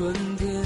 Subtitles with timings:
[0.00, 0.59] 春天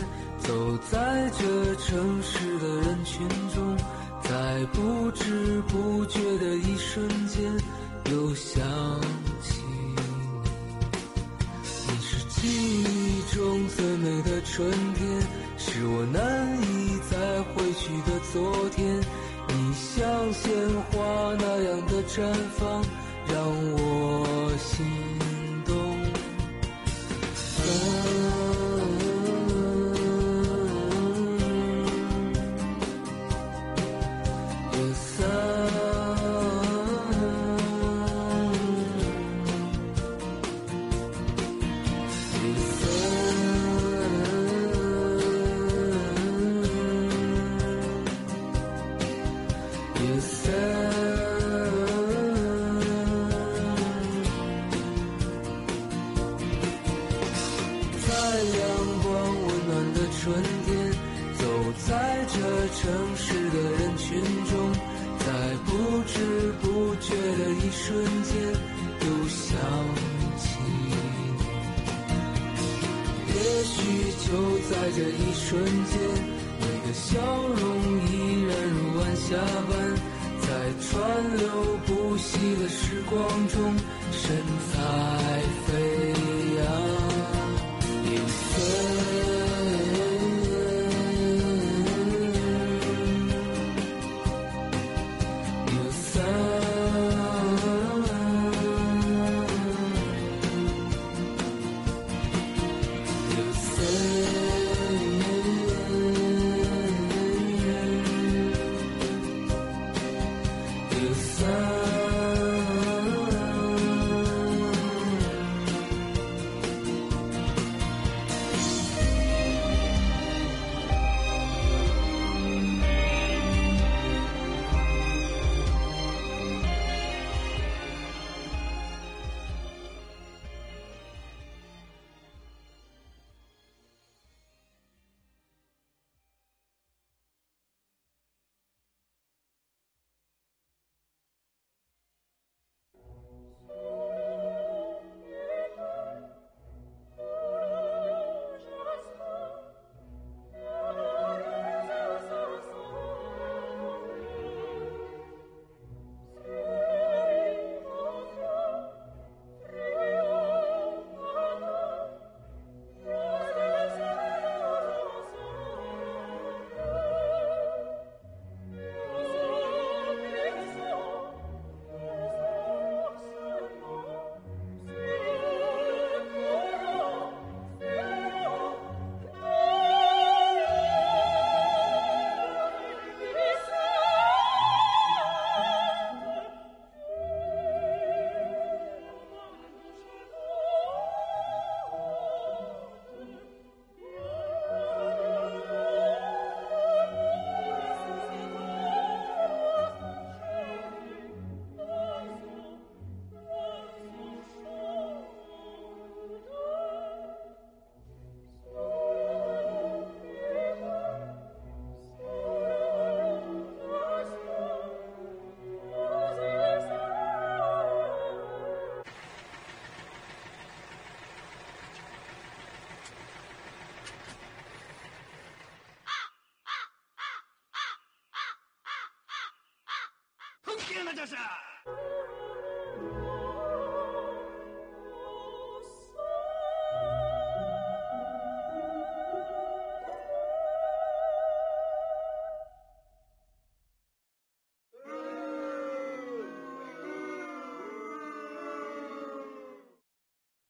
[231.14, 231.36] 这是。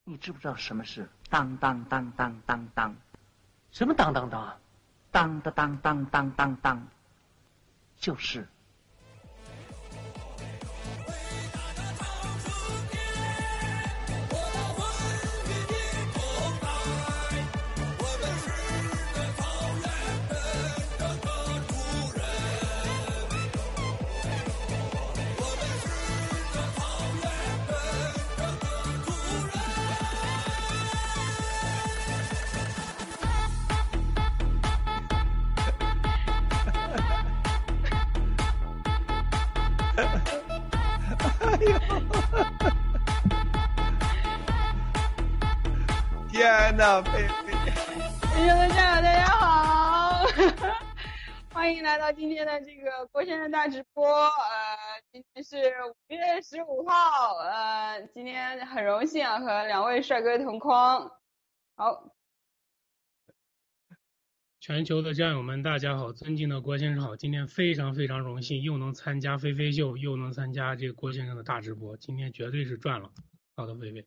[0.06, 2.94] 你知不知道什么是当当当当当当？
[3.72, 4.58] 什么当当当？
[5.10, 6.86] 当当当当当当当，
[7.96, 8.46] 就是。
[47.02, 47.72] 菲菲，
[48.34, 50.24] 全球的战友大家好，
[51.52, 54.06] 欢迎来到今天的这个郭先生大直播。
[54.06, 54.30] 呃，
[55.10, 55.56] 今天是
[55.86, 61.10] 五月十五号，呃，今天很荣幸啊，和两位帅哥同框。
[61.74, 62.14] 好，
[64.60, 73.10] 全球的战友们大家好，尊敬的郭先生好，今天非常非常荣幸，又能参加菲菲秀，又能参加这个郭先生的大直播，今天绝对是赚了。
[73.56, 74.06] 好的，菲菲。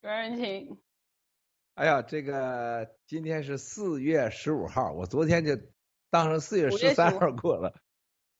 [0.00, 0.78] 有人请。
[1.74, 5.56] 哎呀，这个今天是四月十五号，我昨天就
[6.08, 7.74] 当成四月十三号过了，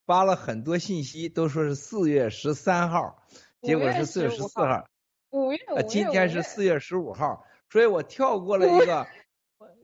[0.06, 3.25] 发了很多信息，都说是四月十三号，
[3.60, 4.88] 结果是四月十四号。
[5.31, 9.06] 五月五今天是四月十五号，所以我跳过了一个，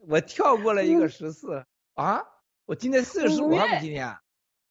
[0.07, 2.23] 我跳过了一个十四啊！
[2.67, 4.17] 我今天四月十五号吗，今天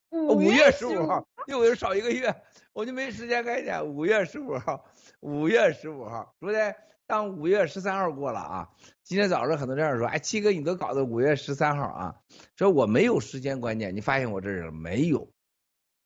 [0.09, 2.33] 五月十五号，又又少一个月，
[2.71, 3.85] 我就没时间概念。
[3.85, 4.85] 五月十五号，
[5.19, 6.73] 五月十五号，昨天。
[7.05, 8.69] 当五月十三号过了啊，
[9.03, 12.15] 今天早上很多这样说，哎，七哥你都搞到五月十三号啊，
[12.55, 15.31] 说我没有时间观念，你发现我这人没有，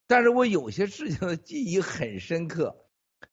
[0.07, 2.75] 但是我有些事情的记忆很深刻，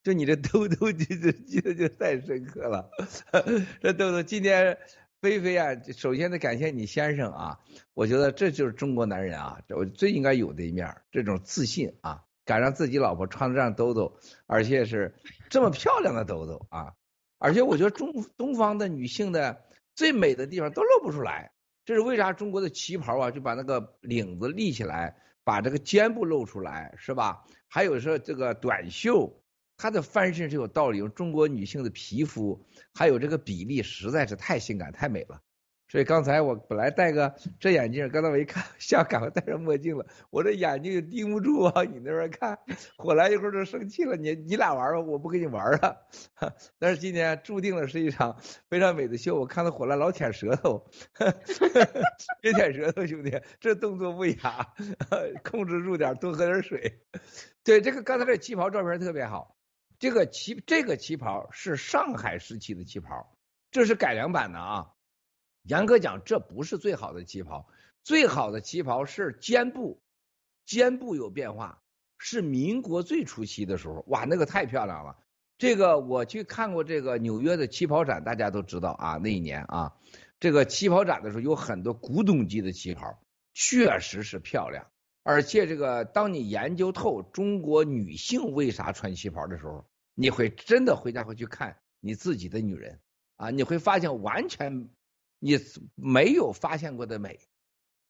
[0.03, 2.91] 就你这兜兜记得记得就太深刻了。
[3.81, 4.79] 这兜兜今天
[5.21, 7.61] 菲菲啊，首先得感谢你先生啊，
[7.95, 15.15] 我觉得这就是中国男人啊，我最应该有的一面，这种自信啊，敢让自己老婆穿这样兜兜，而且是
[15.49, 16.93] 这么漂亮的兜兜啊。
[17.45, 19.65] 而且我觉得中东方的女性的
[19.95, 21.53] 最美的地方都露不出来，
[21.85, 22.33] 这是为啥？
[22.33, 25.15] 中国的旗袍啊，就把那个领子立起来，
[25.45, 27.45] 把这个肩部露出来，是吧？
[27.69, 29.43] 还有说这个短袖，
[29.77, 31.07] 它的翻身是有道理。
[31.09, 32.65] 中国女性的皮肤
[32.95, 35.43] 还有这个比例，实在是太性感、太美了。
[35.95, 42.59] 所以刚才我本来戴个这眼镜，刚才我一看，吓赶快戴上墨镜了，我这眼睛就盯不住往你那边看，
[42.99, 44.17] 火来一会儿就生气了。
[44.17, 45.97] 你你俩玩吧，我不跟你玩了。
[46.81, 48.37] 但是今天注定了是一场
[48.69, 49.37] 非常美的秀。
[49.37, 50.85] 我看到火来老舔舌头，
[52.43, 54.75] 别舔舌头，兄弟，这动作不雅，
[55.49, 57.03] 控制住点，多喝点水。
[57.63, 59.57] 对，这个刚才这旗袍照片特别好，
[60.01, 63.39] 这个旗这个旗袍是上海时期的旗袍，
[63.71, 64.89] 这是改良版的啊。
[65.65, 67.67] 严格讲，这不是最好的旗袍，
[68.03, 70.03] 最好的旗袍是肩部，
[70.67, 71.81] 肩部有变化，
[72.19, 75.17] 是民国最初期的时候，哇，那个太漂亮了。
[75.57, 79.95] 这个我去看过这个纽约的旗袍展，大家都知道啊，那一年啊，
[80.39, 83.19] 这个旗袍展的时候有很多古董级的旗袍，
[83.55, 84.87] 确实是漂亮。
[85.23, 93.01] 而且这个，当你研究透中国女性为啥穿旗袍的时候，你会真的回家会去看你自己的女人
[93.37, 94.91] 啊，你会发现完全。
[95.45, 95.61] 你
[95.95, 97.39] 没有发现过的美，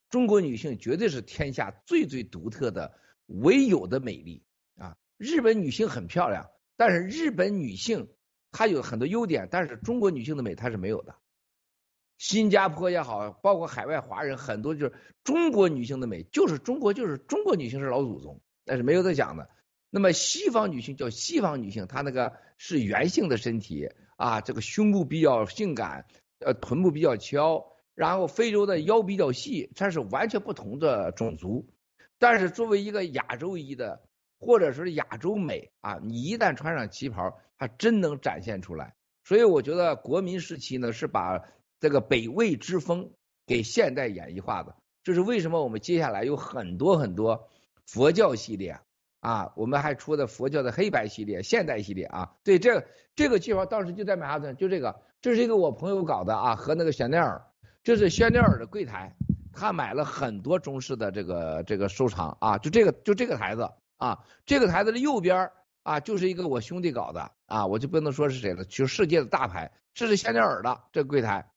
[0.09, 4.45] 中国女性绝对是天下最最独特的、唯有的美丽
[4.77, 4.97] 啊！
[5.17, 8.09] 日本女性很漂亮，但是日本女性
[8.53, 11.17] 她有很多优点，但是中国女性的美她是没有的。
[12.19, 14.93] 新加坡也好，包括海外华人很多就是
[15.25, 19.51] 中国女性的美，就是中国就是中国女性是老祖宗，但是没有得讲的。
[19.91, 26.07] 那么西方女性叫西方女性，她那个是圆性的身体啊，这个胸部比较性感。
[26.41, 27.65] 呃，臀部比较翘，
[27.95, 31.67] 然后非洲的腰比较细，它是完全不同的种族。
[32.19, 34.03] 但是作为一个亚洲裔的，
[34.39, 38.95] 或者说是亚洲美啊，你一旦穿上旗袍，它真能展现出来。
[39.25, 41.43] 所以我觉得国民时期呢，是把
[41.81, 43.13] 这个北魏之风
[43.47, 44.77] 给现代演绎化的。
[45.03, 45.63] 这是为什么？
[45.63, 47.49] 我们接下来有很多很多
[47.87, 48.81] 佛教系列
[49.21, 52.35] 啊，我们还出的佛教的黑白系列、现代系列啊。
[52.43, 55.03] 对，这个这个旗袍当时就在曼哈顿，就这个。
[55.25, 57.47] 这是一个我朋友搞的啊，和那个香奈儿，
[57.83, 59.17] 这是香奈儿的柜台，
[59.55, 65.51] 他买了很多中式的这个这个收藏啊，就这个就这个台子啊，这个台子的右边
[65.83, 71.51] 啊，就是一个我兄弟搞的啊，我就不能说是谁了，就世界的大牌，这是香奈儿的这个柜台，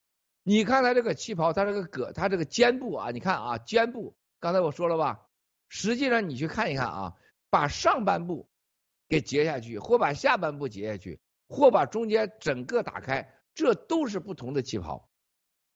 [0.44, 5.20] 你看他这个旗袍，他这个葛，他这个肩部啊，你看啊，肩部，刚才我说了吧，
[5.68, 7.16] 实际上你去看一看啊，
[7.50, 8.48] 把上半部
[9.10, 11.20] 给截下去，或把下半部截下去，
[11.50, 13.30] 或把中间整个打开。
[13.58, 15.10] 这都是不同的旗袍，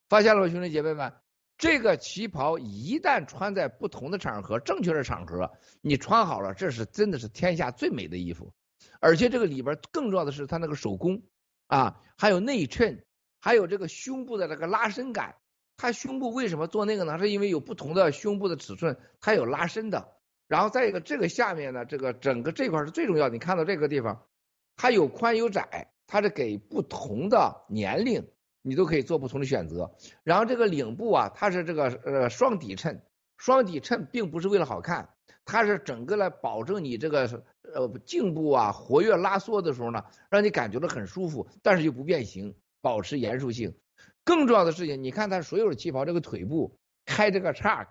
[0.07, 1.11] 发现了吗，兄弟姐妹们？
[1.57, 8.53] 这个旗袍一旦穿在不同的场合、正确的场合，你穿好了，这是真的是天下最美的衣服。
[8.99, 11.23] 而且这个里边更重要的是它那个手工
[11.65, 13.03] 啊，还有内衬，
[13.39, 15.37] 还有这个胸部的那个拉伸感。
[15.75, 17.17] 它胸部为什么做那个呢？
[17.17, 20.17] 是因为有不同的胸部的尺寸，它有拉伸的。
[20.47, 23.33] 然后再一个，这个下面呢，这个整个这块是最重要的。
[23.33, 24.27] 你看到这个地方，
[24.75, 25.91] 它有宽有窄。
[26.11, 28.21] 它是给不同的年龄，
[28.61, 29.89] 你都可以做不同的选择。
[30.23, 33.01] 然后这个领部啊，它是这个呃双底衬，
[33.37, 35.07] 双底衬并不是为了好看，
[35.45, 42.53] 它是整个来保证你这个呃颈部啊活跃拉缩的时候呢，让你感觉到很舒服，但是又不变形。
[42.83, 43.75] 保持严肃性。
[44.23, 47.87] 更重要的事情，你看它所有的旗袍这个腿部开这个叉，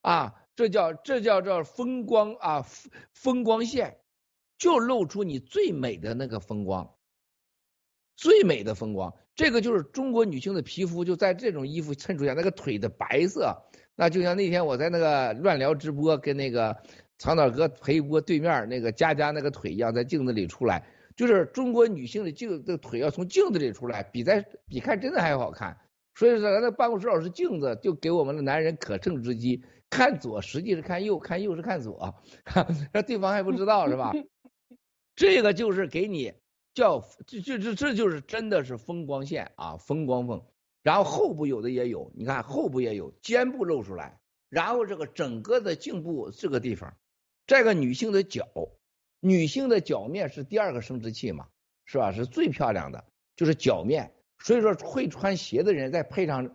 [0.00, 2.66] 啊，这叫这叫叫风光啊，
[3.14, 3.98] 风光线，
[4.58, 6.92] 就露出你最美的那个风光，
[8.16, 9.12] 最美的风光。
[9.34, 13.56] 这个就是中国女性的皮肤就在这种衣服衬出下，那个腿的白色，
[13.96, 16.76] 那就像那天我在那个乱聊直播跟那个
[17.18, 25.78] 长岛哥陪播对面那个佳佳那个腿一样，在镜子里出来，就是中国女性的镜的腿要从镜子里出来，比在比看真的还要好看。
[26.14, 32.14] 所以说，咱那办公室老师镜子就给我们的男人可乘之机，看左实际是看右，看右是看左，
[32.92, 34.12] 那对方还不知道是吧？
[35.16, 36.34] 这个就是给你。
[36.74, 40.42] 叫这这这这就是真的是风光线啊，风光缝，
[40.82, 46.96] 然后后部有的也有，你看后部也有，肩部露出来，然后这个整个的颈部这个地方，
[47.46, 48.48] 这个女性的脚，
[49.20, 51.48] 女性的脚面是第二个生殖器嘛，
[51.84, 52.12] 是吧？
[52.12, 53.04] 是最漂亮的，
[53.36, 54.14] 就是脚面。
[54.38, 56.50] 所以说会穿鞋的人再配上，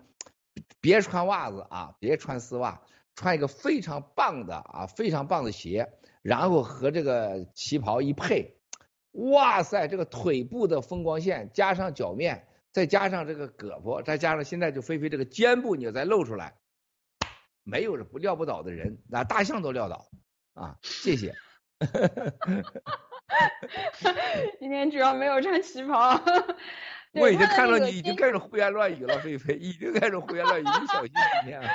[0.81, 2.81] 别穿袜子啊，别穿丝袜，
[3.15, 8.56] 穿一个非常棒的啊，非常棒的鞋，然后和这个旗袍一配。
[9.17, 16.53] 哇塞，这个腿部的风光线，加上脚面，再加上这个胳膊，再加上现在就菲菲这个肩部，你再露出来，
[17.63, 20.07] 没有不撂不倒的人，那大象都撂倒
[20.53, 20.77] 啊！
[20.83, 21.33] 谢谢。
[24.59, 26.21] 今天主要没有穿旗袍。
[27.13, 31.11] 我已经看到你已经开始胡言乱语了，菲菲已经开始胡言乱语，你小心
[31.43, 31.59] 点。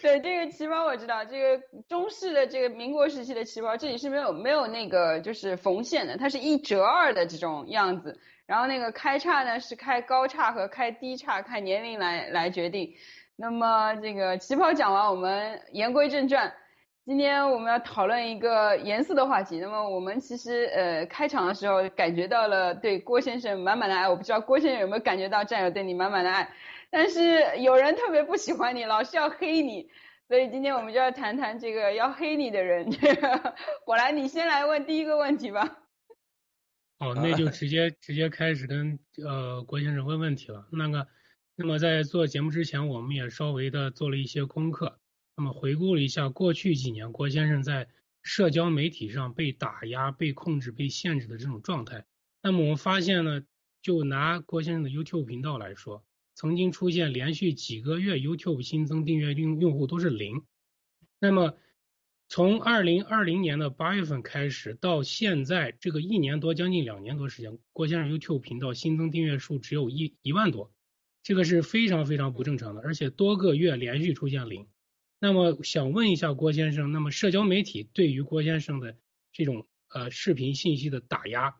[0.02, 8.18] 对这个旗袍我知道，这个中式的这个民国时期的旗袍，这里是没有没有那个就是缝线的，它是一折二的这种样子。
[8.46, 12.94] 然后那个开叉呢是开高叉和开低叉，看年龄来来决定。
[13.36, 16.52] 那么这个旗袍讲完，我们言归正传，
[17.04, 19.58] 今天我们要讨论一个严肃的话题。
[19.60, 26.50] 那么我们其实呃开场的时候感觉到了对郭先生满满的爱，我不知道郭先生有没有感觉到战友对你满满的爱。
[26.90, 29.88] 但是有人特别不喜欢你，老是要黑你，
[30.26, 32.90] 所以今天我们就要谈谈这个要黑你的人。
[33.84, 35.78] 果然，你先来问第一个问题吧。
[36.98, 40.66] 好， 那就直接直接开始跟呃郭先生问问题了。
[40.72, 41.06] 那个，
[41.54, 44.98] 那么在做节目之前，我们也稍微的做了一些功课，
[45.36, 47.86] 那么回顾了一下过去几年郭先生在
[48.22, 52.04] 社交媒体上被打压、被控制、被限制的这种状态。
[52.42, 53.42] 那么我们发现呢，
[53.80, 56.04] 就拿郭先生的 YouTube 频道来说。
[56.40, 60.42] 曾经出现连续几个月 YouTube 新增订阅用用户都是零，
[61.18, 61.54] 那么
[62.30, 70.72] 从二零二零年的八月份开始到现在这个一年多将近两年多时间，郭先生 YouTube 频道新增订阅数只有一一万多，
[71.22, 74.66] 这个是非常非常不正常的，而且多个月连续出现零。
[75.18, 78.96] 那么想问一下郭先生，那么社交媒体对于郭先生的
[79.30, 81.54] 这种呃视频信息的打压？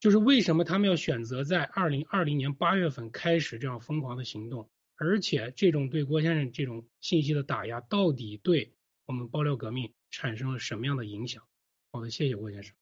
[0.00, 8.72] 就是为什么他们要选择在二零二零年八月份开始这样疯狂的行动，而且这种对郭先生这种信息的打压，到底对
[9.06, 11.42] 我们爆料革命产生了什么样的影响？
[11.90, 12.72] 好的，谢谢郭先生。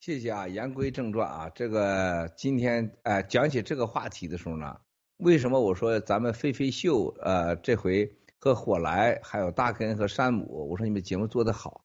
[0.00, 4.80] 谢谢啊，言归正传啊，这个今天呃讲起这个话题的时候呢，
[5.18, 11.84] 为什么我说咱们飞飞秀呃这回和火来还有大根和山姆，我说你们节目做得好，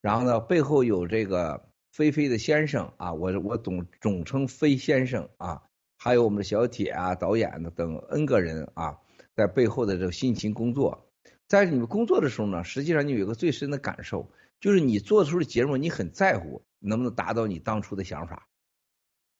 [0.00, 1.68] 然后呢背后有这个。
[1.92, 5.62] 菲菲的先生啊，我我总总称飞先生啊，
[5.98, 8.98] 还有我们的小铁啊、导演的等 N 个人啊，
[9.36, 11.12] 在背后的这个辛勤工作，
[11.46, 18.48] 在你们工作的时候呢，实际上你有一个最深的感受，就是你做出的节目，你很在乎能不能达到你当初的想法，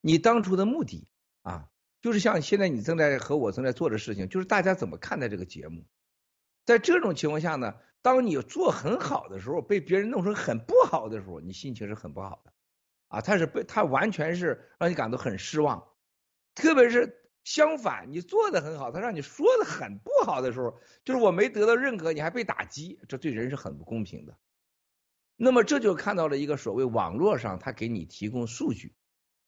[0.03, 1.09] 你当初的目的
[1.41, 1.69] 啊，
[2.03, 5.87] 就是像现在你正在和我正在做的事情，就是大家怎么看待这个节目，
[6.67, 7.77] 在这种情况下呢？
[8.03, 12.53] 当你做很好的时候，被别人弄成很不好的时候，你心情是很不好的，
[13.09, 15.87] 啊，他是被他完全是让你感到很失望，
[16.55, 24.37] 特别是相反，你做的很好，他让你说的很不好的时候，就是我没得到认可，你还被打击，这对人是很不公平的。
[25.37, 28.95] 那么这就看到了一个所谓网络上他给你提供数据，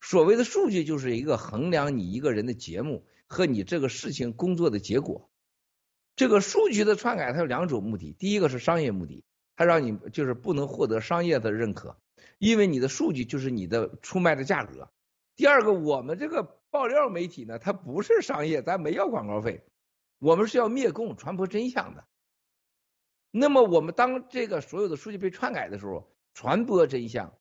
[0.00, 5.28] 所谓的数据就是一个衡量你一个人的节目和你这个事情工作的结果。
[6.16, 8.12] 这个数据的篡改，它有两种目的。
[8.12, 9.25] 第一个是商业目的，
[9.56, 11.97] 它让你就是不能获得商业的认可，
[12.38, 14.90] 因为你的数据就是你的出卖的价格。
[15.37, 19.64] 第二个，我们这个爆料媒体呢，它不是商业，咱没要广告费，
[20.21, 22.04] 我们是要灭共、传播真相的。
[23.33, 27.37] 那么，我们当这个所有的数据被篡改的时候，传播真相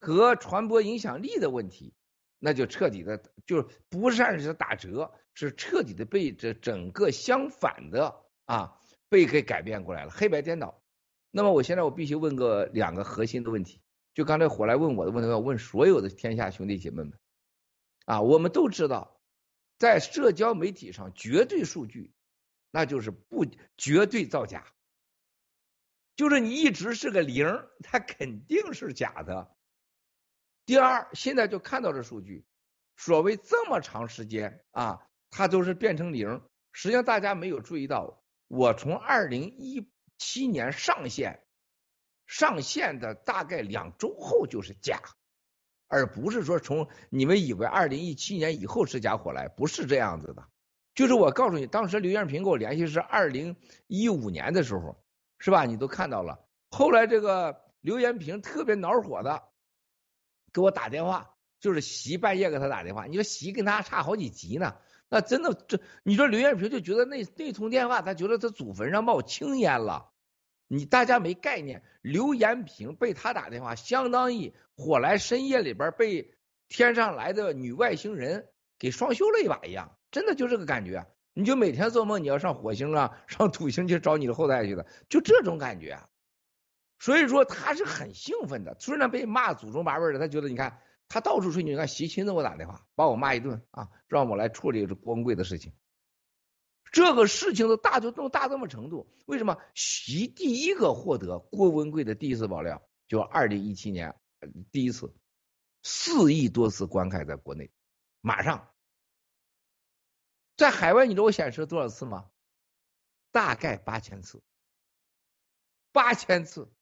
[0.00, 1.92] 和传播影响力的问题，
[2.38, 5.12] 那就彻底的，就是不善是打折。
[5.34, 10.82] 是彻底的被这整个相反的啊被给改变过来了，黑白颠倒。
[11.30, 13.82] 那么我现在我必须问个两个核心的问题，
[14.14, 17.12] 就刚才火来问我的问题，要问所有的天下兄弟姐妹们，
[18.06, 19.20] 啊，我们都知道，
[19.78, 22.12] 在社交媒体上，绝对数据
[22.70, 23.44] 那就是不
[23.76, 24.72] 绝对造假，
[26.14, 27.46] 就是你一直是个零，
[27.80, 29.52] 它肯定是假的。
[30.66, 32.46] 第二，现在就看到这数据，
[32.96, 36.40] 所谓这么长时间啊，它都是变成零。
[36.70, 41.42] 实际上大家没有注意到，我从二零一七年上线，
[42.24, 45.00] 上线的大概两周后就是假，
[45.88, 50.48] 而不是说从你们以为二零一七年以后是假火来，不是这样子的。
[50.94, 53.56] 就是我告诉你，当时刘艳平跟我联系是二零
[53.88, 55.04] 一五年的时候，
[55.38, 55.64] 是吧？
[55.64, 56.46] 你都看到了。
[56.70, 59.42] 后来这个刘艳平特别恼火的。
[60.52, 63.06] 给我打电话，就是习半夜给他打电话。
[63.06, 64.76] 你说习跟他差好几级呢？
[65.14, 70.10] 那真的这，你说刘艳平就觉得那那通电话，他觉得他祖坟上冒青烟了。
[70.66, 76.34] 你大家没概念，刘延平被他打电话，相当于火来深夜里边被
[76.68, 81.06] 天上来的女外星人给双修了一把一样，真的就这个感觉。
[81.32, 85.96] 你就每天做梦你要上火星啊，上土星去找你的后代去的，就这种感觉。
[86.98, 95.72] 所以说他是很兴奋的，虽然被骂祖宗八辈的，他觉得你看他到处吹牛，你看习亲自给我打电话，把我骂一顿啊，让我来处理这光贵的事情。
[96.90, 104.14] 这个事情的大就这么大这么程度，为什么习第一个获得郭文贵的第一次爆料，就二零一七年
[104.70, 105.14] 第一次
[105.82, 107.70] 四亿多次观看在国内，
[108.20, 108.72] 马上
[110.56, 112.30] 在海外，你知道我显示了多少次吗？
[113.32, 114.42] 大概八千次，
[115.90, 116.72] 八千次。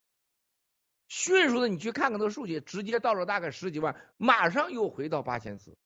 [1.15, 5.77] 迅速的，你去看看那数据，直接到了大概十几万，马上又回到八千次，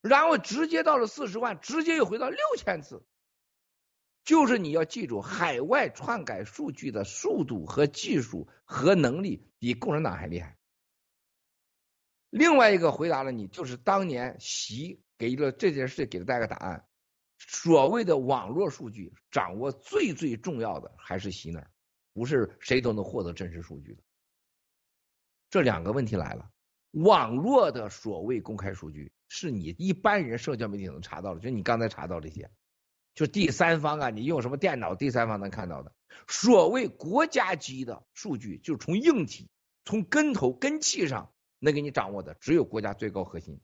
[0.00, 3.04] 然后直接到了四十万，直接又回到六千次。
[4.24, 10.56] 就是你要记住，海外篡改数据的速度和技术和能力比共产党还厉害。
[12.30, 16.88] 另外一个回答了你，就是当年习给了这件事给了大家个答案，
[17.36, 21.70] 所谓的网络数据掌握最最重要的还是习那儿。
[22.18, 24.02] 不是谁都能获得真实数据的，
[25.48, 26.50] 这两个问题来了。
[26.90, 32.50] 网络的所谓公开数据，是你一般人社交媒体能查到的，就你刚才查到这些，
[33.14, 35.92] 就第三方啊，你用什么电脑，第三方能看到的。
[36.26, 39.48] 所谓国家级的数据，就是从硬体、
[39.84, 43.60] 从根头根气上能给你掌握的，只有国家最高核心。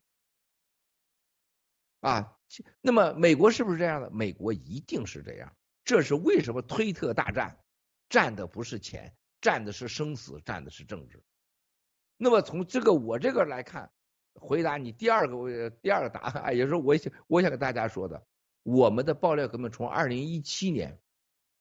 [2.00, 2.36] 啊，
[2.82, 4.10] 那么美国是不是这样的？
[4.10, 5.56] 美国一定是这样。
[5.84, 7.58] 这是为什么推特大战？
[8.08, 11.22] 占的不是钱，占的是生死，占的是政治。
[12.16, 13.90] 那么从这个我这个来看，
[14.34, 18.24] 回答你第二个第二个答案，也是，我想我想跟大家说的，
[18.62, 21.00] 我们的爆料革命从二零一七年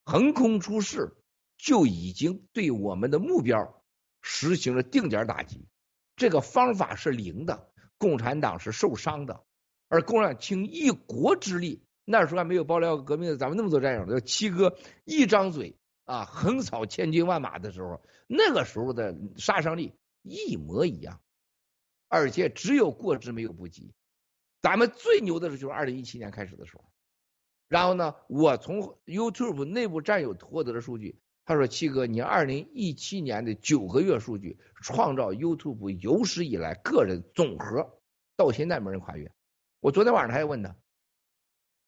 [0.06, 1.16] 横空出世，
[1.58, 3.84] 就已经对我们的目标
[4.22, 5.68] 实行了定点打击。
[6.16, 9.44] 这个方法是零的，共产党是受伤的，
[9.90, 15.78] 而共产党倾一国之力，那时候还没有爆料革命，咱们那么多战友，七哥一张嘴。
[16.06, 21.22] 啊，横扫千军万马的时候，那个时候的杀伤力一模一样，
[22.10, 23.94] 而且只有过之没有不及。
[24.62, 26.84] 咱们最牛的时候就是二零一七年开始的时候，
[27.68, 38.00] 然后呢，我从 YouTube 内部战友获得的数据，他说七哥，你二零一七年的九个月数据，创造 YouTube 有史以来个人总和
[38.36, 39.32] 到现在没人跨越。
[39.80, 40.76] 我昨天晚上还问他。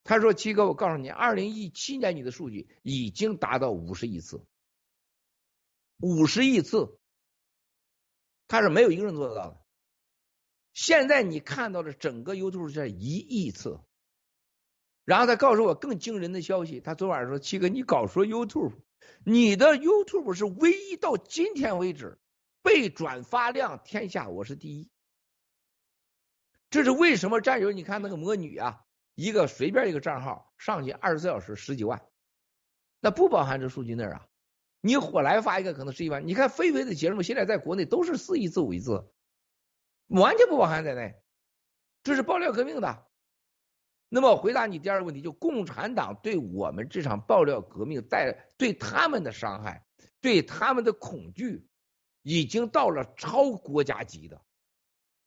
[0.07, 4.45] 他说：“七哥，我告诉你，二零一七年你的数据已经达到五十亿次，
[5.97, 6.99] 五十亿次，
[8.47, 9.65] 他是没有一个人做得到的。
[10.73, 13.79] 现在你看到的整个 YouTube 是一亿次，
[15.05, 18.75] 然后他告诉我更惊人的消息，他昨晚上说：七哥，你搞说 YouTube，
[19.25, 22.19] 你的 YouTube 是唯一到今天为止
[22.61, 24.91] 被转发量天下我是第一，
[26.69, 27.41] 这是为什么？
[27.41, 28.83] 战友，你看那个魔女啊。”
[29.15, 32.05] 一个随便一个账号上去二十四小时十几万，
[32.99, 34.27] 那不包含这数据那啊？
[34.81, 39.09] 你火来发一个可能十几万，你看飞飞的节目现在在国内都是四亿字五亿字，
[40.07, 41.15] 完全不包含在内，
[42.03, 43.05] 这是爆料革命的。
[44.09, 49.83] 那么回答你第二个问题，就共产党对我们这场爆料革命带对他们的伤害，
[50.21, 51.67] 对他们的恐惧，
[52.21, 54.39] 已经到了超国家级的。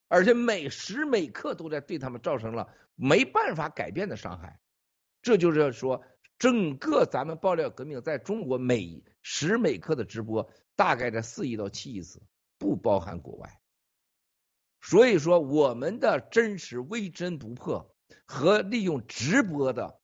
[0.09, 4.59] 而且每时每刻都在对他们造成了没办法改变的伤害，
[5.23, 6.03] 这就是说，
[6.39, 12.23] 整个咱们爆料革命在中国每时每刻的直播大概在四亿到七亿次，
[12.59, 13.61] 不包含国外。
[14.81, 17.95] 所以说，我们的真实微针不破
[18.25, 20.01] 和利用直播的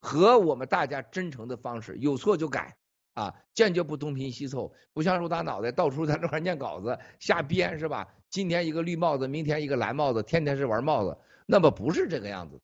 [0.00, 2.76] 和我们大家真诚的方式，有错就改
[3.12, 8.08] 啊，坚决不东拼西凑，不像陆大脑袋到处在那块念稿子瞎编是吧？
[8.34, 11.16] 今天一个绿帽子，明天一个蓝帽子，天天是玩帽子，
[11.46, 12.60] 那么不是这个样子。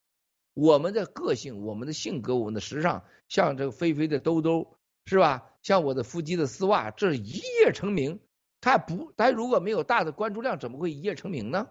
[0.53, 5.49] 我们的个性、我们的性格、我们的时尚，像这个菲菲的兜兜，是吧？
[5.63, 8.19] 像我的腹肌的丝袜，这一夜成名。
[8.61, 11.69] 他不，他如果没有大的关注量，怎么会一夜成名呢？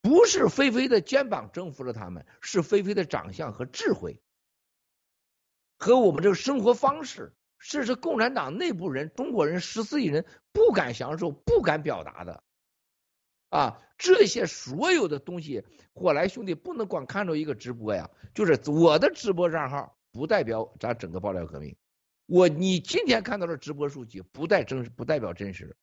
[0.00, 4.18] 不是菲菲的肩膀征服了他们，是菲菲的长相和智慧，
[5.76, 12.42] 和我们这个生活方式，这是共产党内部人、中国人十四亿人不敢享受、不敢表达的
[13.50, 13.80] 啊！
[13.98, 21.74] 这些所有的东西，火来兄弟不能光看着一个直播呀，就是我的直播账号不代表咱整个爆料革命。
[22.26, 25.76] 我你今天看到的直播数据不代真不代表真实，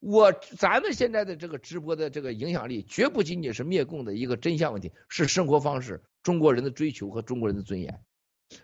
[0.00, 8.04] 我咱们现在的这个直播的这个影响力绝不仅仅是灭共的一个真相问题，是生活方式、中国人的追求和中国人的尊严，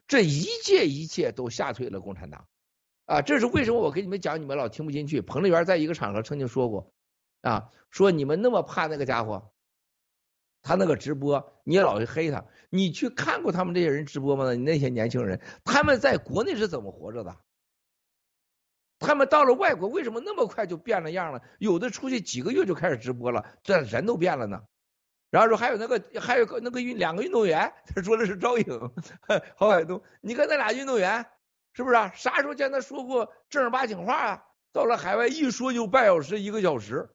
[0.07, 2.47] 这一切一切都吓退了共产党，
[3.09, 5.23] 啊，这是为什么我给你们讲你们老听不进去？
[5.23, 6.93] 彭丽媛在一个场合曾经说过，
[7.41, 9.51] 啊，说你们那么怕那个家伙。
[10.61, 12.45] 他那个直播，你也老是黑他。
[12.69, 14.53] 你去看过他们这些人直播吗？
[14.57, 17.35] 那些年轻人，他们在国内是怎么活着的？
[18.99, 21.41] 他们到了外国，为什么那么快就变了样了？
[21.59, 24.61] 有的出去几个月就开始直播了，这人都变了呢。
[25.31, 28.67] 然后说还有那个还有个那个运两个运动员， 他说的是赵颖、
[29.57, 30.03] 郝海东。
[30.21, 31.25] 你看那俩运动员
[31.79, 32.11] 是不是啊？
[32.17, 34.45] 啥时候见他说过正儿八经话啊？
[34.73, 37.09] 到了海外一说就半小时一个小时。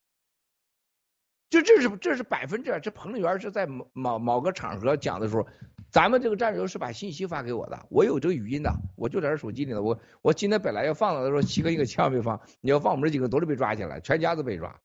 [1.49, 5.45] 就这是这是百分之，这彭丽媛是在某某某个场合讲的时候，
[5.91, 9.81] 咱们这个战友是把信息发给我的，我有这个语音的，我就在这手机里呢。
[9.81, 14.79] 我我今天本来要放的，他说七哥一个千万别放，你要放我们这几个都是被抓起来，全家都被抓。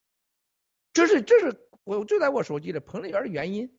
[0.92, 3.78] 这是这是我就在我手机里，彭丽媛的原因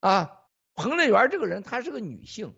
[0.00, 0.40] 啊，
[0.74, 2.56] 彭丽媛这个人她是个女性，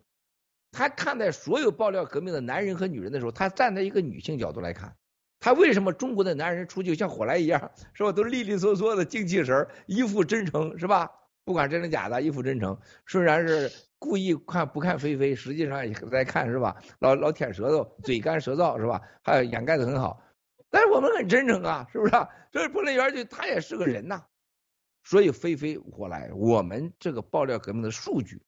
[0.72, 4.94] 他看待所有爆料革命的男人和女人的时候，他站在一个女性角度来看。
[5.38, 8.10] 他为什么中国的男人出去像火来一样，是吧？
[8.10, 11.10] 都利利索索的，精气神，一副真诚，是吧？
[11.44, 12.76] 不管真的假的，一副真诚。
[13.06, 16.74] 虽然是故意看不看菲菲，实际上也在看，是吧？
[16.98, 19.00] 老老舔舌头，嘴干舌燥，是吧？
[19.22, 20.20] 还有掩盖的很好。
[20.70, 22.12] 但是我们很真诚啊，是不是？
[22.50, 24.24] 这是彭丽媛就他也是个人呐。
[25.04, 28.42] 所以菲菲火来，我们这个爆料革命的数据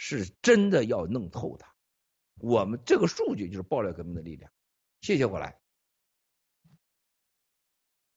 [0.00, 1.74] 是真的要弄透它。
[2.36, 4.48] 我们这个数据就是爆料革命的力量。
[5.00, 5.58] 谢谢我来。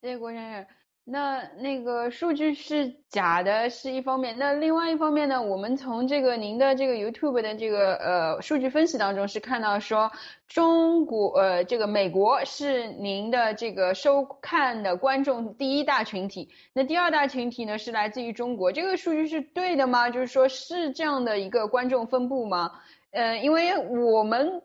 [0.00, 0.81] 谢谢郭先生。
[1.04, 4.36] 那那个数据是假的，是一方面。
[4.38, 10.12] 那另外一方面呢，我们从这个您的这个 YouTube 的这个呃数据分析当中是看到说，
[10.46, 18.70] 中国呃这个美国是您的这个收看的观众第一大群体，那第二大群体呢是来自于中国。
[18.70, 20.08] 这个数据是对的吗？
[20.08, 22.70] 就是说是这样的一个观众分布吗？
[23.10, 24.62] 呃，因为我们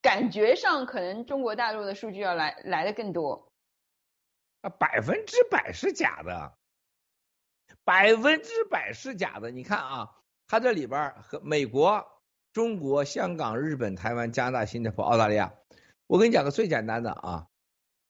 [0.00, 3.47] 感觉上可能中国大陆的数据要来来的更多。
[4.60, 6.58] 啊，百分之百是假的，
[7.84, 9.52] 百分之百是假的。
[9.52, 10.10] 你看啊，
[10.48, 12.04] 它这里边和美国、
[12.52, 15.54] 中国、香港、日本、台湾、加拿大、新加坡、澳大利亚，
[16.08, 17.46] 我跟你讲个最简单的啊，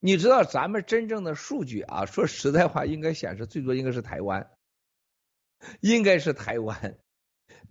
[0.00, 4.50] 你知道咱们真正的数据啊，说实在话，应该显示最多应该是台湾，
[5.80, 6.98] 应该是台湾。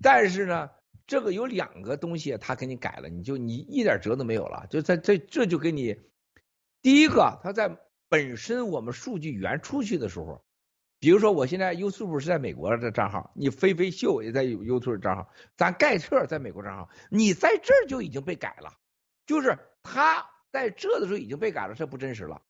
[0.04, 0.70] 但是呢，
[1.08, 6.00] 这个有两个东西他给你改了，你就你一点辙都没有了，就在这这就给你
[6.84, 7.76] 第一个他在。
[8.10, 10.44] 本身我们数据源出去的时候，
[11.00, 18.74] 比如说我现在 YouTube 是在美国的账号，你飞飞秀也在 YouTube 账号，咱盖特在美国账号，你在这儿就已经被改了，
[19.26, 22.42] 就是他在这的时候已经被改了，这不真实了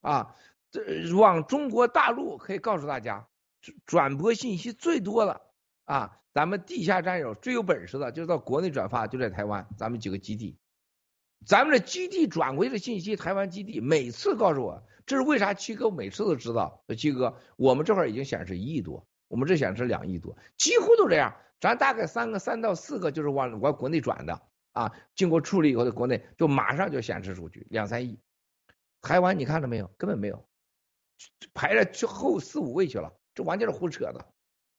[0.00, 0.34] 啊！
[0.70, 3.26] 这往中国大陆可以告诉大家，
[3.86, 5.40] 转播信息最多的
[5.84, 10.58] 啊，咱们地下战友最有本事的，就是到国内转发，就在台湾，咱们几个基地。
[11.46, 15.54] 咱们的基地转过去的信息，台湾基地每次告诉我，这是为啥？
[15.54, 16.84] 七哥每次都知道。
[16.96, 21.34] 七哥，我们这块已经显示一亿多，我们这显示两亿多，几乎都这样。
[21.60, 28.20] 咱大概三个、三到四个就是往往国内转的啊，经过处理以后的国内就马上就显示数据两三亿。
[29.00, 29.90] 台湾你看到没有？
[29.96, 30.46] 根本没有，
[31.54, 34.26] 排在去后四五位去了，这完全是胡扯的。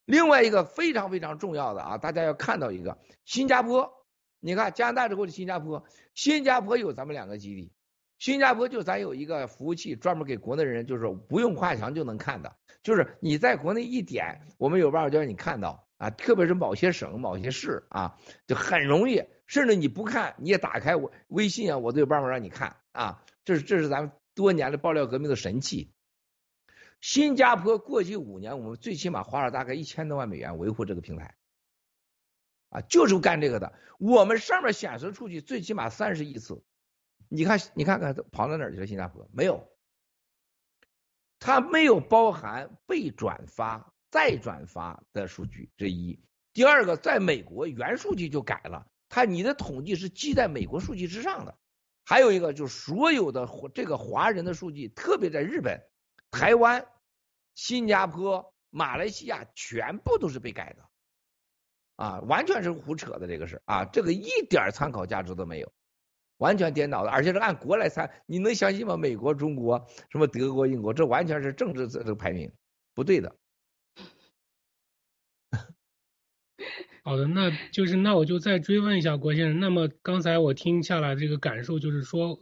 [0.05, 3.98] 另外一个非常非常重要的啊，大家要看到一个新加坡。
[4.39, 7.71] 你看加拿大之后的新加坡，新加坡有咱们两个基地，
[8.17, 25.93] 新加坡就咱有一个服务器，专门给国内人，就是不用跨墙就能看的，就是你在国内一点，我们有办法就让你看到啊，特别是某些省、某些市啊，就很容易，甚至你不看你也打开我微信啊，我都有办法让你看啊，这是这是咱们多年的爆料革命的神器。
[27.01, 31.35] 新加坡过去五年，我们最起码花了大概一千多万美元维护这个平台。
[32.69, 33.73] 啊，就是干这个的。
[33.99, 36.63] 我们上面显示出去最起码三十亿次，
[37.27, 38.87] 你看，你看看跑到哪儿去了？
[38.87, 39.69] 新加坡没有，
[41.39, 46.19] 它没有包含被转发、再转发的数据，这一。
[46.53, 51.57] 第二个，在美国原数据就改了，它你的统计是记在美国数据之上的。
[52.05, 55.79] 还有一个就是所有的这个华人的数据，特别在日本、
[56.31, 56.87] 台湾、
[57.53, 60.89] 新加坡、马来西亚，全部都是被改的，
[61.99, 65.69] 啊，完全是胡扯的这个事啊，这个一点参考价值都没有，
[66.37, 68.95] 完全颠倒的，而且是按国来参，你能相信吗？
[68.95, 72.49] 美国、中国、什么德国、英国，这完全是政治这个排名，
[72.95, 73.35] 不对的。
[77.03, 79.59] 好的，那就是那我就再追问一下郭先生。
[79.59, 82.39] 那么刚才我听下来这个感受就是说，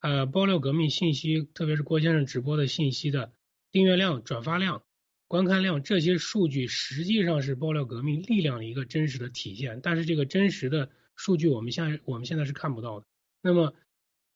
[0.00, 3.34] 呃，爆料革命信息，特别是郭先生直播的信息的
[3.70, 4.84] 订阅量、转发量、
[5.28, 9.80] 观看量这些数据，实际上是爆料革命力量的一个真实的体现。
[9.82, 13.06] 但是这个真实的数据，我们现在我们现在是看不到的。
[13.42, 13.74] 那么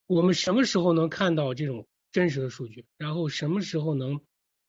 [0.06, 2.84] 我们什么时候能看到这种真实的数据？
[2.96, 4.20] 然后什么时候能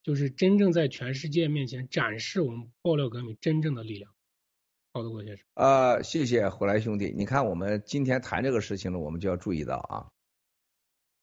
[0.03, 4.11] 就是真正在全世界面前展示我们爆料革命真正的力量？
[4.93, 5.45] 好的，郭先生。
[5.53, 7.13] 呃，谢谢胡来兄弟。
[7.15, 10.11] 你看，我们今天谈这个事情呢，我们就要注意到啊，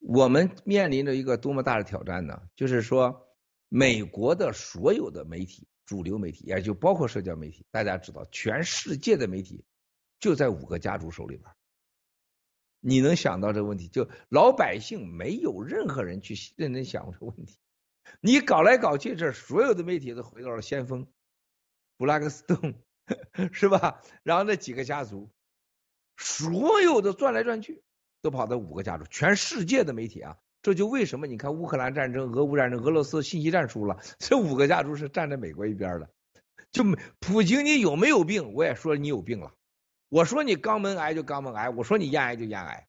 [0.01, 2.41] 我们面临着一个多么大的挑战呢？
[2.57, 3.28] 就是说，
[3.69, 9.65] 美国的所有的媒体，主流媒体，也就包括社交媒体，大家知道，全世界的媒体
[10.21, 11.51] 就在五个家族手里边。
[12.81, 13.89] 你能想到这个问题？
[13.89, 17.59] 就老百姓没有任何人去认真想过这个问题。
[18.21, 21.07] 你搞来搞去，这所有的媒体都回到了先锋，
[21.97, 22.75] 布拉克斯顿。
[23.55, 24.03] 是吧？
[24.23, 25.31] 然后那几个家族，
[26.19, 27.83] 所有的转来转去，
[28.21, 36.11] 都跑到五个家族，全世界的媒体啊，这就为什么你看乌克兰战争、俄乌战争，俄罗斯信息战输了，这五个家族是站在美国一边的。
[36.71, 36.85] 就
[37.21, 38.53] 普京，你有没有病？
[38.53, 39.53] 我也说你有病了。
[40.09, 42.89] 我说你肛门癌就肛门癌，我说你咽癌就咽癌。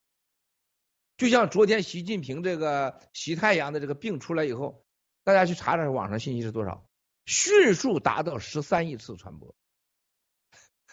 [1.17, 4.85] 就像昨天习近平这个习太阳的这个病出来以后，
[5.23, 6.89] 大家去查查网上信息是多少，
[7.25, 9.53] 迅速达到十三亿次传播。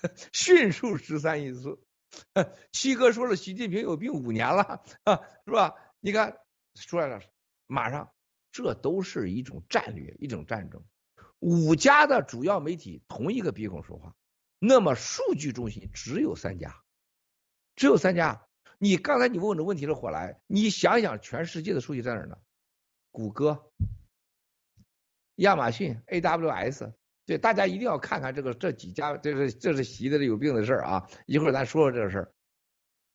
[0.33, 1.79] 迅速十三亿次，
[2.73, 4.83] 七哥说了，习近平有病五年了，
[5.47, 5.75] 是吧？
[6.01, 6.37] 你看
[6.85, 7.21] 出来了，
[7.67, 8.13] 马上，
[8.53, 10.85] 这都是一种战略，一种战争。
[11.39, 14.15] 五家的主要媒体同一个鼻孔说话，
[14.59, 16.83] 那么数据中心只有三家，
[17.75, 18.47] 只有三家。
[18.79, 22.37] 你刚才你问的问题是火来，你想想，全世界的数据在哪儿呢？
[23.11, 23.73] 谷歌、
[25.37, 26.93] 亚马逊、AWS。
[27.25, 31.11] 对，大家一定要看看这个这几家，这是这是习的有病的事儿啊！
[31.27, 32.33] 一会儿咱说说这个事儿。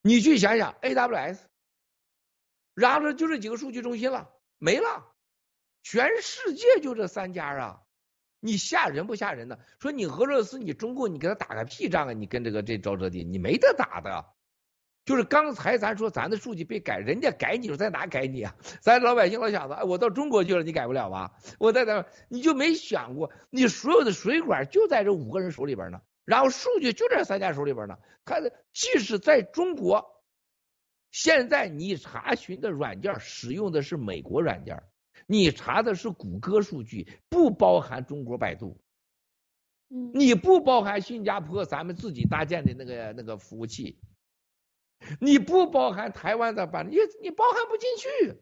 [0.01, 1.39] 你去想想，AWS，
[2.73, 5.07] 然后呢就这几个数据中心了，没了，
[5.83, 7.81] 全世界就这三家啊！
[8.39, 9.57] 你吓人不吓人呢？
[9.79, 12.13] 说你俄罗斯，你中共，你给他打个屁仗啊！
[12.13, 14.25] 你跟这个这沼泽地，你没得打的。
[15.03, 18.55] 就是刚才咱说咱的数据被改，人家改你说在哪改你啊？
[18.81, 21.33] 咱老百姓老想着，哎，我到中国去了，你改不了吧？
[21.59, 27.97] 我在那，你就没想过，你所有的水管就在这五个人手里边呢，然后数据就在三家手里边呢。
[28.25, 28.39] 他
[28.71, 30.20] 即使在中国，
[31.11, 34.81] 现在你查询的软件使用的是美国软件，
[35.27, 38.81] 你查的是谷歌数据，不包含中国百度，
[39.87, 43.99] 你不包含新加坡咱们自己搭建的那个那个服务器。
[45.19, 48.39] 你不包含台湾的版，你你包含不进去，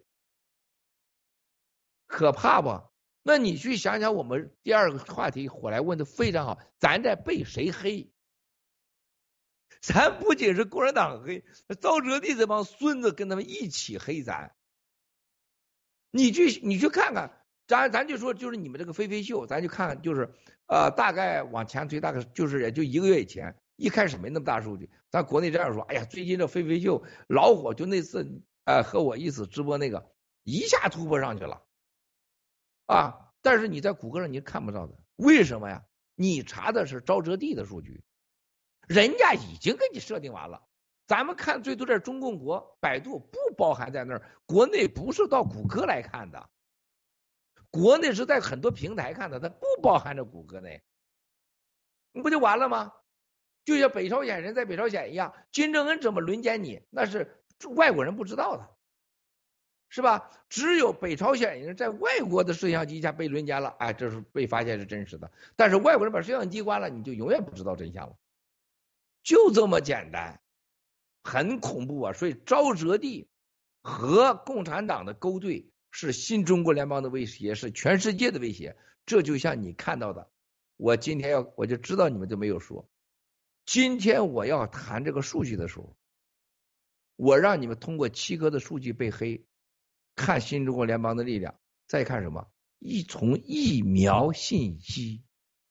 [2.05, 2.83] 可怕不？
[3.23, 8.11] 那你去想想，我们第二个话题火来问的非常好，咱在被谁黑？
[9.81, 11.43] 咱不仅是共产党黑，
[11.79, 14.53] 赵哲地这帮孙子跟他们一起黑咱。
[16.11, 17.31] 你去你去看看，
[17.67, 20.33] 咱咱就说就是你们这个飞飞秀，咱就看看就是
[20.67, 23.55] 呃大概往前推，大概就是也就一个月以前。
[23.81, 30.11] 一开始没那么大数据，咱国内这样说，哎呀，最近这飞飞秀老火，就那次，呃，和我一起直播那个，
[30.43, 31.63] 一下突破上去了，
[32.87, 35.85] 啊，但是你在谷歌上你看不到的，为什么呀？
[36.15, 38.03] 你查的是沼泽地的数据，
[38.89, 40.59] 人家已经给你设定完了，
[41.05, 46.49] 咱们看最多这中共国，百度不包含在那儿，国内不是到谷歌来看的，
[47.69, 50.81] 国内是在很多平台看的，它不包含着谷歌内，
[52.13, 52.91] 你不就完了吗？
[53.63, 57.39] 就像北朝鲜人在北朝鲜一样，金正恩怎么轮奸你，那是
[57.75, 58.67] 外国人不知道的，
[59.89, 60.31] 是吧？
[60.49, 65.31] 只有北朝鲜人在外国的摄像机下被轮奸了，哎，这是被发现是真实的。
[65.55, 68.15] 但是外国人把摄像机关了，你就永远不知道真相了，
[69.29, 70.41] 就这么简单，
[71.21, 72.13] 很恐怖啊！
[72.13, 73.29] 所以沼泽地
[73.83, 78.75] 和共产党的勾兑是新中国联邦的威胁，是全世界的威胁。
[79.05, 80.31] 这就像你看到的，
[80.77, 82.89] 我今天要我就知道你们都没有说。
[83.67, 85.95] 今天我要谈这个数据的时候，
[87.15, 89.45] 我让你们通过七哥的数据被黑，
[90.15, 91.53] 看新中国联邦的力量，
[91.85, 95.21] 再看什么一从疫苗信息、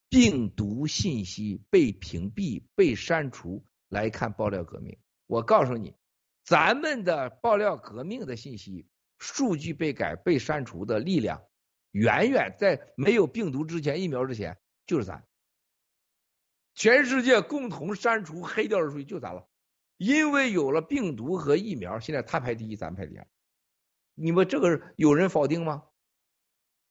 [0.08, 4.98] 病毒信息被屏蔽、被删除来看爆料革命。
[5.26, 5.94] 我告诉你，
[6.44, 8.86] 咱们的爆料革命的信息、
[9.18, 11.42] 数据被改、被删除的力量，
[11.90, 15.24] 远远在没有病毒之前、疫苗之前就是咱。
[16.74, 19.48] 全世界共同删除黑掉的数据就咱了，
[19.96, 23.26] 因为有了病毒和疫苗，现在他排第一，咱排第二。
[24.14, 25.84] 你们这个有人否定吗？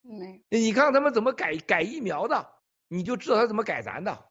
[0.02, 2.50] 没，你看他们怎么改改疫苗的，
[2.88, 4.30] 你就知道他怎么改咱的。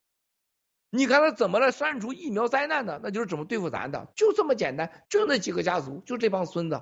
[0.89, 6.81] 你看他怎么来删除疫苗灾难的，那就是怎么对付咱的，就这么简单，就那几个家族，就这帮孙子，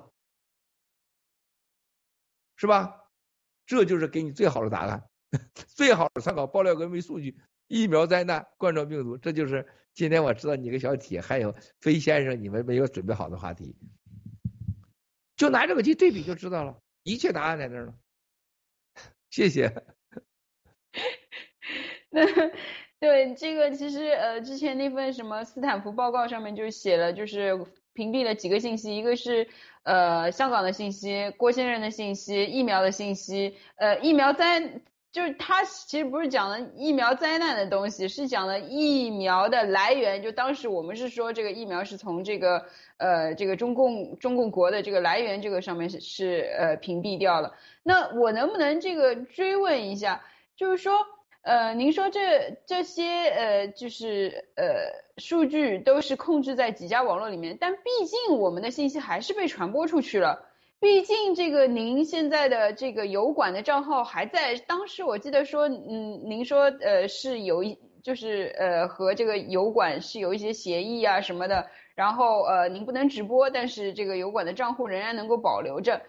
[2.56, 3.02] 是吧？
[3.66, 5.08] 这就是给你最好的答案，
[5.66, 7.36] 最好的参考爆料革命数据。
[7.66, 13.76] 疫苗灾难、冠状病毒，这就是今天我知道你个小铁，还有飞先生你们没有准备好的话题，
[15.34, 17.94] 就拿这个去对比就知道了，一切答案在那儿了。
[19.30, 19.84] 谢谢。
[22.10, 22.24] 那
[22.98, 27.54] 对这个其实呃，之前那份什么斯坦福报告上面就写了，就是
[27.92, 29.48] 屏蔽了几个信息，一个是
[29.84, 34.80] 呃香港的信息、郭先生的信息、疫苗的信息，呃疫苗灾。
[35.12, 40.22] 就是他其实不是讲的疫苗灾难的东西，是讲的疫苗的来源。
[40.22, 42.66] 就当时我们是说这个疫苗是从这个
[42.98, 47.54] 呃这个中共中共国的这个来源这个上面是是呃屏蔽掉了。
[47.82, 50.22] 那我能不能这个追问一下，
[50.54, 50.92] 就是说
[51.46, 54.64] 呃您说这这些呃就是呃
[55.16, 60.44] 数据都是控制在几家网络里面，但毕竟我们的信息还是被传播出去了。
[60.80, 76.02] 毕竟这个您现在的这个油管的账号还在，当时我记得说，嗯，您说呃是有一就是呃和这个油管是有一些协议啊什么的，然后呃您不能直播，但是这个油管的账户仍然能够保留着，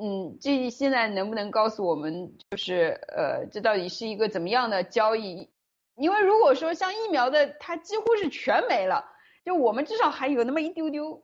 [0.00, 5.50] 嗯，这现在能不能告诉我们，就是呃这到底是一个怎么样的交易？
[5.96, 9.04] 因为如果说像疫苗的，它几乎是全没了，
[9.44, 11.22] 就我们至少还有那么一丢丢。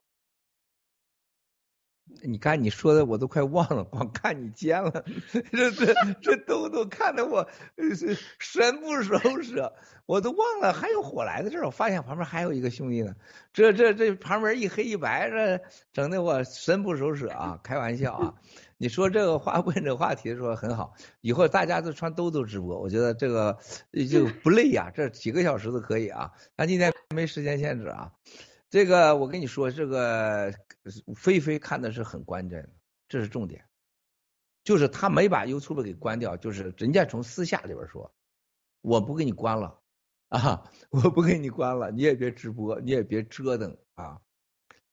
[2.22, 5.04] 你看你说的我都快忘了，光看你尖了，
[5.52, 9.72] 这这这都都看得我是神不守舍，
[10.06, 13.14] 我都忘了还有火来的这儿，我发现旁边还有一个兄弟呢，
[13.52, 15.60] 这这这旁边一黑一白，这
[15.92, 17.60] 整的我神不守舍啊！
[17.62, 18.34] 开玩笑啊！
[18.80, 23.58] 你说这个话问这个话题的时候很好，以后大家都穿兜兜直播，我觉得这个
[24.10, 26.32] 就不累呀，这几个小时都可以啊。
[26.56, 28.12] 咱今天没时间限制啊。
[28.70, 30.52] 这个我跟你说，这个
[31.16, 32.70] 菲菲看的是很关键，
[33.09, 33.66] 这是重点，
[34.62, 38.14] 就是他没把 YouTube 给关掉，就是人家从私下里边说，
[38.83, 39.81] 我不给你关了
[40.28, 44.20] 啊， 我不给你关了，你也别直播，你也别折腾啊。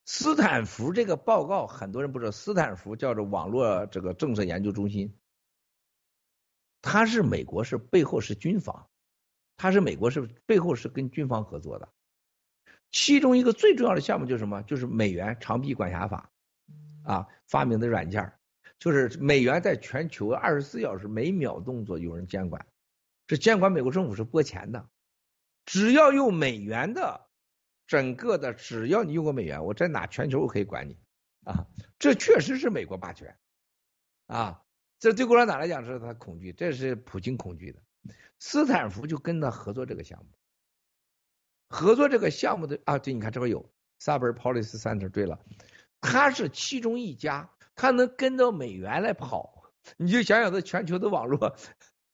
[0.06, 5.18] 斯坦福这个报告很多人不知道，斯坦福叫做网络这个政策研究中心，
[6.82, 8.88] 它是美国是背后是军方，
[9.58, 11.90] 它是美国是背后是跟军方合作的。
[12.96, 14.64] 其中一个最重要的项目就是什么？
[14.64, 16.32] 就是美元长臂管辖法
[17.04, 18.32] 啊，发明的软件
[18.80, 22.66] 就是美元在全球二十四小时每秒动作有人监管，
[23.28, 24.88] 这监管美国政府是拨钱的，
[25.66, 27.28] 只要用美元的，
[27.86, 30.98] 整个的只要你用过美元，我在哪全球我可以管你
[31.44, 31.68] 啊，
[32.00, 33.36] 这确实是美国霸权
[34.26, 34.64] 啊，
[35.00, 37.82] 这对共产党来讲是他恐惧，这是普京恐惧的，
[38.40, 40.30] 斯坦福就跟他合作这个项目。
[41.68, 43.70] 合作这个项目的啊，对，你看这边有
[44.02, 45.10] Cyber Policy Center。
[45.10, 45.40] 对了，
[46.02, 49.72] 它是其中一家，它能跟着美元来跑。
[49.98, 51.56] 你就想想这全球的网络，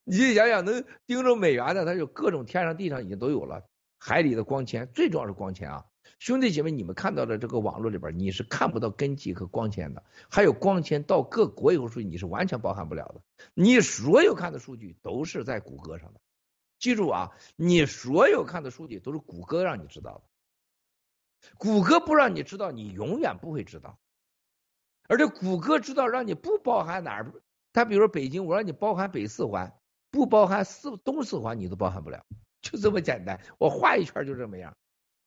[0.03, 3.63] 你就想想能盯着美元的，它有各种天上地上已经都有了，
[3.97, 5.85] 海里的光纤，最重要是光纤啊，
[6.19, 13.21] 兄弟姐妹，你们看到的这个网络里边，你是看不到根基和光纤的，还有光纤到各国以后数据，你是完全包含不了的。
[13.53, 16.20] 你所有看的数据都是在谷歌上的。
[16.81, 23.99] 记住啊，你所有看的书籍都是谷歌让你知道的，谷歌不让你知道，你永远不会知道。
[25.07, 27.31] 而且谷歌知道让你不包含哪儿，
[27.71, 29.71] 它比如说北京，我让你包含北四环，
[30.09, 32.25] 不包含四东四环，你都包含不了，
[32.61, 33.39] 就这么简单。
[33.59, 34.75] 我画一圈就这么样。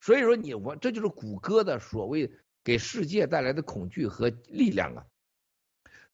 [0.01, 2.31] 所以说你我这就是谷歌的所谓
[2.65, 5.07] 给世界带来的恐惧和力量啊。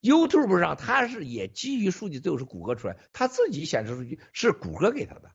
[0.01, 5.30] YouTube 上，它是也基于数据，最后是谷歌出来，它自己显示数据是谷歌给它的。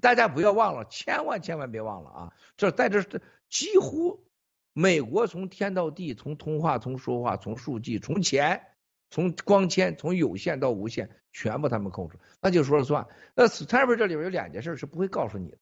[0.00, 2.32] 大家不要忘了，千万千万别忘了啊！
[2.56, 4.26] 这在这这几乎
[4.72, 8.66] 美国从天到地，从通话，从说话，从数据，从钱，
[9.08, 13.06] 从光纤，从有线到无线，全部他们控制，那就说了算。
[13.34, 15.58] 那 s t a r 这里边有两件事是不会告诉你的，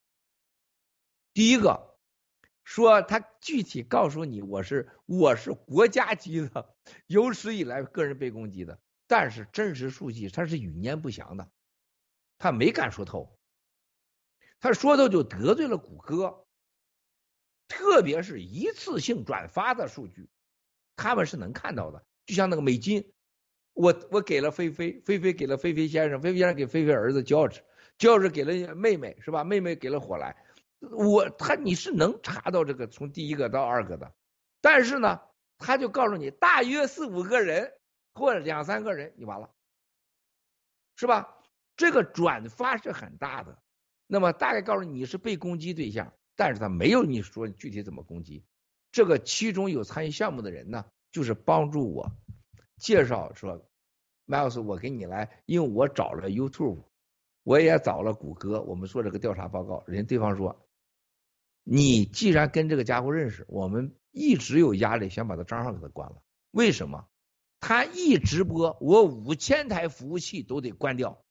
[1.35, 1.92] 第一个。
[2.65, 6.75] 说他具体告诉你，我是我是国家级的，
[7.07, 11.51] 有史以来个人被攻击的，但是真实数据他是语焉不详的，
[12.39, 13.37] 他没敢说透，
[14.61, 16.47] 他说透就得罪了谷歌，
[17.69, 20.31] 特别是一次性转发的数据，
[20.95, 23.13] 他们是能看到的，就像那个美金，
[23.73, 29.43] 我我给了菲菲，菲菲给了菲菲先生，菲菲先生给菲菲儿子 George，George 给了妹妹是吧？
[29.43, 30.37] 妹妹给了火来，
[30.91, 34.13] 我他你是能查到这个从第一个到二个的，
[34.61, 35.21] 但是呢，
[35.59, 37.73] 他就告诉你大约四五个人
[38.15, 39.51] 或者两三个人，你完了，
[40.97, 41.39] 是吧？
[41.77, 43.59] 这个转发是很大的，
[44.07, 48.45] 那么大概告诉你是被攻击对象，但是他没有你说具体怎么攻击。
[48.91, 52.13] 这个其中有参与项目的人呢，就是帮助我
[52.77, 53.65] 介绍说
[54.27, 56.83] ，Miles，我给你来，因为我找了 YouTube，
[57.43, 60.69] 我也找了谷歌，我们做这个调查报告，人对方说，
[61.65, 66.23] 你既然跟这个家伙认识，我们一直有压力，想把他账号给他关了。
[66.51, 67.07] 为什么？
[67.61, 71.25] 他一直播，我五千台服务器都得关掉。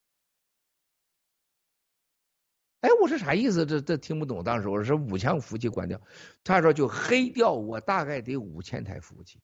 [2.80, 3.66] 哎，我说啥意思？
[3.66, 4.44] 这这听不懂。
[4.44, 6.02] 当时我说五千服务器关掉，
[6.44, 9.40] 他说就黑掉我大概得五千台服务器。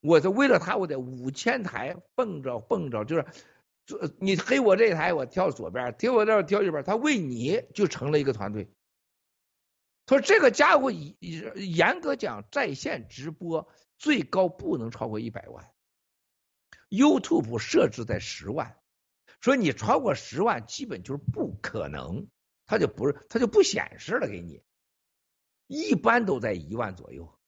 [0.00, 3.26] 我就为了他，我得五千台蹦着蹦着，就是
[4.18, 6.82] 你黑我这台，我跳左边；跳我这跳右边。
[6.82, 8.72] 他为你就成了一个团队。
[10.08, 11.14] 他说这个家伙严
[11.56, 15.70] 严格讲，在线直播最高不能超过一百万
[16.88, 18.80] ，YouTube 设置在十万，
[19.42, 22.26] 说你超过十万，基本就是不可能。
[22.64, 24.62] 他就不是，他就不显示了给你，
[25.66, 27.38] 一般都在一万左右。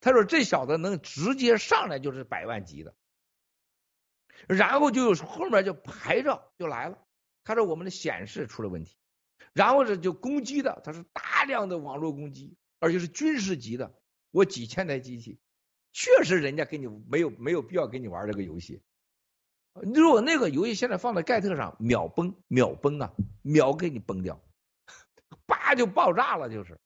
[0.00, 2.94] 他说这小子能直接上来就是百万级的，
[4.46, 7.02] 然后就后面就排着就来了。
[7.44, 8.98] 他说我们的显示出了问题，
[9.52, 13.94] 然后这就攻击的，他是大量的网络攻击，而且是军事级的。
[14.30, 15.40] 我几千台机器，
[15.92, 18.80] 确实人家给你没有没有必要给你玩这个游戏。
[19.74, 24.40] 如果那个游戏现在放在盖特上，秒崩秒崩啊，秒给你崩掉。
[25.46, 26.78] 叭就爆炸了，就是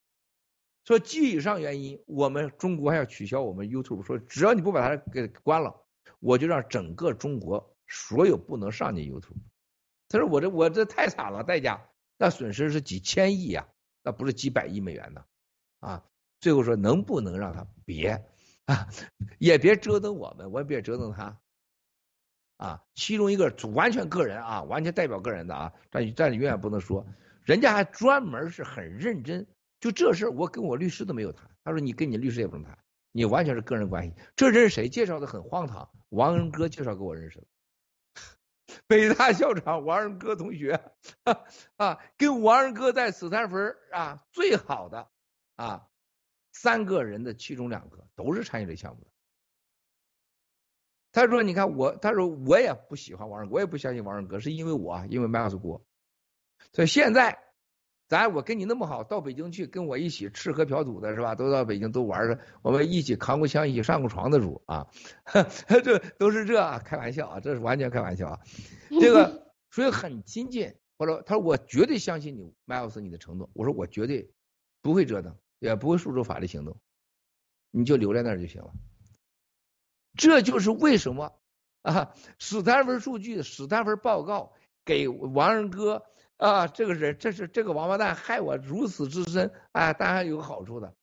[0.86, 5.74] 说基于以上原因，我们中国还要取消我们 YouTube，说只要你不把它给关了，
[6.20, 9.36] 我就让整个中国所有不能上你 YouTube。
[10.08, 13.66] 他说我这我这太惨了，代价那损失是几千亿呀，
[14.02, 15.24] 那不是几百亿美元呢
[15.80, 16.04] 啊。
[16.40, 18.24] 最后说能不能让他别
[18.66, 18.88] 啊，
[19.38, 21.38] 也别折腾我们，我也别折腾他
[22.58, 22.84] 啊。
[22.94, 27.06] 其中一个完全个人啊，完全代表个人的啊，但但你永远不能说。
[27.44, 29.46] 人家还专门是很认真，
[29.80, 31.50] 就这事我跟我律师都没有谈。
[31.62, 32.78] 他说你跟你律师也不能谈，
[33.12, 34.14] 你完全是个人关系。
[34.36, 35.90] 这人谁介绍的很荒唐？
[36.10, 37.46] 王仁哥介绍给我认识的，
[38.86, 40.80] 北大校长王仁哥同学
[41.76, 43.56] 啊，跟王仁哥在斯坦福
[43.92, 45.08] 啊最好的
[45.56, 45.88] 啊
[46.52, 49.10] 三个人的其中两个都是参与这项目的。
[51.12, 55.84] 他说你看我，他说我也不喜欢王仁，我也不相信王仁哥，是因为我因为麦克斯郭。
[56.72, 57.43] 所以现在，
[58.14, 61.34] 咱我跟你那么好，到北京去跟我一起吃喝嫖赌的是吧？
[61.34, 64.86] 都到北京都玩儿我们一起扛过枪，一起上过床的主啊，
[65.82, 68.38] 这都是这啊开玩笑啊，这是完全开玩笑啊。
[69.00, 73.50] 这个所以很亲近，或者他说我绝对相信你，Miles 你的承诺。
[73.52, 74.30] 我说我绝对
[74.80, 76.76] 不会折腾，也不会诉诸法律行动，
[77.72, 78.70] 你就留在那儿就行了。
[80.16, 81.32] 这就是为什么
[81.82, 84.52] 啊，史丹福数据、史丹福报告
[84.84, 86.04] 给王仁哥。
[86.36, 89.92] 啊，这个人，这是这个王八蛋害我如此之深啊！
[89.92, 90.94] 当然有个好处的，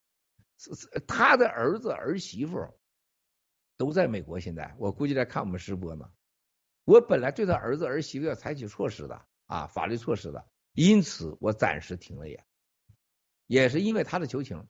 [1.07, 2.67] 他的儿子儿媳妇
[3.77, 6.09] 都在美国，现在我估计在看我们直播呢。
[6.83, 12.45] 我本来对他儿子儿媳妇要采取措施的啊，法律措施的，因此我暂时停了眼，
[13.47, 14.67] 也是因为他的求情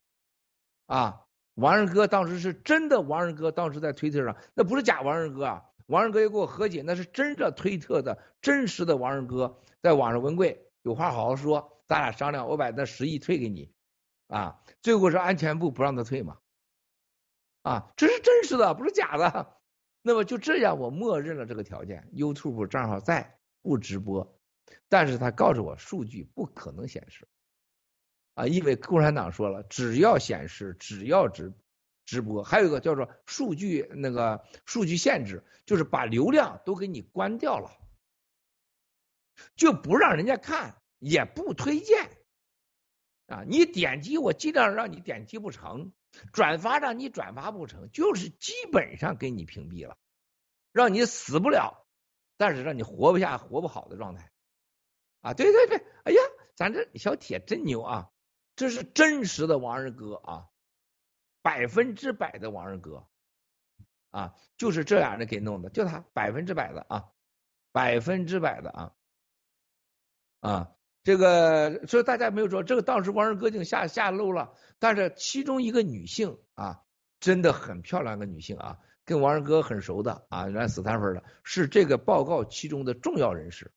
[0.85, 1.25] 啊。
[1.55, 5.65] 王仁哥当时是真的，王仁哥当时在推特上，那不是假王仁哥啊。
[5.91, 13.73] 王仁哥又跟我和解，那是真的推特的真实的王仁哥，在网上文贵有话好好说，咱俩商量，我把那十亿退给你
[14.27, 14.63] 啊。
[14.81, 16.37] 最后是安全部不让他退嘛，
[17.63, 19.57] 啊，这是真实的，不是假的。
[20.01, 24.39] 那么就这样，我默认了这个条件，YouTube 账号在不直播，
[24.87, 27.27] 但是他告诉我数据不可能显示
[28.35, 31.51] 啊，因为共产党说了，只要显示，只要直。
[32.11, 37.71] 直播还有一个叫做数据那个数据限制，就是把流量都给你关掉了，
[39.55, 42.09] 就不让人家看，也不推荐
[43.27, 43.45] 啊。
[43.47, 45.93] 你点击我尽量让你点击不成，
[46.33, 49.97] 转发让你转发不成，就是基本上给你屏蔽了，
[50.73, 51.87] 让你死不了，
[52.35, 54.29] 但是让你活不下、活不好的状态
[55.21, 55.33] 啊。
[55.33, 56.19] 对对对，哎呀，
[56.55, 58.11] 咱这小铁真牛啊，
[58.57, 60.50] 这是真实的王二哥啊。
[61.41, 63.07] 百分之百的王二哥，
[64.09, 67.09] 啊，就是这俩人给弄的，就他百分之百的啊，
[67.71, 68.93] 百分之百的啊
[70.39, 70.71] 啊，
[71.03, 76.83] 这个所以大家没有说这个当时王二哥已经下下漏了，但是其中一个女性啊，
[77.19, 83.71] 真的很漂亮的女性啊，跟王二哥很熟的啊，原来斯坦福的，是这个报告其中的重要人士。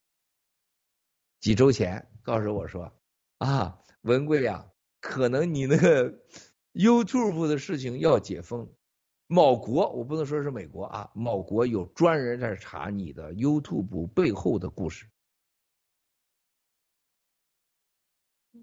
[1.40, 2.92] 几周前告诉我说
[3.38, 4.66] 啊，文贵呀，
[5.00, 6.14] 可能你那个
[6.74, 8.70] YouTube 的事情要解封。
[9.26, 15.06] 某国，我不能说是美国啊，某国有专人在查你的 YouTube 背后的故事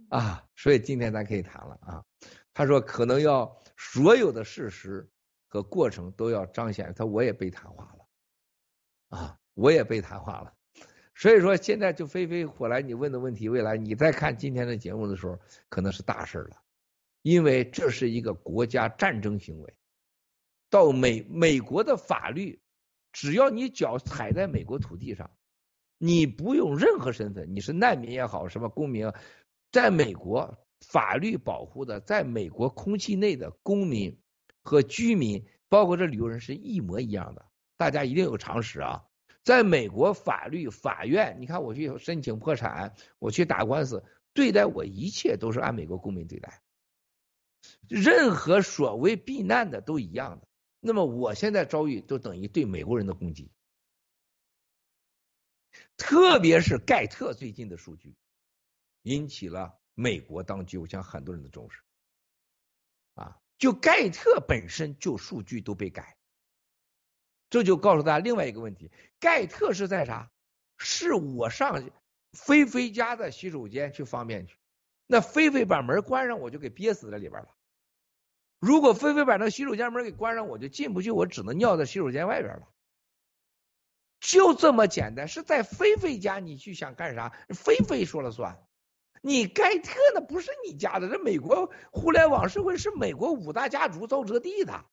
[0.10, 2.06] 啊，所以今天咱可以谈了啊。
[2.54, 5.10] 他说可能要所有的事实
[5.48, 10.54] 和过程都要彰显，他我也被谈话了啊，我也被谈话了。
[11.16, 15.40] 所以说现在就飞飞火来，你问的问题，未来你再看今天的节目的时候，
[15.70, 16.61] 可能是大事了，
[17.22, 19.74] 因为这是一个国家战争行为。
[20.70, 22.62] 到美美国的法律，
[23.12, 25.30] 只要你脚踩在美国土地上，
[25.98, 29.12] 你不用任何身份，你是难民也好，什么公民，
[29.72, 34.18] 在美国法律保护的，在美国空气内的公民
[34.64, 37.46] 和居民，包括这旅游人是一模一样的。
[37.76, 39.04] 大家一定有常识啊，
[39.44, 44.04] 在美国法律法院，你看我去申请破产，我去打官司，
[44.34, 46.62] 对待我一切都是按美国公民对待，
[47.92, 50.48] 任何所谓避难的都一样的。
[50.80, 53.52] 那么我现在遭遇就等于对美国人的攻击，
[55.98, 58.16] 特别是盖特最近的数据，
[59.02, 61.82] 引起了美国当局我想很多人的重视，
[63.16, 66.16] 啊，就盖特本身就数据都被改，
[67.50, 68.90] 这就告诉大家另外一个问题，
[69.20, 70.32] 盖特是在啥？
[70.78, 71.92] 是我上
[72.32, 74.56] 菲菲家的洗手间去方便去，
[75.08, 77.50] 那菲菲把门关上，我就给憋死在里边了。
[78.62, 82.68] 如果菲菲把那洗手间门给关上，我就进不去，我只能尿在洗手间外边了。
[84.20, 88.64] 就这么简单，是在菲菲家，你去想干啥，菲菲说了算。
[89.24, 94.86] 你盖特那不是你家的，这美国互联网社会是美国五大家族造泽地的。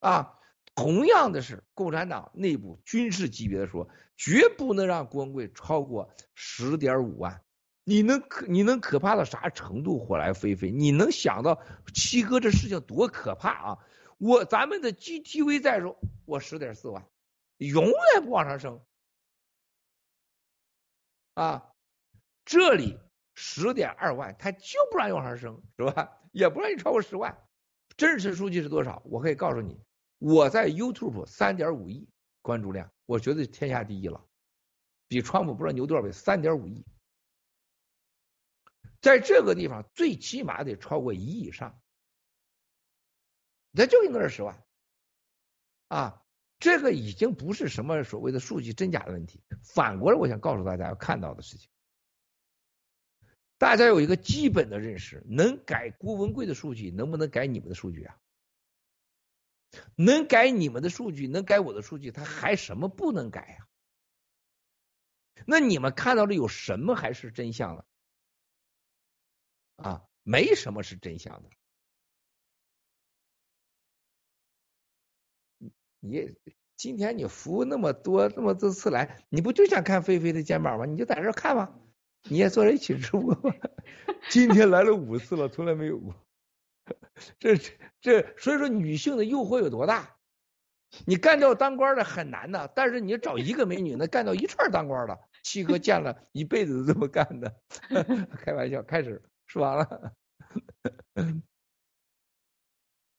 [0.00, 0.38] 啊，
[0.74, 3.88] 同样的是，共产党内部军事级别的说，
[4.18, 7.42] 绝不能让光棍超过十点五万。
[7.84, 9.98] 你能可你能可怕到啥程度？
[9.98, 11.60] 火来飞飞，你能想到
[11.92, 13.78] 七哥这事情多可怕啊！
[14.18, 17.04] 我咱们的 GTV 在说，我十点四万，
[17.56, 18.80] 永远不往上升
[21.34, 21.72] 啊！
[22.44, 23.00] 这里
[23.34, 26.20] 十点二万，他就不让你往上升，是吧？
[26.30, 27.36] 也不让你超过十万。
[27.96, 29.02] 真实数据是多少？
[29.06, 29.80] 我可以告诉你，
[30.18, 32.08] 我在 YouTube 三点五亿
[32.42, 34.24] 关注量，我觉得天下第一了，
[35.08, 36.84] 比川普不知道牛多少倍，三点五亿。
[39.02, 41.78] 在这个地方，最起码得超过一亿以上，
[43.72, 44.64] 那就应该是十万
[45.88, 46.22] 啊！
[46.60, 49.42] 这个已经不是什么所谓的数据真假的问题。
[49.64, 51.68] 反过来，我想告诉大家要看到的事情，
[53.58, 58.16] 大家有一个基本的认识：能改郭文贵的数据，能不能改你们的数据啊？
[59.96, 63.66] 能改你们的数据，能改我的数据，他还什么不能改呀？
[65.44, 67.84] 那你们看到的有什么还是真相了？
[69.76, 71.48] 啊，没什么是真相的。
[76.00, 76.34] 你
[76.76, 80.84] 今天你服务那么多那么多次来，你不就想看菲菲的肩膀吗？
[80.84, 81.78] 你就在这看吧，
[82.24, 83.54] 你也坐在一起直播吧。
[84.28, 86.14] 今天来了五次了，从来没有过。
[87.38, 87.56] 这
[88.00, 90.16] 这，所以说女性的诱惑有多大？
[91.06, 95.18] 你干掉当官的很难的，但是你找一个美女，能干掉一串当官的。
[95.44, 97.56] 七哥见了一辈子都这么干的，
[98.42, 99.22] 开玩笑，开始。
[99.52, 100.14] 说完了。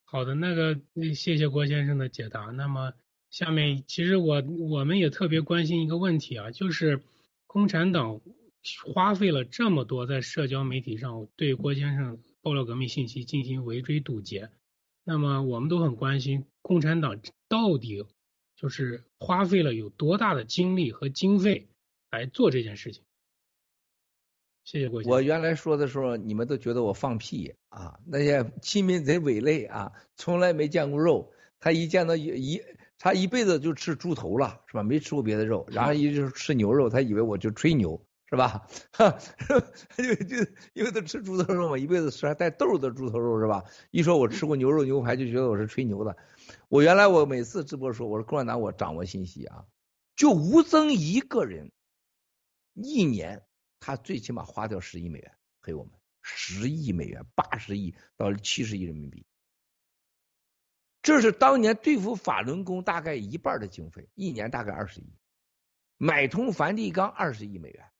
[0.03, 0.81] 好的，那个
[1.13, 2.45] 谢谢郭先生的解答。
[2.45, 2.91] 那么
[3.29, 7.03] 下面其实我我们也特别关心一个问题啊，就是
[7.45, 8.19] 共产党
[8.91, 14.49] 花费了这么多在社交媒体上对郭先生爆料革命信息进行围追堵截，
[15.03, 18.03] 那么我们都很关心共产党到底
[18.55, 21.67] 就是花费了有多大的精力和经费
[22.09, 23.03] 来做这件事情。
[24.63, 27.99] 谢谢郭我原来说的时候，你们都觉得我放屁啊！
[28.05, 31.31] 那些亲民贼伪类啊，从来没见过肉。
[31.59, 32.61] 他一见到一，
[32.97, 34.83] 他一辈子就吃猪头了，是吧？
[34.83, 35.65] 没吃过别的肉。
[35.69, 38.67] 然后一直吃牛肉，他以为我就吹牛，是吧？
[38.91, 39.17] 哈，
[39.97, 40.37] 就就
[40.73, 43.63] 因为他吃猪头肉嘛，一辈子吃还带豆的猪头肉，是吧？
[43.91, 46.15] 一说我吃过牛肉牛排，就觉得我是吹牛的。
[46.69, 49.65] 我原来我每次直播说，我说共产党我掌握信息啊，
[50.15, 51.71] 就吴增一个人
[52.73, 53.43] 一年。
[53.85, 59.25] 他最起码花掉十亿美元陪我们，十亿美元，八十亿到七十亿人民币。
[61.01, 65.17] 这是当年对付法轮功大概一半的经费，一年大概二十亿，
[65.97, 67.91] 买通梵蒂冈二十亿美元。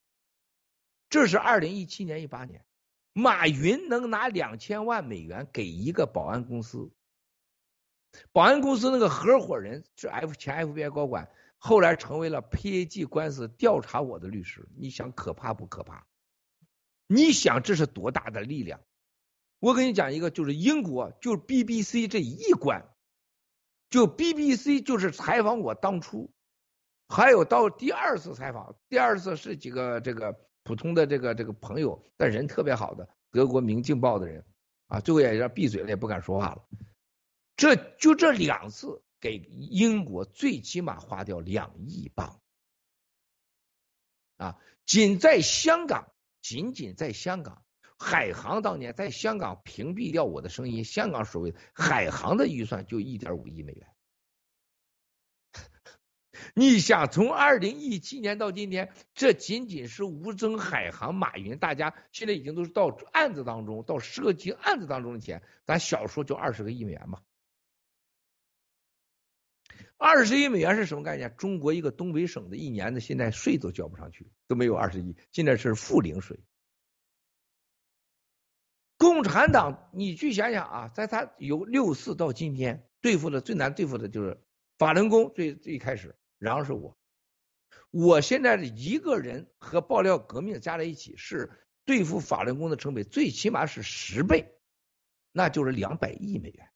[1.10, 2.64] 这是二零一七年一八年，
[3.12, 6.94] 马云能拿两千万美元给一个保安公司，
[8.32, 11.30] 保安公司那个合伙人是 F 前 FBI 高管，
[11.66, 14.68] 后来成为了 PAG 官司调查我的律师。
[14.76, 16.05] 你想可怕不可怕？
[17.07, 18.82] 你想这是多大的力量？
[19.59, 22.86] 我跟你讲一个，就是英国，就是 BBC 这一关，
[23.89, 26.34] 就 BBC 就是采访我当初，
[27.07, 30.38] 还有到第二次采访，第二次是几个这个。
[30.66, 34.45] 普通的这个这个朋友，但人特别好的德国《明镜报》的人
[34.88, 36.64] 啊，最后也让闭嘴了，也不敢说话了。
[37.57, 42.42] 这就这两次给英国最起码花掉两亿镑
[44.36, 44.60] 啊！
[44.86, 46.12] 仅在香港，
[46.42, 47.64] 仅仅在香港，
[47.98, 53.88] 海航当年在香港屏蔽掉我的声音，香港所谓海航的预算就一点五亿美元。
[56.54, 67.22] 你想从二零一七年到今天，这仅仅是吴征、海航、马云，大家现在已经都是到案子当中，到涉及案子当中的钱，咱小说就二十个亿美元嘛。
[70.06, 71.34] 二十亿美元是什么概念？
[71.38, 76.41] 中国一个东北省的一年的现在税都交不上去，都没有二十亿，现在是负零税。
[78.97, 84.38] 共产党，你去想想啊，在他由六四到今天，对付的最难对付的就是
[84.78, 86.14] 法轮功，最最开始。
[86.38, 86.97] 然后是我，
[87.89, 91.49] 我现在的一个人和爆料革命加在一起是
[91.86, 94.54] 对付法轮功的成本最起码是十倍，
[95.32, 96.70] 那就是两百亿美元，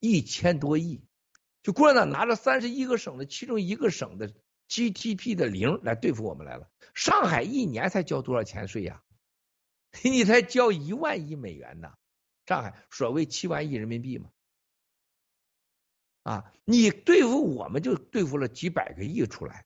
[0.00, 1.04] 一千多亿。
[1.62, 4.32] 就共产党拿着三十一个省的其中一个省的
[4.68, 6.70] GDP 的零来对付我们来了。
[6.94, 9.02] 上海一年才交多少钱税呀？
[10.04, 11.92] 你才交一万亿美元呢？
[12.46, 14.30] 上海所谓七万亿人民币嘛。
[16.22, 19.64] 啊，你对付我们就对付了几百个亿出来，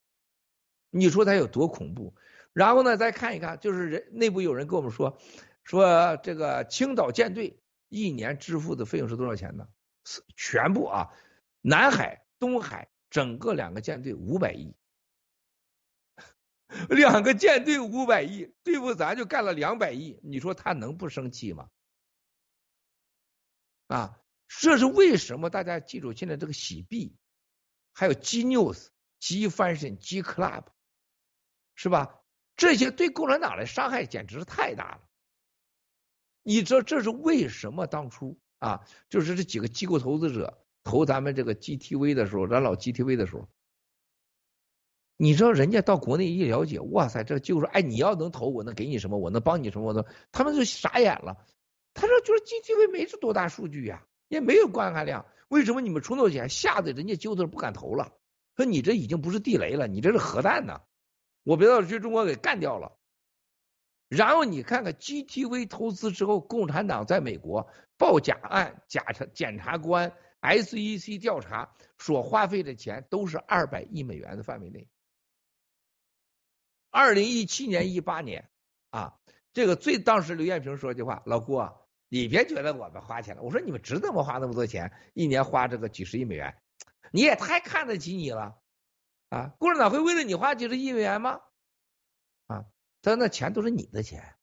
[0.90, 2.14] 你说他有多恐怖？
[2.52, 5.18] 然后呢，再看一看，就是人内部有人跟我们说，
[5.64, 9.66] 说这个青岛舰队一年支付的费用是多少钱呢？
[10.36, 11.10] 全部啊，
[11.62, 14.76] 南海、东海整个两个舰队五百亿，
[16.90, 21.70] 两个舰队五百亿，对付咱就干了两百亿，你说他能不生气吗？
[23.86, 24.18] 啊？
[24.60, 25.48] 这是为什么？
[25.48, 27.16] 大家记住，现在这个洗币，
[27.94, 28.88] 还有 G News、
[29.18, 30.66] G Fashion、G Club，
[31.74, 32.20] 是吧？
[32.54, 35.08] 这些对共产党的伤害简直是太大了。
[36.42, 37.86] 你知道这是为什么？
[37.86, 43.48] 当初啊，就是这几个机构投资者投咱们这个 GTV 的时候，咱老 GTV 的时候，
[45.16, 49.18] 你知道人家到国内一了解，哇塞，这就是哎，你要能投，我能给你什么？
[49.18, 49.86] 我能帮你什么？
[49.86, 51.46] 我能，他们就傻眼了。
[51.94, 54.06] 他说，就是 GTV 没这多大数据呀。
[54.28, 58.14] 也没有观看量，为什么你们出那钱，吓得人家揪头不敢投了？
[58.56, 60.80] 说你这已经不是地雷了，你这是核弹呢！
[61.42, 62.96] 我别到去中国给干掉了。
[64.08, 67.68] 然后你看看 GTV 投资之后，共产党在美国
[67.98, 74.86] 报假案，假查检察官 SEC 调查所花费的钱都是二百亿美元的范围内。
[76.90, 78.50] 二零一七年、一八年
[78.90, 79.18] 啊，
[79.54, 81.88] 这个最当时刘艳平说句话，老郭。
[82.08, 84.22] 你别觉得我们花钱了，我说你们值得吗？
[84.22, 86.54] 花那么多钱，一年花这个几十亿美元，
[87.10, 88.60] 你也太看得起你了
[89.30, 89.54] 啊！
[89.58, 91.40] 共产党会为了你花几十亿美元吗？
[92.48, 92.66] 啊，
[93.00, 94.36] 他说那钱都是你的钱，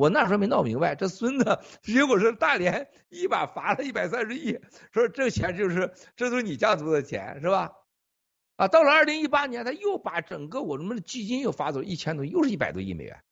[0.00, 4.58] 我那时候没闹明白，这孙子结果是大连一把罚了一百三十亿，
[4.92, 7.70] 说这钱就是这都是你家族的钱是吧？
[8.56, 13.22] 啊，到了二零一八年，他又把整个我们的基金又发走一千多，又是一百多亿美元。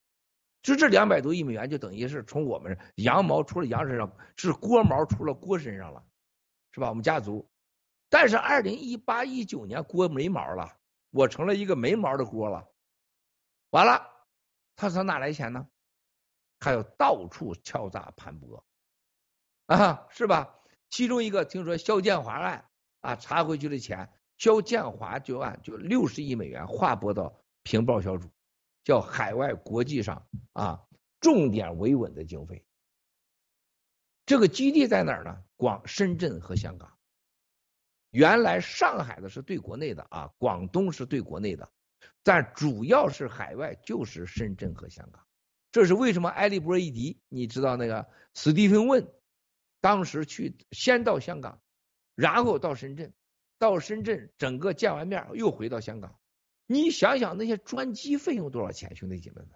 [0.61, 6.05] 就这两百多亿美元，就等于是从我们羊毛出了羊身上，是锅毛出了锅身上了，
[6.73, 6.91] 是吧？
[6.91, 7.49] 我们家族，
[8.11, 10.77] 但是二零一八一九年锅没毛了，
[11.13, 12.69] 我成了一个没毛的锅了。
[13.71, 14.07] 完了，
[14.77, 15.67] 他从哪来钱呢？
[16.61, 18.63] 还有到处敲诈盘剥
[19.67, 20.55] 啊，是吧？
[20.89, 22.69] 其中一个听说肖建华案
[23.01, 28.29] 啊，查回去的钱，肖建华就案就六十亿美元划拨到平报小组。
[28.85, 30.83] 叫海外国际上啊，
[31.21, 32.65] 重点维稳的经费。
[34.25, 35.45] 这个基地在哪儿呢？
[35.57, 36.97] 广深圳和香港。
[38.09, 41.71] 原来上海的是对国内的啊，广东是对国内的，
[42.23, 45.23] 但主要是海外就是深圳和香港。
[45.71, 46.29] 这是为什么？
[46.29, 49.09] 埃利波伊迪，你知道那个史蒂芬问，
[49.81, 51.61] 当时去先到香港，
[52.15, 53.13] 然后到深圳，
[53.59, 56.19] 到深圳整个见完面又回到香港。
[56.67, 59.51] 你想想那些专机费用多少钱，兄弟姐妹们？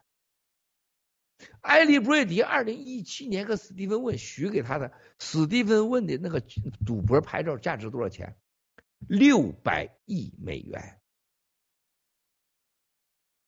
[1.63, 6.41] 埃利布瑞迪二零一七年和史蒂芬问许给他的史蒂芬问的那个
[6.87, 8.37] 赌博牌照价值多少钱？
[9.09, 11.02] 六百亿美元。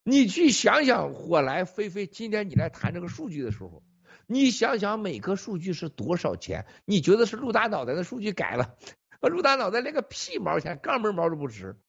[0.04, 3.82] 你去想想，火来飞飞，今天你来谈这个数据的时候，
[4.26, 6.66] 你想想每个数据是多少钱？
[6.84, 8.76] 你觉得是陆大脑袋的数据改了？
[9.20, 11.80] 陆大脑袋连个屁毛钱，杠门毛都不值。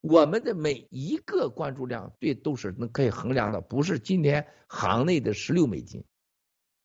[0.00, 6.04] 我们的每一个关注量，对，都是能可以衡量的，不是今天行内的十六美金，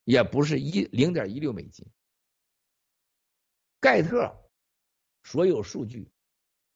[0.03, 1.87] 也不是一零点一六美金。
[3.79, 4.35] 盖特
[5.23, 6.11] 所有数据，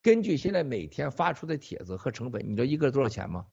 [0.01, 3.45] 根据现在每天发出的帖子和成本，你知道一个多少钱吗？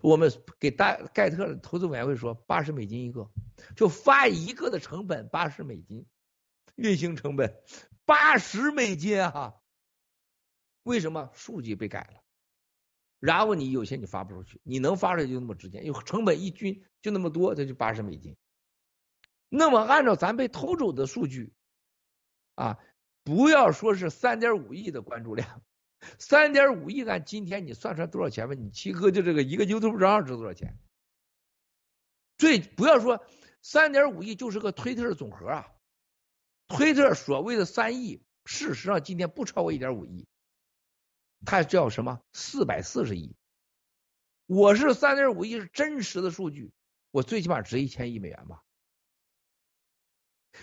[0.00, 3.30] 我们给大盖特投资委员会说八十美金一个，
[3.76, 6.06] 就发一个的成本八十美金，
[6.76, 7.60] 运行成本
[8.04, 9.54] 八十美金啊！
[10.84, 12.22] 为什么数据被改了？
[13.18, 18.36] 然后你有些你发不出去，你能发出去就那么直接，因为成本一均就那么多，这就八十美金。
[19.48, 21.52] 那么按照咱被偷走的数据
[22.54, 22.78] 啊，
[23.24, 25.62] 不要说是三点五亿的关注量。
[26.18, 28.54] 三点五亿，按今天你算出来多少钱吧？
[28.54, 30.78] 你七哥就这个一个 YouTube 账号值多少钱？
[32.36, 33.24] 最不要说
[33.62, 35.68] 三点五亿，就是个推特的总和啊。
[36.68, 40.28] 推特所谓的三亿，事实上今天不超过一点五亿，
[41.44, 42.20] 它叫什么？
[42.32, 43.34] 四百四十亿。
[44.46, 46.72] 我是三点五亿是真实的数据，
[47.10, 48.62] 我最起码值一千亿美元吧。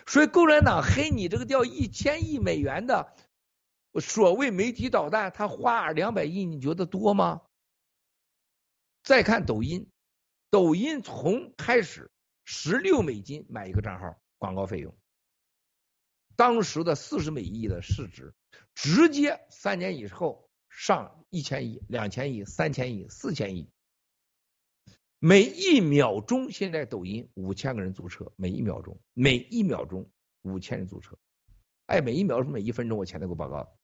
[0.07, 3.15] 所以共产党黑你这个掉一千亿美元的。
[3.99, 7.41] 所谓媒体导弹，他花两百亿，你觉得多吗？
[9.03, 9.89] 再看抖音，
[10.49, 12.11] 抖音从开始
[12.43, 14.97] 十六美金买一个账号广告费用，
[16.35, 18.33] 当时的四十美亿的市值，
[18.73, 23.69] 直接三年以后上一千亿、两千亿、三千亿、四千亿，
[25.19, 30.09] 每一秒钟现在抖音五千个人注册，每一秒钟，每一秒钟
[30.41, 31.17] 五千人注册，
[31.85, 33.77] 哎，每一秒钟每一分钟，我前头给我报告。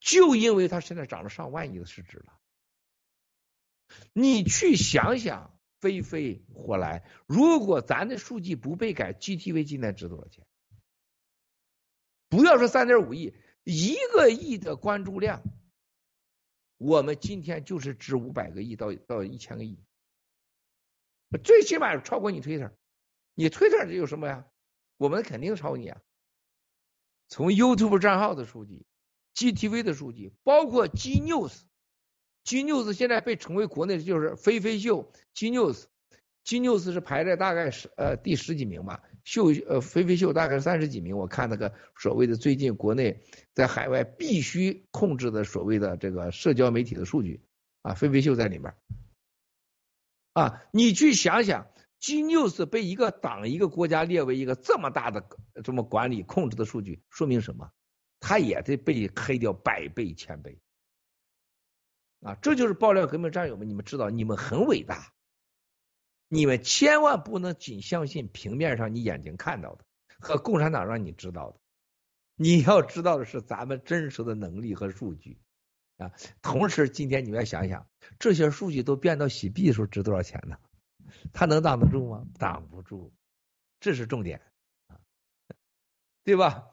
[0.00, 2.40] 就因为它现在涨了上万亿的市值了，
[4.12, 10.46] 你去想想，飞飞火来，如果咱的数据不被改，GTV 今天值多少钱？
[12.28, 15.42] 不要说三点五亿，一个亿的关注量，
[16.78, 19.78] 我们今天就是值五百个亿到到一千个亿，
[21.44, 22.74] 最起码超过你推特，
[23.34, 24.46] 你推特有什么呀？
[24.96, 26.00] 我们肯定超你啊！
[27.28, 28.86] 从 YouTube 账号的数据。
[29.34, 43.22] GTV 的数据包括 G News，G News 现在被称为国内就是飞飞秀，G News，G News 是排在大概是呃第十几名吧，秀呃飞飞秀大概三十几名，我看那个所谓的最近国内
[43.54, 47.42] 在海外必须控制的所谓的这个社交媒体的数据
[47.82, 48.74] 啊，飞飞秀在里面
[50.32, 51.66] 啊，你去想想
[51.98, 55.24] ，G News 被一个党一个国家列为一个这么大的
[55.64, 57.70] 这么管理控制的数据，说明什么？
[58.20, 60.60] 他也得被黑掉百倍千倍
[62.20, 62.34] 啊！
[62.42, 65.12] 这就是爆料革命战友们，你们知道，你们很伟大，
[66.28, 69.84] 你们千万不能仅相信平面上你眼睛看到的
[70.20, 71.58] 和共产党让你知道的，
[72.36, 75.40] 你要知道的是咱们真实的能力和数据
[75.96, 76.12] 啊！
[76.42, 80.58] 同时，今天你们要想想，这些数据都变到洗币的时候值多少钱呢？
[81.32, 82.24] 他能挡得住吗？
[82.38, 83.12] 挡不住，
[83.80, 84.40] 这是重点
[84.86, 85.00] 啊，
[86.22, 86.69] 对吧？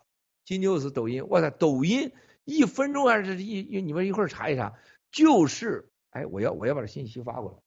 [0.48, 2.14] 金牛是抖音，我操，抖音
[2.46, 4.80] 一分钟还是一一，你们一会儿查一查，
[5.12, 7.62] 就是，哎，我要我要把这信息发过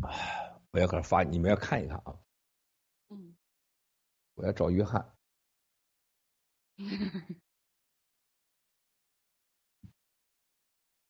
[0.00, 2.16] 来，哎，我要给他发，你们要看一看啊，
[3.10, 3.36] 嗯，
[4.36, 5.12] 我要找约翰，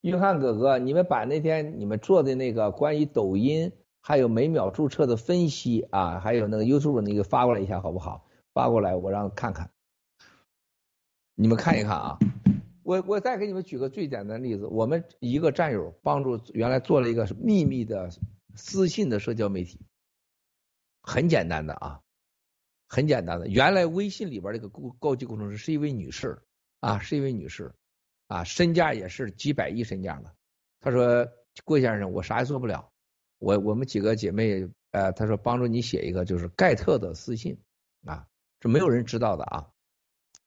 [0.01, 3.71] 约翰哥哥，你们把那天你们做的那个关于抖音
[4.01, 8.27] 还有每秒注册的分析啊，还有那个 YouTube 那个发过来一下好不好？
[8.53, 9.71] 发过来，我让看看，
[11.35, 12.19] 你们看一看啊。
[12.83, 18.11] 我我再给你们举个最简单的例子，我们一个战友帮助原来做了一个秘密的
[18.57, 19.81] 私信的社交媒体，
[21.01, 22.01] 很简单的啊，
[22.89, 23.47] 很简单的。
[23.47, 26.43] 原来微信里边这个高级工程师是一位女士
[26.81, 27.73] 啊，是一位女士
[28.27, 30.35] 啊，身价也是几百亿身价的。
[30.81, 31.29] 她说
[31.65, 32.91] 郭先生，我啥也做不了，
[33.39, 37.57] 我我们几个姐妹呃，她说帮助你写一个就是盖特的私信
[38.61, 38.63] 啊。
[38.63, 39.73] 是没有人知道的啊！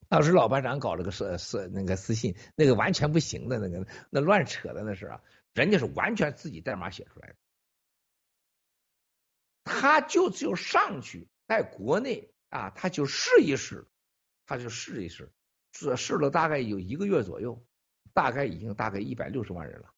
[0.08, 5.20] 当时老班长搞了个私私那个私信，那个完全不行的，那个那乱扯的那是啊，
[5.52, 7.36] 人家是完全自己代码写出来的，
[9.64, 13.88] 他就就上去在国内啊，他就试一试，
[14.46, 15.32] 他就试一试，
[15.72, 17.66] 试试了大概有一个月左右，
[18.12, 19.92] 大概已经大概一百六十万人了，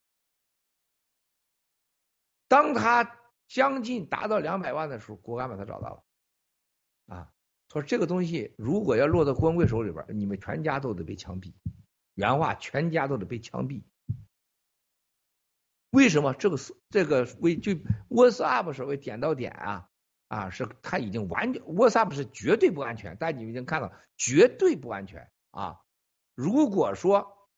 [2.49, 5.89] 当他将近达到两百万的时候，国安把他找到
[7.09, 7.33] 了，啊，
[7.73, 11.53] 说这个东西如果要落到光棍手里边，你们全家都得被枪毙，
[12.15, 13.83] 原话全家都得被枪毙。
[15.91, 17.73] 为什么这个是这个为就
[18.11, 19.89] WhatsApp 所谓点到点啊
[20.29, 25.81] 啊是它已经完全 WhatsApp 是绝对不安全，但你们已经看到绝对不安全啊！
[26.35, 27.49] 如果说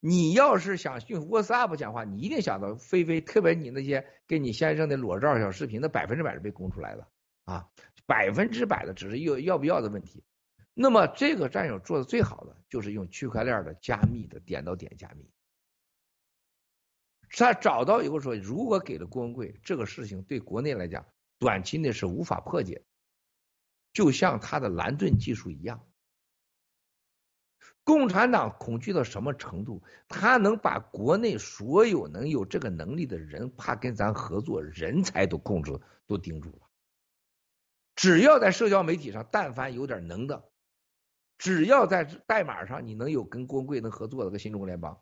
[0.00, 7.06] 你要是想用 WhatsApp 讲话，你一定想到菲菲，特别你那些跟你先生的裸照小视频，那百分之百是被供出来的
[7.44, 7.68] 啊，
[8.06, 10.22] 百分之百的只是要要不要的问题。
[10.72, 15.30] 那么这个战友做的最好的就是用区块链的加密的点到点加密。
[17.36, 21.04] 他找到以后说，如果给了郭文贵，这个事情对国内来讲，
[21.38, 22.84] 短期内是无法破解，
[23.92, 25.84] 就像他的蓝盾技术一样。
[27.82, 29.82] 共产党恐惧到什么程度？
[30.08, 36.63] 他能把国内所有能有这个能力的人，怕跟咱合作，人才都控制都盯住了。
[37.94, 40.50] 只要在社交媒体上，但凡有点能的，
[41.38, 45.00] 只要在代码上你能有跟郭文贵能合作的，跟新中国联邦。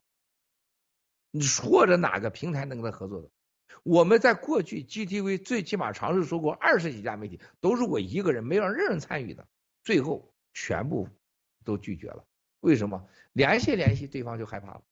[1.30, 3.30] 你或者哪个平台能跟他合作的？
[3.84, 9.48] 我们在过去 GTV 最起码尝试说过二十几家媒体，都是我一个人，没让任何人参与的，
[9.82, 11.08] 最后全部
[11.64, 12.26] 都拒绝了。
[12.60, 13.08] 为什么？
[13.32, 14.82] 联系联系，对方就害怕了。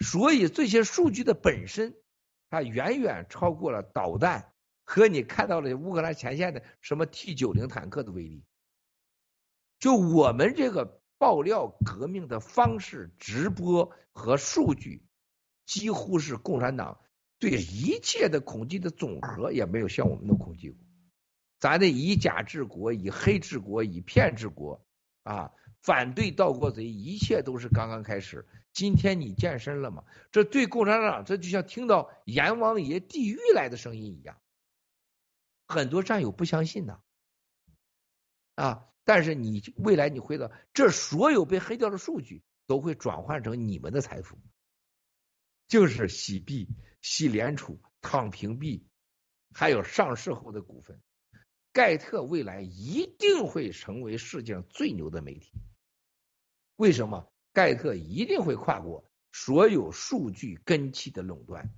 [0.00, 1.94] 所以这些数据的本身，
[2.48, 4.54] 它远远超过了导弹
[4.86, 8.46] 和你看到了乌克兰前线的什么 T 九零坦克的威力。
[9.78, 11.02] 就我们这个。
[11.18, 15.02] 爆料革命的方式、直播和数据，
[15.64, 17.00] 几乎是共产党
[17.38, 20.78] 对一切的恐惧的总和，也没有像我们的恐惧过。
[21.58, 24.84] 咱的以假治国、以黑治国、以骗治国
[25.22, 28.46] 啊，反对盗国贼，一切都是刚刚开始。
[28.74, 30.04] 今天你健身了吗？
[30.30, 34.36] 这对共产党，这就像听到阎王爷地狱来的声音一样。
[35.66, 37.00] 很多战友不相信呐，
[38.54, 38.88] 啊。
[39.04, 44.36] 但是你未来你回到这所有被黑掉的数据都会转换成你们的财富，
[45.68, 46.68] 就是洗币、
[47.02, 48.88] 洗联储、躺平币，
[49.54, 51.00] 还有上市后的股份。
[51.72, 55.52] 盖特未来一定会成为世界上最牛的媒体。
[56.74, 57.32] 为什么？
[57.52, 61.72] 盖特一定会跨过所有数据根基的垄断，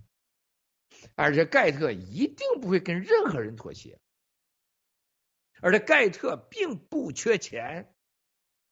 [1.14, 3.98] 而且盖特一定不会跟任何人妥协。
[5.60, 7.92] 而且盖特并不缺钱，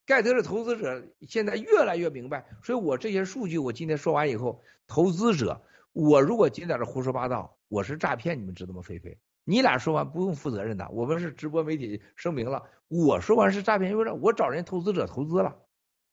[0.07, 5.61] 盖特的投资者现在越来越明白，所以我这些数据我今天说完以后，投资者，
[5.93, 8.83] 我如果今天在这胡说八道，我是诈骗，你们知道吗？
[8.83, 15.57] 菲菲，你俩说完不用负责任的，我们是直播媒体声明了，我说完是诈骗，因为我找人投资者投资了，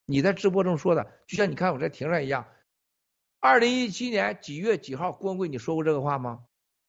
[0.07, 2.47] 你在直播中说的，就像你看我在庭上一样，
[3.43, 6.45] 二零一七年几月几号，郭文贵你说过这个话吗？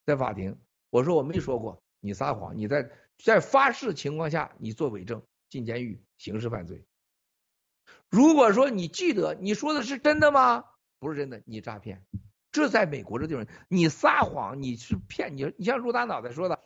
[0.07, 0.57] 在法庭，
[0.89, 2.89] 我说我没说过，你撒谎，你在。
[3.25, 6.85] 在发誓情况下，你做伪证进监狱，刑事犯罪。
[8.09, 10.65] 如果说你记得你说的是真的吗？
[11.01, 12.05] 不是真的，你诈骗。
[12.53, 15.53] 这在美国这地方，你撒谎，你是骗你。
[15.57, 16.61] 你像陆大脑袋说的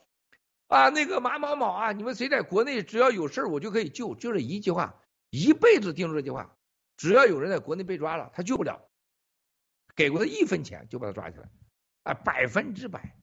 [0.67, 6.55] 啊，那个马某某啊，你们谁在国内只要有事儿我就可以救，就这一句话，一辈子盯住这句话。
[6.99, 8.88] 只要有人在国内被抓了，他救不了，
[9.99, 11.49] 给过他一分钱就把他抓起来，
[12.05, 13.17] 啊，百分之百。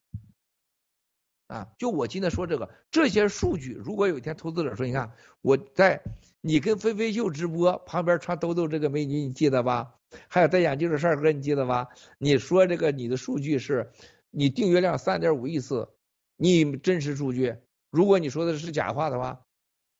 [1.46, 5.10] 啊，就我今天说这个，这些数据，如果有一天投资者说，你看
[5.40, 6.02] 我在
[6.42, 9.94] 你跟飞飞秀直播旁边穿兜兜这个美女，你记得吧？
[10.28, 11.88] 还有戴眼镜的帅哥，你记得吧？
[12.18, 13.90] 你说这个你的数据是，
[14.30, 15.88] 你订阅量三点五亿次，
[16.36, 17.56] 你真实数据，
[17.90, 19.40] 如果你说的是假话的话，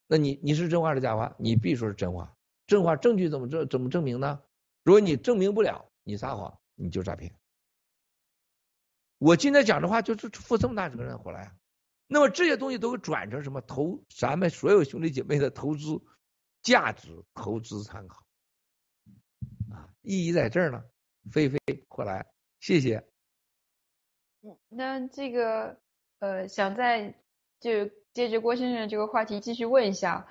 [0.07, 1.35] 那你你是真话是假话？
[1.39, 2.35] 你必说是真话，
[2.67, 4.39] 真话证据怎么证怎么证明呢？
[4.83, 7.35] 如果你证明不了，你撒谎，你就诈骗。
[9.17, 11.51] 我今天讲的话就是负这么大责任回来，
[12.05, 16.01] 那么这些东西都转成什么投咱们所有兄弟姐妹的投资
[16.61, 18.23] 价值投资参考
[19.71, 20.85] 啊，意义在这儿呢。
[21.31, 21.59] 菲菲
[21.89, 23.05] 回来，谢谢。
[24.41, 25.77] 嗯，那这个
[26.19, 27.19] 呃，想在
[27.59, 30.27] 就接着郭先生这个话题继续问一下。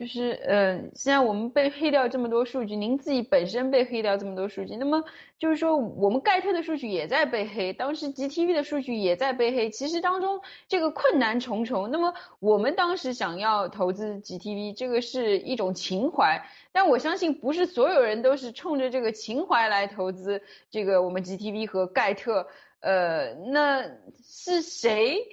[0.00, 5.04] 就是呃，现在我们被黑掉这么多数据，您自己本身被黑掉这么多数据，那么
[5.38, 11.90] 就是说我们盖特的数据也在被黑，当时 GTV 的数据也在被黑，其实当中这个困难重重。
[11.90, 20.40] 那么我们当时想要投资 GTV，这个是一种情怀，但我相信不是所有人都是冲着这个情怀来投资
[20.70, 22.46] 这个我们 GTV 和盖特，
[22.80, 23.82] 呃，那
[24.24, 25.28] 是谁？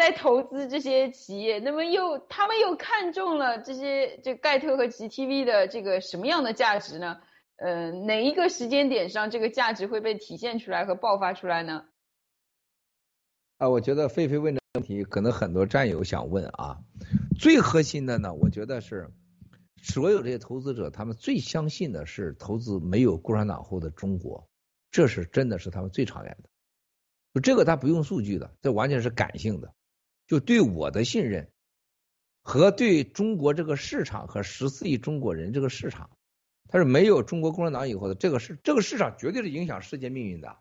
[0.00, 7.18] 在投资这些企业，那么又他们又看中了这些这盖特和 GTV 的这个什么样的价值呢？
[7.56, 11.84] 呃，哪一个时间点上这个价值会被体现出来和爆发出来呢？
[13.58, 16.78] 啊，我觉得菲菲问的问题，可能很多战友想问啊。
[17.38, 19.10] 最核心的呢，我觉得是
[19.82, 24.48] 所有这些投资者，他们最相信的是投资没有共产党后的中国，
[24.90, 26.48] 这是真的是他们最长远的。
[27.34, 29.74] 就这个他不用数据的，这完全是感性的，
[30.30, 31.50] 就对我的信任
[32.40, 36.08] 和对中国这个市场和十四亿中国人这个市场。
[36.68, 40.56] 他是没有中国共产党以后的这个市，这个市场绝对是影响世界命运的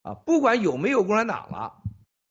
[0.00, 0.14] 啊！
[0.14, 1.82] 不管有没有共产党了，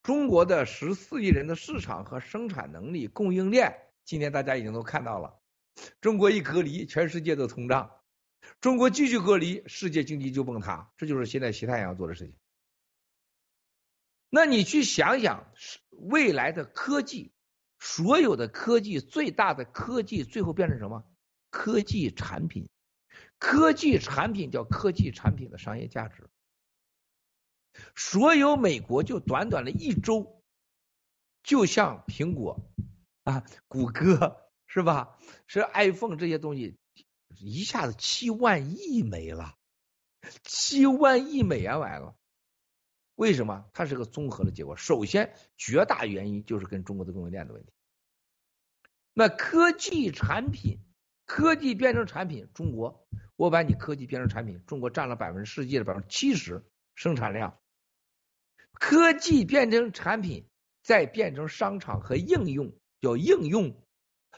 [0.01, 5.39] 中国的十四亿人的市场和生产能力、供应链，今天大家已经都看到了。
[6.01, 7.87] 中国一隔离，全世界都通胀；
[8.61, 10.91] 中国继续隔离，世界经济就崩塌。
[10.97, 12.35] 这就是现在习太阳做的事情。
[14.29, 15.51] 那你去想想，
[15.91, 17.31] 未来的科技，
[17.79, 21.05] 所有的科技，最大的科技，最后变成什么？
[21.49, 22.67] 科技产品，
[23.39, 26.29] 科技产品叫科技产品的商业价值。
[27.95, 30.43] 所有美国就短短的一周，
[31.43, 32.59] 就像苹果
[33.23, 35.17] 啊、谷歌是吧？
[35.47, 36.77] 是 iPhone 这些东西，
[37.39, 39.55] 一下子七万亿没了，
[40.43, 42.16] 七万亿美元完了。
[43.17, 43.65] 为什么？
[43.73, 44.75] 它是个综合的结果。
[44.77, 47.71] 首先，绝大原因就是跟中国的供应链的问题。
[49.13, 50.79] 那科技产品。
[51.29, 53.05] 科技变成产品，中国
[53.35, 56.63] 我把你科技变成产品，中国占了百分之世界的百分之七十
[56.95, 57.59] 生产量。
[58.71, 60.47] 科技变成产品，
[60.83, 63.77] 再变成商场和应用，叫应用。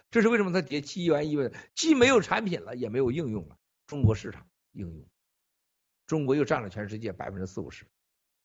[0.10, 1.54] 这是为什么它跌七元一元？
[1.76, 3.56] 既没有产品了，也没有应用了。
[3.86, 5.08] 中国市场应用，
[6.08, 7.86] 中国又占了全世界百分之四五十，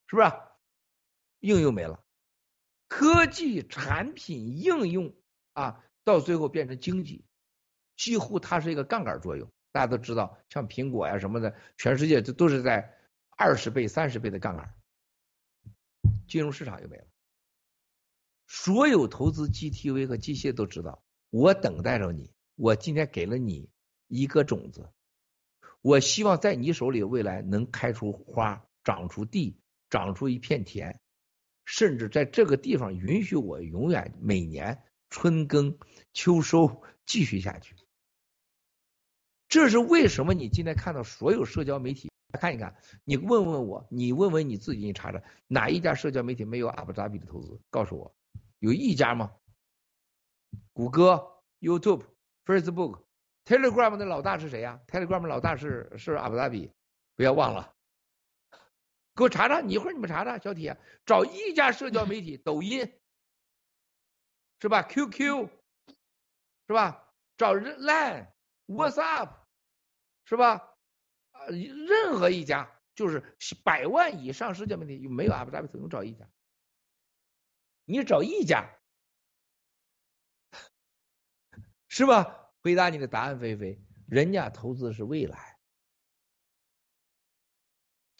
[0.07, 0.31] 是不是？
[1.39, 2.03] 应用没了，
[2.87, 5.15] 科技产品应用
[5.53, 7.25] 啊，到最后变成经济。
[7.95, 12.97] 几乎它是一个杠杆作用，大家都知道，像苹果呀什么的，全世界这都是在
[13.37, 14.75] 二十倍、三十倍的杠杆。
[16.27, 17.05] 金融市场又没了，
[18.47, 23.69] 所有投资 GTV 和机械都知道，我等待着你，我今天给了你
[24.07, 24.91] 一个种子，
[25.81, 29.59] 我希望在你手里未来能开出花、长出地、
[29.95, 30.99] 长出一片田，
[31.63, 35.77] 甚至在这个地方允许我永远每年春耕
[36.11, 37.73] 秋收继续下去。
[39.47, 40.33] 这是为什么？
[40.33, 42.75] 你今天看到所有社交媒体，看一看，
[43.05, 47.57] 你问问我，你问问你自己，你查查哪一家社交媒体没有阿布扎比的投资？
[47.69, 48.13] 告诉我，
[48.59, 49.31] 有一家吗？
[50.73, 51.25] 谷歌、
[51.61, 52.03] YouTube、
[52.43, 53.03] Facebook、
[53.45, 56.69] Telegram 的老大是谁呀？Telegram 老大是是阿布扎比，
[57.15, 57.74] 不要忘了，
[59.15, 59.61] 给我查查。
[59.61, 62.99] 你一会儿你们查查，小铁找一家社交媒体，抖音
[64.59, 65.49] 是吧？QQ
[66.67, 67.13] 是吧？
[67.37, 68.27] 找 Line、
[68.67, 69.45] WhatsApp。
[70.27, 70.55] 是吧？
[71.33, 76.27] 啊，任何一家就是百万以上社交媒体，没有阿布扎比投资，找一家。
[77.85, 78.67] 你找一家，
[81.87, 82.49] 是吧？
[82.63, 85.54] 回答你的答案，菲菲，人家投资是未来。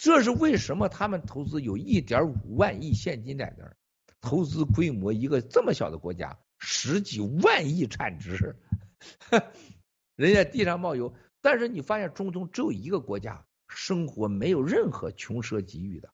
[0.06, 3.76] 这是为什么他们投资有一点五万亿现金在那儿，
[4.22, 8.56] 投资规模一个这么小的国家，十几万亿产值，
[10.16, 11.16] 人家地上冒油。
[11.41, 16.14] 但是你发现中东只有一个国家生活没有任何穷奢极欲的，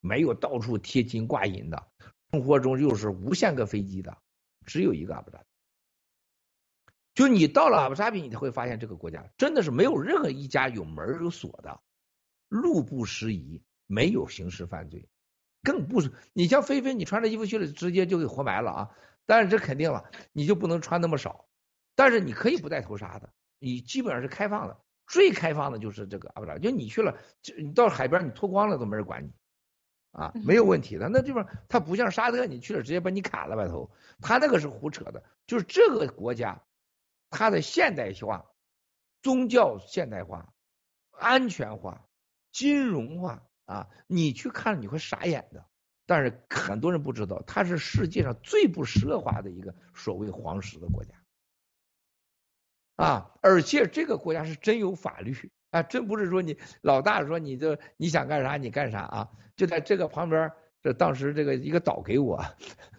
[0.00, 1.86] 没有到处贴金挂银的，
[2.32, 4.18] 生活中又是无限个飞机的，
[4.66, 5.44] 只有一个阿布扎比。
[7.14, 11.80] 就你到了阿布扎比，你会发现这个国家真的是没有任何一家有门有锁的，
[12.50, 15.08] 路不拾遗，没有刑事犯罪，
[15.62, 18.90] 更不是你像菲菲，你穿着衣服去了，直接就给活埋了啊！
[19.24, 21.48] 但是这肯定了，你就不能穿那么少，
[21.94, 23.32] 但是你可以不戴头纱的。
[23.60, 29.32] 你基本上是开放的，最开放的就是这个阿布扎，就你去了，就你到海边你脱光了都没人管你，
[30.10, 31.08] 啊，没有问题的。
[31.08, 33.90] 那地方它不像沙特，你去了直接把你砍了把头，
[34.20, 35.22] 他那个是胡扯的。
[35.46, 36.62] 就是这个国家，
[37.28, 38.50] 它的现代化、
[39.22, 40.52] 宗教现代化、
[41.10, 42.08] 安全化、
[42.52, 45.64] 金融化啊，你去看你会傻眼的。
[46.06, 51.14] 但是很多人不知道，它是世界上最不奢华的一个所谓皇室的国家。
[52.96, 55.34] 啊，而且这个国家是真有法律
[55.70, 60.50] 啊，真不是说你老大说你这你想干啥你干啥啊，就在这个旁边，
[60.82, 62.44] 这当时这个一个岛给我，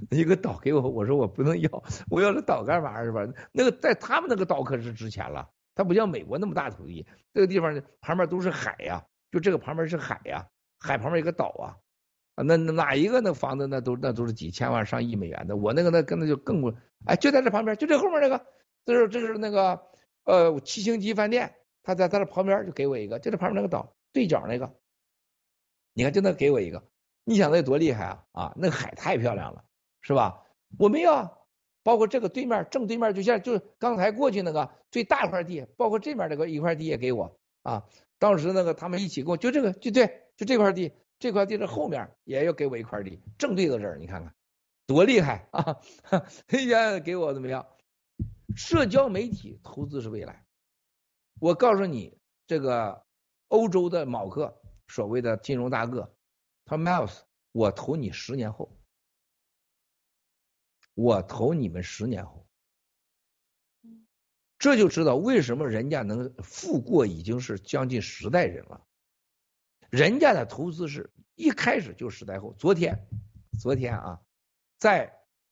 [0.09, 3.27] 一个岛给我，我说我不能要，我要这岛干嘛是吧？
[3.51, 10.47] 那个在他们那个岛可是值钱了，它不像美国那么大土地，这个地方旁边都是海呀，就这个旁边是海呀，
[10.79, 11.77] 海旁边一个岛啊，
[12.35, 16.73] 啊那哪一个那房子那都那都是几千万上亿美元的，我那个那跟那就更贵，
[17.05, 18.45] 哎就在这旁边，就这后面那个，
[18.85, 19.81] 这是这是那个。
[20.23, 24.71] 呃，七星级饭店他在他的旁边就给我一个，就这旁边那个岛对角那个，
[25.95, 26.83] 你看就那给我一个，
[27.23, 29.63] 你想那多厉害啊啊，那个海太漂亮了，
[30.01, 30.45] 是吧？
[30.77, 31.27] 我没有，
[31.81, 37.83] 包括这个对面正对面，就像就刚才过去那个最大块地，包括这面那个一块地也给我啊。
[38.21, 44.31] 当时那个他们一起给我，就这个就对，就这块地，这块地的后面也要给我一块地，正对着这儿，你看看
[44.85, 45.81] 多厉害啊！
[46.49, 47.65] 哎呀，给我怎么样？
[48.55, 50.45] 社交媒体投资是未来。
[51.39, 52.15] 我告诉你，
[52.45, 53.03] 这个
[53.47, 56.13] 欧洲的某个所谓的金融大鳄，
[56.65, 57.21] 他说 Miles，
[57.53, 58.77] 我投你十年后，
[60.93, 62.40] 我投你们十年后，
[64.61, 68.79] 这就知道为什么人家能富过已经是将近十代人了。
[69.89, 72.53] 人家的投资是一开始就时代后。
[72.59, 73.07] 昨天，
[73.59, 74.21] 昨天啊，
[74.77, 75.11] 在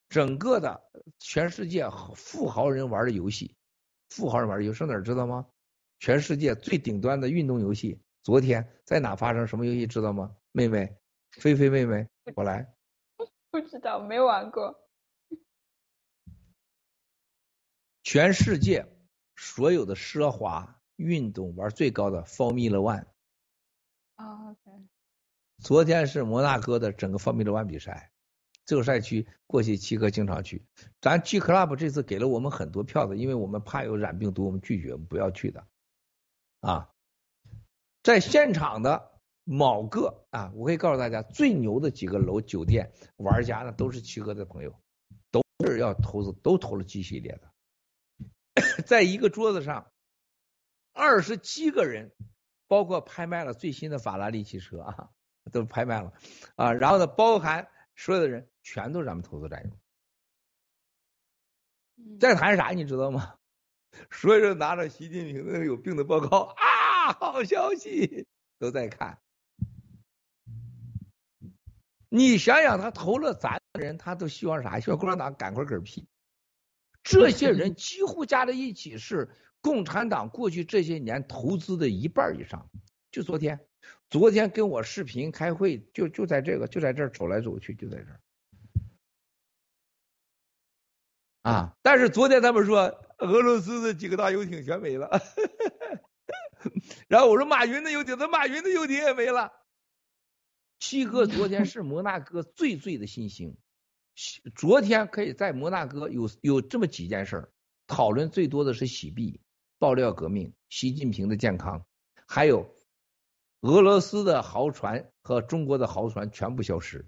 [0.10, 0.80] 整个的
[1.18, 3.56] 全世界富豪人玩的游戏，
[4.10, 5.44] 富豪人玩的游戏哪儿知道吗？
[5.98, 9.48] 全世界最顶端的运动游戏，昨天在哪发生？
[9.48, 10.32] 什么游戏知道吗？
[10.52, 10.96] 妹妹，
[11.32, 12.72] 菲菲妹妹，我来。
[13.50, 14.88] 不知道，没玩过。
[18.04, 18.86] 全世界
[19.42, 23.06] 所有的奢华运动玩最高的 Formula One。
[24.16, 24.86] 啊，OK。
[25.64, 28.12] 昨天是摩纳哥的整个 Formula One 比赛，
[28.66, 30.66] 这个赛区过去七哥经常去。
[31.00, 35.66] 咱 G Club 这次给了我们很多票子，因为我们怕有染病毒，我们拒绝，我们不要去的。
[36.60, 36.90] 啊，
[38.04, 44.78] 在现场的某个啊，我可以告诉大家，最牛的几个楼酒店玩家呢，都是七哥的朋友，
[45.32, 47.50] 都是要投资，都投了 G 系列的。
[48.86, 49.92] 在一个桌子上，
[50.94, 52.12] 二十七个人，
[52.68, 55.10] 包括拍卖了最新的法拉利汽车啊，
[55.52, 56.14] 都拍卖了
[56.56, 56.74] 啊。
[56.74, 59.72] 然后呢，包含所有的人，全都是咱们投资战友。
[62.20, 63.36] 在谈啥，你知道吗？
[64.12, 68.28] 所有人拿着习近平那个有病的报告啊，好消息
[68.60, 69.20] 都在看。
[72.08, 74.80] 你想想，他投了咱的人，他都希望啥？
[74.80, 76.08] 希望共产党赶快嗝屁。
[77.10, 79.30] 这些人几乎加在一起是
[79.62, 82.70] 共产党过去这些年投资的一半以上。
[83.12, 83.60] 就昨天，
[84.12, 88.22] 昨天跟我视频开会，就就在这个，就在这儿走来走去，就在这儿。
[91.42, 91.76] 啊！
[91.82, 93.04] 但是昨天他们说。
[93.20, 95.10] 俄罗斯的几个大游艇全没了，
[97.10, 99.52] 然后我说马云的游艇，那马云的游艇也没了。
[100.80, 103.58] 七哥昨天是摩纳哥最最的新星，
[104.56, 107.52] 昨天可以在摩纳哥有有这么几件事儿
[107.88, 109.40] 讨论最多的是洗币、
[109.78, 111.86] 爆料革命、习近平的健康，
[112.28, 112.74] 还有
[113.62, 117.08] 俄罗斯的豪船和中国的豪船全部消失。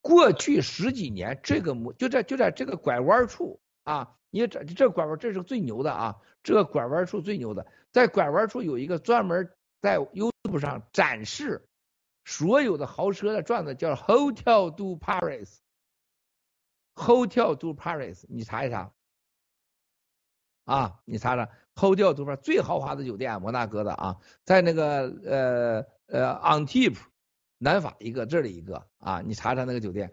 [0.00, 4.16] 过去十几年，这个摩就在就在这个拐弯处啊。
[4.34, 6.16] 你这这拐弯，这是最牛的啊！
[6.42, 9.50] 这个拐弯处最牛的，在拐弯处有一个专门
[9.82, 11.68] 在 YouTube 上展示
[12.24, 15.58] 所有的豪车的转子，叫 Hotel du Paris。
[16.94, 18.92] Hotel du Paris，你查一查。
[20.64, 21.48] 啊，你查查。
[21.74, 26.96] Hotel do Paris 最豪华的酒店，摩纳哥的啊，在那个呃呃，Antip
[27.58, 30.12] 南法一个，这里一个啊，你查查那个酒店，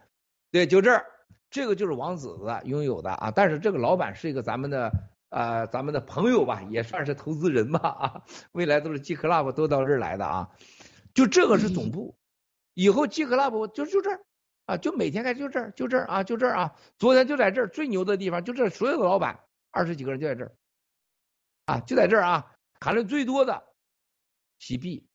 [0.51, 1.05] 对，就这儿。
[1.51, 4.93] 这个就是王子的拥有的啊，但是这个老板是一个咱们的
[5.29, 10.51] 呃咱们的朋友吧，也算是投资人吧啊，未来都是 G Club 都到这儿来的啊，
[11.13, 12.17] 就这个是总部，
[12.73, 14.25] 以后 G Club 就就这儿
[14.65, 20.55] 啊，就每天开就这儿就这儿啊就这儿啊，昨天就在这儿最牛的地方，就这所有的老板二十几个人就在这儿
[21.65, 23.67] 啊就在这儿啊，谈论最多的
[24.59, 25.07] 洗币，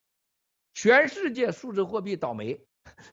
[0.72, 2.66] 全世界数字货币倒霉，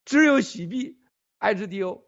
[0.05, 0.99] 只有洗币
[1.39, 2.03] HDO。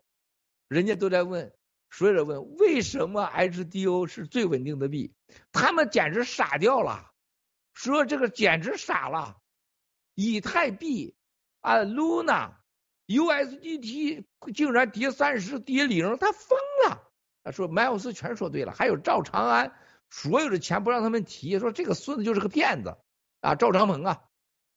[0.69, 1.53] 人家都在问，
[1.91, 5.13] 所有人问为什么 HDO 是最稳定的币？
[5.51, 7.11] 他们简直傻掉了，
[7.73, 9.37] 说这个简直傻了。
[10.15, 11.15] 以太币
[11.61, 12.53] 啊，Luna、
[13.07, 17.01] USDT 竟然跌三十跌零，他疯了。
[17.43, 19.73] 他说麦尔斯全说对了，还有赵长安，
[20.09, 22.97] 所有的钱不让他们提，说这个孙子就是个骗子
[23.41, 24.23] 啊，赵长鹏啊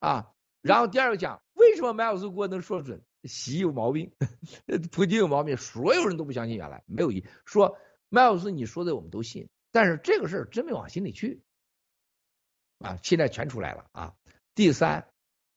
[0.01, 0.33] 啊。
[0.63, 3.03] 然后第二个讲为什么麦尔斯国能说准？
[3.25, 4.13] 习有毛病，
[4.93, 6.57] 普京有毛病，所有人都不相信。
[6.57, 7.77] 原来没有一说
[8.09, 11.43] 麦尔斯你说的我们都信，但是这个事儿真没往心里去
[12.79, 12.99] 啊！
[13.03, 14.15] 现在全出来了啊！
[14.55, 15.09] 第三，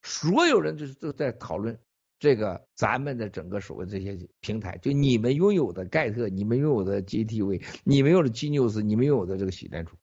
[0.10, 1.80] 所有人就是都在讨论
[2.18, 9.96] 这个咱们的整个所谓这些平台，就你们拥有的盖特，你们拥有的 GTV，你们拥有的 G News，你们拥有的这个洗联储，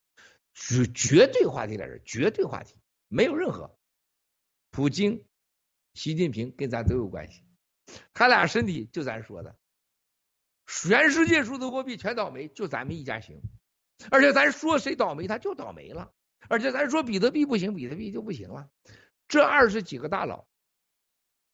[0.53, 2.75] 绝绝对话题在这，绝对话题，
[3.09, 3.77] 没有任何
[4.71, 5.25] 普京、
[5.93, 7.43] 习近平跟咱都有关系。
[8.13, 9.57] 他俩身体就咱说的，
[10.67, 13.41] 全世界数字货币全倒霉，就咱们一家行。
[14.09, 16.13] 而且咱说谁倒霉，他就倒霉了。
[16.47, 18.69] 而且咱说比特币不行，比特币就不行了。
[19.27, 20.47] 这二十几个大佬，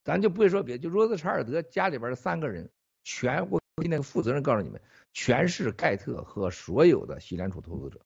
[0.03, 2.71] 咱就不会说别的，就罗斯柴尔德家里边的三个人，
[3.03, 4.81] 全我今天负责任告诉你们，
[5.13, 8.05] 全是盖特和所有的西联储投资者。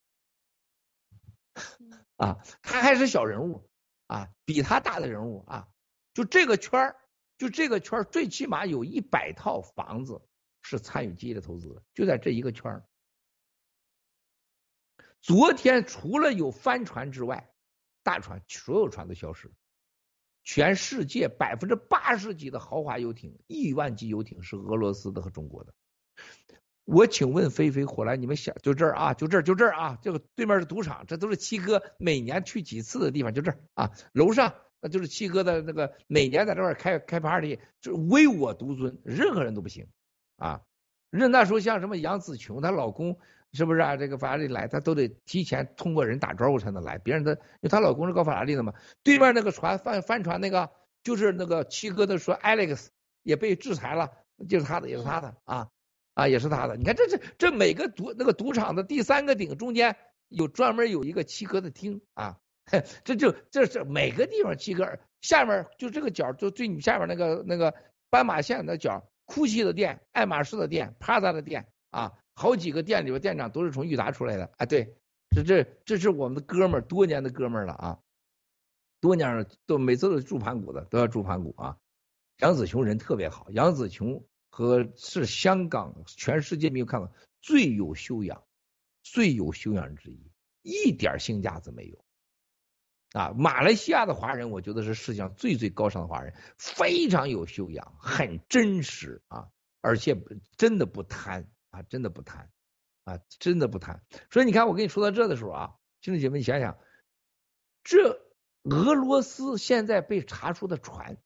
[2.16, 3.68] 啊，他还是小人物
[4.06, 5.68] 啊，比他大的人物啊，
[6.14, 6.96] 就这个圈儿，
[7.36, 10.22] 就这个圈儿，最起码有一百套房子
[10.62, 12.84] 是参与激烈投资的，就在这一个圈儿。
[15.20, 17.52] 昨天除了有帆船之外，
[18.08, 19.50] 大船所有船都消失，
[20.42, 25.74] 全世界百分之八十几的豪华游艇、亿万级游艇是俄罗斯的和中国的。
[26.86, 39.86] 我请问飞飞火来，你们想就这儿啊，就这儿就这儿啊，这个对面是赌场，这都是七哥每年去几次的地方，就这儿啊，楼上那就是七哥的那个每年在这块开开 party，就是唯我独尊，任何人都不行
[40.36, 40.62] 啊。
[41.10, 43.18] 任那时候像什么杨紫琼她老公
[43.52, 43.96] 是不是啊？
[43.96, 48.74] 这个法拉利来，她都得提前通过人打招呼才能来，别人的因为她老公是搞法拉利的嘛。
[49.02, 50.70] 对面那个船帆帆船那个
[51.02, 52.88] 就是那个七哥的说 Alex
[53.22, 54.10] 也被制裁了，
[54.48, 55.68] 就是他的也是他的啊。
[56.14, 56.76] 啊，也是他的。
[56.76, 59.94] 你看，这这这每个赌那个赌场的第三个顶中间
[60.28, 62.38] 有专门有一个七哥的厅啊，
[63.04, 67.72] 这就这是每个地方七哥下面就这个角就最你下面那个那个
[68.10, 74.64] 斑马线的角库奇的店、爱马仕的店、Prada 的店啊，好几个店里边店长都是从裕达出来的啊。
[74.64, 74.96] 对，
[75.30, 77.98] 这这这是我们的哥们儿，多年的哥们儿了啊，
[79.00, 81.76] 多年都每次都住盘古的，都要住盘古啊。
[82.38, 84.24] 杨子琼人特别好，杨子琼。
[84.50, 88.42] 和是香港全世界没有看到最有修养、
[89.04, 90.32] 最有修养之一，
[90.62, 92.04] 一点性架子没有
[93.12, 93.32] 啊！
[93.36, 99.48] 马来西亚的华人，我觉得是世界上最最高尚的华人，非常有修养，很真实啊，
[99.80, 100.20] 而且
[100.56, 102.50] 真的不贪啊，真的不贪
[103.04, 104.02] 啊，真的不贪。
[104.30, 106.78] 所以你看，我跟你说到这的时候啊，兄弟姐妹，你想想，
[107.84, 108.20] 这
[108.64, 111.16] 俄罗斯现在被查出的船。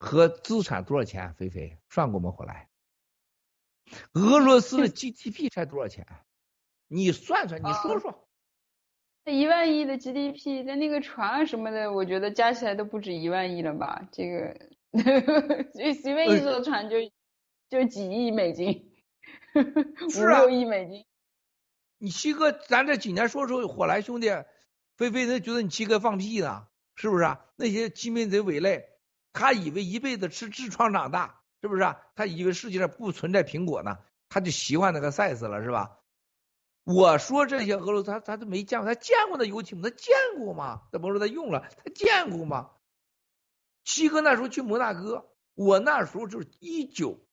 [0.00, 1.34] 和资产多少钱？
[1.34, 2.30] 菲菲算过吗？
[2.30, 2.68] 回来，
[4.12, 6.06] 俄罗斯的 GDP 才多少钱？
[6.86, 8.28] 你算算，你说说。
[9.24, 14.08] 一万亿的 GDP，那那个船啊什么的，我觉得加起来都不止一万亿了吧？
[14.12, 14.56] 这个
[15.74, 16.98] 随随便一艘船就
[17.68, 18.87] 就几亿美金，
[20.18, 21.04] 五六亿美金。
[21.98, 24.28] 你七哥，咱这几年说说火来兄弟，
[24.96, 27.24] 菲菲他觉得你七哥放屁呢，是不是？
[27.24, 28.84] 啊那些鸡鸣贼伪类。
[29.32, 31.82] 他以为一辈子吃痔疮长大，是不是？
[31.82, 33.98] 啊他以为世界上不存在苹果呢，
[34.28, 35.98] 他就习惯那个 size 了，是吧？
[36.84, 39.90] 我说这些俄罗斯，他他都没见过，他见过那游艇吗？
[39.90, 40.82] 他见过吗？
[40.90, 42.70] 他不说他用了，他见过吗？
[43.84, 47.27] 七哥那时候去摩纳哥，我那时候就是一九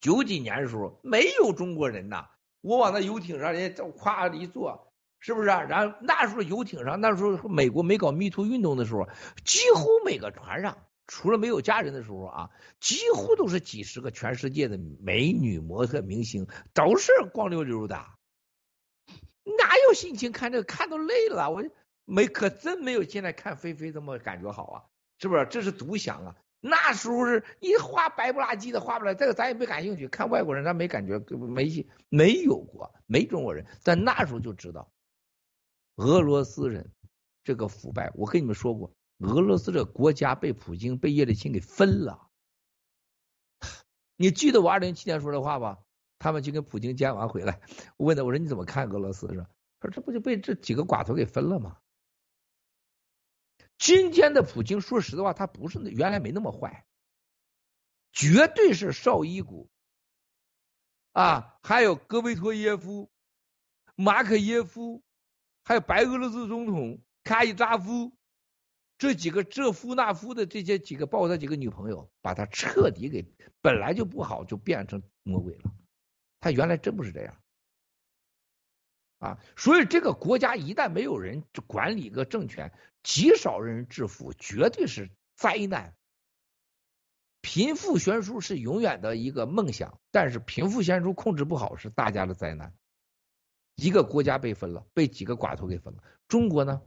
[0.00, 2.26] 九几年的时候，没有中国人呐。
[2.60, 5.62] 我往那游艇上，人家夸一坐，是不是啊？
[5.62, 9.08] 然后那时候游艇上，那时候美国没搞 Me Too 运动的时候，
[9.44, 10.78] 几乎每个船上。
[11.12, 17.96] 除了没有家人的时候啊，几乎都是几十个全世界的美女模特明星，都是光溜溜的，
[19.44, 20.62] 哪有心情看这个？
[20.62, 21.64] 看都累了，我
[22.04, 24.82] 没可真没有现在看菲菲这么感觉好啊，
[25.18, 25.46] 是不是？
[25.50, 26.36] 这是独享啊！
[26.60, 30.06] 那时候是一画白不拉几的，画不来，这个咱也没感兴趣。
[30.08, 34.90] 看外国人，咱没感觉，没没有过，没中国人，但那时候就知道
[35.96, 36.92] 俄罗斯人
[37.42, 38.12] 这个腐败。
[38.14, 38.92] 我跟你们说过。
[39.18, 42.28] 俄罗斯这个国家被普京、被叶利钦给分了。
[44.16, 45.78] 你记得我二零一七年说的话吧？
[46.18, 47.60] 他们去跟普京见完回来，
[47.96, 49.28] 我问他，我说你怎么看俄罗斯？
[49.28, 49.46] 是
[49.78, 51.78] 他说这不就被这几个寡头给分了吗？
[53.80, 56.84] 今天的普京，说实话，他不是原来没那么坏，
[58.12, 59.70] 绝对是绍伊古
[61.12, 63.10] 啊，还有戈贝托耶夫、
[63.96, 65.02] 马可耶夫，
[65.64, 68.12] 还有白俄罗斯总统卡伊扎夫。
[68.98, 75.72] 这几个这夫那夫的这些几个，包括他几个女朋友，把他彻底给本来就不好，就变成魔鬼了。
[76.38, 77.34] 他原来真不是这样
[79.20, 79.38] 啊！
[79.56, 82.70] 所以这个国家一旦没有人管理个政权，
[83.02, 85.94] 极少人致富，绝对是灾难。
[87.40, 92.74] 贫富悬殊是永远的一个梦想，但是贫富悬殊控制不好是大家的灾难。
[93.76, 96.02] 一个国家被分了，被几个寡头给分了。
[96.28, 96.82] 中国呢？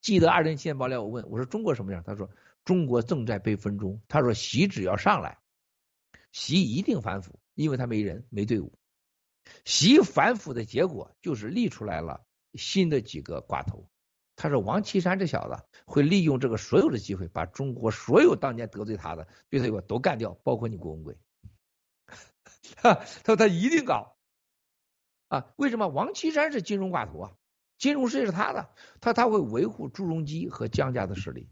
[0.00, 2.02] 记得二零一七年爆料，我问我说中国什么样？
[2.06, 2.30] 他说
[2.64, 4.00] 中国正在被分中。
[4.08, 5.38] 他说习只要上来，
[6.32, 8.72] 习一定反腐，因为他没人没队伍。
[9.66, 12.24] 习反腐的结果就是立出来了
[12.54, 13.86] 新的几个寡头。
[14.36, 21.16] 他说王岐山这小子会利用这个所有的机会，把中国所有当年得罪他的对他有都干掉，包括你郭文贵。
[22.76, 24.16] 他说他一定搞
[25.28, 25.52] 啊？
[25.56, 25.88] 为什么？
[25.88, 27.32] 王岐山是金融寡头啊。
[27.76, 28.70] 金融事业是他的，
[29.00, 31.50] 他他会维护朱镕基和江家的势力。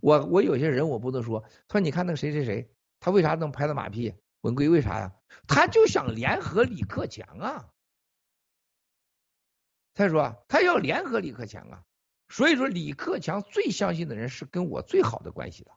[0.00, 2.70] 我我有些人我不能说，他说你看那个谁谁谁，
[3.00, 4.14] 他为啥能拍到马屁？
[4.42, 5.14] 文贵为啥呀？
[5.48, 7.73] 他就想联合李克强啊。
[9.94, 11.82] 他说他要联合李克强啊，
[12.28, 15.70] 所以说李克强最相信的人是跟我最好的关系的。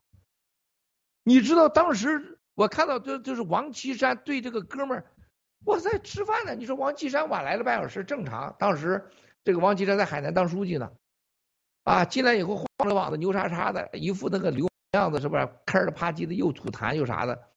[1.22, 5.06] 你知道当时我看到就就是王岐山对这个哥们儿，
[5.66, 6.54] 哇塞，吃饭呢。
[6.54, 9.08] 你说王岐山晚来了半小时正常，当时
[9.44, 10.90] 这个王岐山在海南当书记呢，
[11.84, 15.48] 啊，进来以后晃着膀子牛叉叉的一副那个流样子，是不是？
[15.64, 17.50] 开了啪叽的又吐痰又啥的，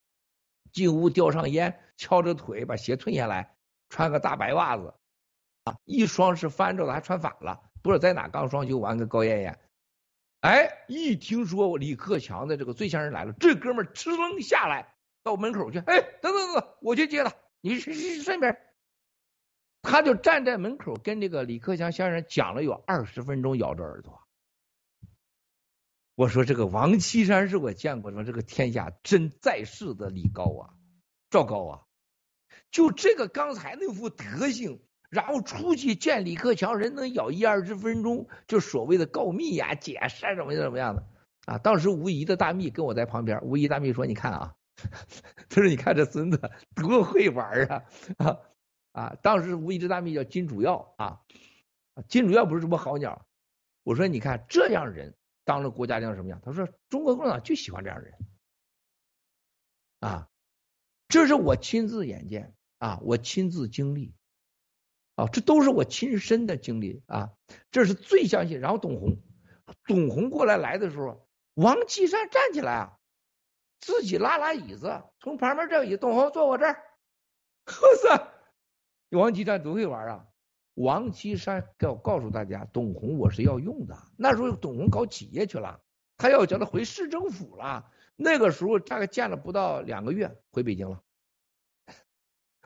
[0.72, 3.56] 进屋叼上烟，翘着腿把鞋褪下来，
[3.90, 4.94] 穿个大白袜子。
[5.64, 8.98] 啊，一双是翻着的，还穿反了，不知道在哪刚装修完。
[8.98, 9.60] 跟高艳艳，
[10.40, 18.58] 哎，一听说李克强的这个最强人来了，这哥们儿哧楞下来到门口去，哎，等等等，我去接他，你去去顺便。
[19.84, 24.22] 他就站在门口跟这个李克强先生讲了有二十分钟，咬着耳朵。
[26.16, 30.74] 我说这个王岐山是我见过说这个天下真在世的李高啊，
[31.30, 31.82] 赵高啊，
[32.72, 34.82] 就这个刚才那副德行。
[35.12, 41.06] 然后出去见李克强，人能咬一二十分钟，就所谓的告密呀、解释怎么怎么样的
[41.46, 41.58] 啊。
[41.58, 44.56] 当时吴仪的大秘跟我在旁边，吴仪大秘说：“你看啊，
[45.50, 46.40] 他 说你看这孙子
[46.76, 47.84] 多会玩啊
[48.18, 48.38] 啊
[48.94, 51.20] 啊！”当时吴仪的大秘叫金主要啊，
[52.08, 53.28] 金主要不是什么好鸟。
[53.84, 55.14] 我说你看这样人
[55.44, 56.40] 当了国家领导什么样？
[56.42, 58.14] 他说中国共产党就喜欢这样人
[60.00, 60.30] 啊，
[61.10, 64.16] 这是我亲自眼见啊，我亲自经历。
[65.28, 67.32] 这都是我亲身的经历啊！
[67.72, 68.60] 这是最相信。
[68.60, 69.18] 然后董宏，
[69.86, 72.98] 董宏过来来的时候，王岐山站起来啊，
[73.80, 76.84] 自己拉拉椅子，从旁边这椅，董宏坐我这儿。
[77.66, 78.28] 哇塞，
[79.10, 80.28] 王岐山多会玩啊！
[80.76, 83.98] 王岐山告告诉大家，董宏我是要用的。
[84.18, 85.82] 那时候董宏搞企业去了，
[86.18, 87.92] 他要叫他回市政府了。
[88.16, 91.02] 那个时候大概见了不到两个月，回北京了。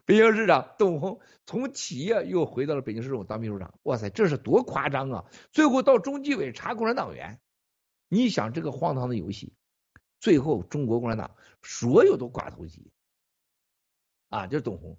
[0.05, 5.25] 北京市长董宏从企业又回到了北京市政府当秘书长，哇塞，这是多夸张啊！
[5.51, 7.39] 最后到中纪委查共产党员，
[8.07, 9.53] 你想这个荒唐的游戏，
[10.19, 12.91] 最后中国共产党所有都寡头级
[14.29, 14.97] 啊，就是董宏，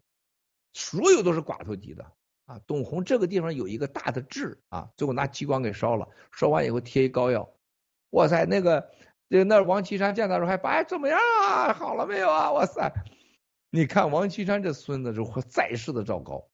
[0.72, 2.12] 所有都是寡头级的
[2.46, 2.60] 啊。
[2.66, 7.48] 董宏这个地方有一个大的痣啊，最后拿激光给烧了，烧完以后贴一膏药，
[8.10, 8.90] 哇塞，那个
[9.28, 11.72] 那那王岐山见他时候还哎怎么样啊？
[11.74, 12.50] 好了没有啊？
[12.50, 12.92] 哇塞！
[13.76, 16.48] 你看王岐山这孙子是在世的赵高，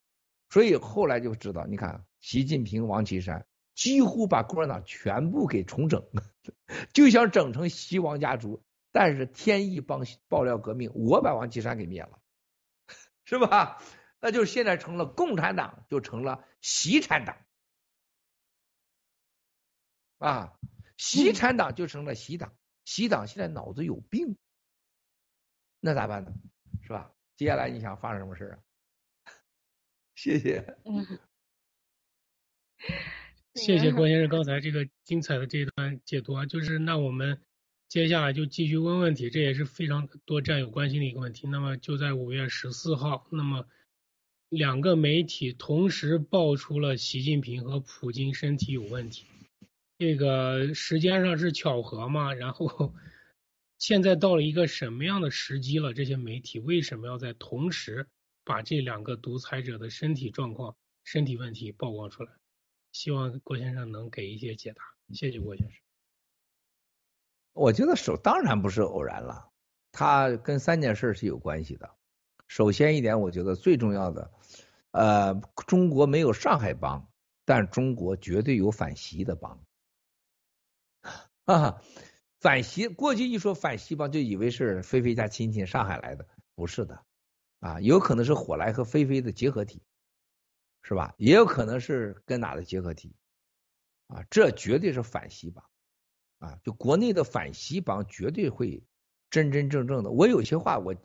[0.50, 3.46] 所以后来就知道，你看习近平、王岐山
[3.76, 6.04] 几乎把共产党全部给重整，
[6.92, 8.64] 就想整成习王家族。
[8.90, 12.18] 但是天意帮爆料革命，我把王岐山给灭了，
[13.24, 13.80] 是吧？
[14.18, 17.36] 那就现在成了共产党，就成了习产党
[20.18, 20.58] 啊，
[20.96, 22.52] 习产党就成了习党，
[22.84, 24.36] 习党现在脑子有病，
[25.78, 26.34] 那咋办呢？
[26.82, 27.10] 是吧？
[27.36, 28.58] 接下来你想发生什么事啊？
[30.14, 30.76] 谢谢。
[33.54, 37.40] 谢谢郭先生刚才这个精彩的这一段解读啊，就是那我们
[37.88, 41.46] 接下来就继续问问题，这也是非常多战友关心的一个问题。
[41.46, 43.66] 那么就在五月十四号，那么
[44.48, 49.26] 两个媒体同时爆出了习近平和普京身体有问题，
[49.98, 52.34] 这个时间上是巧合吗？
[52.34, 52.92] 然后。
[53.82, 55.92] 现在到了一个什么样的时机了？
[55.92, 58.06] 这些媒体为什么要在同时
[58.44, 62.32] 把这两个独裁者的身体状况、身体问题曝光出来？
[62.92, 64.84] 希望郭先生能给一些解答。
[65.12, 65.76] 谢谢郭先生。
[67.54, 69.50] 我觉得首当然不是偶然了，
[69.90, 71.90] 它跟三件事是有关系的。
[72.46, 74.32] 首先一点，我觉得最重要的，
[74.92, 75.34] 呃，
[75.66, 77.10] 中国没有上海帮，
[77.44, 79.60] 但中国绝对有反习的帮。
[81.02, 81.82] 哈 啊。
[82.42, 87.04] 反西过去一说反西方，就以为是菲菲家亲戚上海来的，不是的
[87.60, 89.80] 啊，有可能是火来和菲菲的结合体，
[90.82, 91.14] 是吧？
[91.18, 93.14] 也有可能是跟哪的结合体
[94.08, 95.64] 啊，这绝对是反西帮
[96.40, 96.58] 啊！
[96.64, 98.82] 就国内的反西帮绝对会
[99.30, 100.10] 真真正正的。
[100.10, 100.96] 我有些话我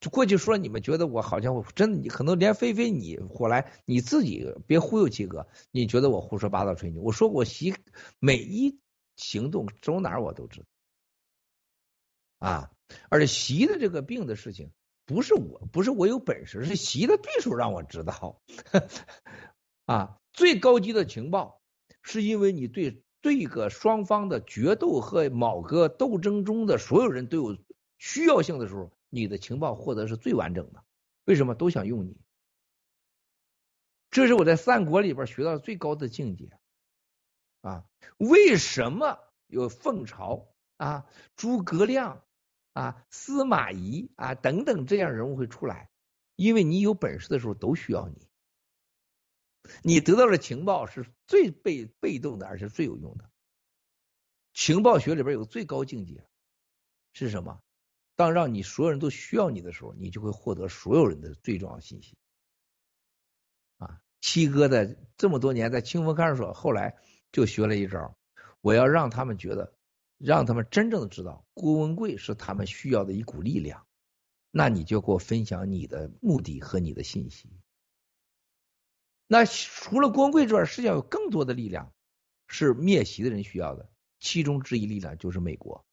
[0.00, 7.00] 不过去说，你们觉得我好像我真的，你可能连菲菲你火来你自己别忽悠七哥，你觉得我胡说八道吹牛？
[7.00, 7.72] 我说我习
[8.18, 8.81] 每一。
[9.22, 10.66] 行动走哪儿我都知道
[12.38, 12.70] 啊，
[13.08, 14.72] 而且习的这个病的事情
[15.06, 18.42] 不是我不是我有本事，是习的对手让我知道
[19.86, 20.18] 啊。
[20.32, 21.60] 最高级的情报
[22.02, 27.58] 是因为你对对个双方的决斗和某个斗争中的所有人都有
[27.98, 30.82] 需要性的时候，你的情报获得是最完整的。
[31.24, 32.16] 为什么都想用你？
[34.10, 36.50] 这是我在三国里边学到最高的境界
[37.62, 37.84] 啊！
[38.18, 42.22] 为什么有凤巢啊、诸葛亮
[42.74, 45.90] 啊、司马懿啊等等这样人物会出来？
[46.36, 48.28] 因为你有本事的时候都需要你，
[49.82, 53.30] 你得到的情报是最被被动的，而且最有用的。
[54.52, 56.26] 情报学里边有个最高境界
[57.12, 57.60] 是什么？
[58.16, 62.16] 当让你所有人都需要你的时候，你就会获得所有人的最重要信息。
[63.78, 66.96] 啊，七哥的这么多年在清风看守所，后来
[67.32, 68.16] 就学了一招，
[68.60, 69.74] 我要让他们觉得，
[70.18, 73.84] 让他们真正的知道郭文贵是他们需要的一股力量。
[74.50, 77.48] 那你就给我分享你的目的和你的信息。
[79.26, 81.90] 那除了郭文贵之外，世界上有更多的力量
[82.46, 83.90] 是灭习的人需要的，
[84.20, 85.86] 其中之一力量就是美国。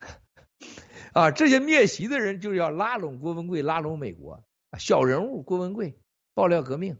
[1.12, 4.42] 啊，这些灭习的人就是要拉拢郭文贵，拉拢美国。
[4.78, 6.00] 小人物郭文贵，
[6.32, 6.96] 爆料革命；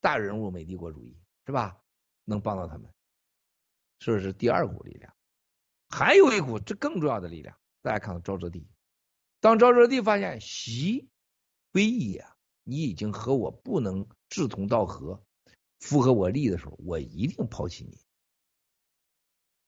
[0.00, 1.16] 大人物美帝国主义，
[1.46, 1.80] 是吧？
[2.26, 2.92] 能帮到他们，
[3.98, 5.16] 这是第二股力量。
[5.88, 8.68] 还有一股这更重要的力量，大家看到赵泽地。
[9.40, 11.08] 当赵泽地发现习
[11.72, 12.26] 威也，
[12.64, 15.24] 你已经和我不能志同道合，
[15.78, 17.98] 符合我利益的时候，我一定抛弃你。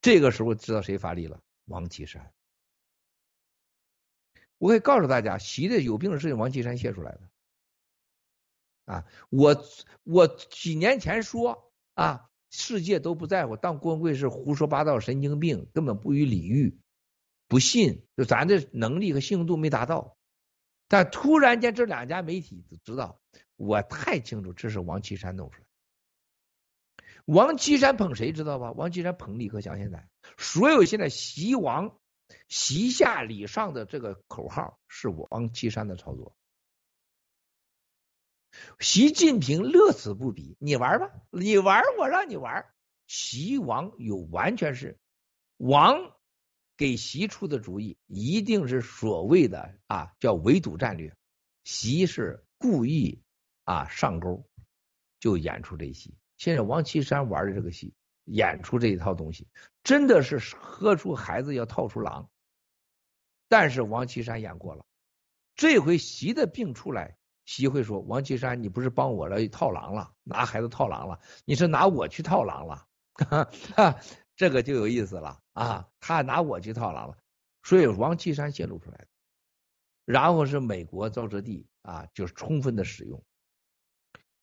[0.01, 1.41] 这个时候知道谁发力了？
[1.65, 2.33] 王岐山。
[4.57, 7.29] 我可以告诉大家，习的有病的事情，王岐山写出来的。
[8.85, 9.55] 啊，我
[10.03, 16.79] 我几年前说啊，世界都不在乎，当郭文贵是胡说八道、神经病，根本不予理喻，
[17.47, 20.17] 不信，就咱的能力和信用度没达到。
[20.87, 23.19] 但突然间，这两家媒体都知道，
[23.55, 25.65] 我太清楚，这是王岐山弄出来。
[27.25, 28.71] 王岐山捧谁知道吧？
[28.71, 29.77] 王岐山捧李克强。
[29.77, 30.07] 现在
[30.37, 31.95] 所有现在习王。
[32.47, 36.35] 习下礼上的这个口号是王岐山的操作，
[38.79, 42.65] 习近平乐此不疲，你玩吧，你玩我让你玩。
[43.07, 44.99] 习王有完全是
[45.57, 46.13] 王
[46.77, 51.15] 给习出的主意，一定是所谓的啊叫围堵战略。
[51.63, 53.21] 习是故意
[53.63, 54.45] 啊上钩，
[55.19, 56.17] 就演出这戏。
[56.37, 57.93] 现在王岐山玩的这个戏。
[58.31, 59.47] 演出这一套东西，
[59.81, 62.29] 真的是喝出孩子要套出狼。
[63.47, 64.85] 但是王岐山演过了，
[65.55, 67.17] 这回习的病出来，
[67.49, 72.85] 习会说：“王岐山，你不是帮我来套狼了，拿孩子套狼了，你是拿我去套狼了。
[74.37, 75.89] ”这个就有意思了啊！
[75.99, 77.17] 他拿我去套狼了，
[77.63, 79.07] 所以王岐山泄露出来的。
[80.05, 83.23] 然后是美国赵泽地啊，就是充分的使用，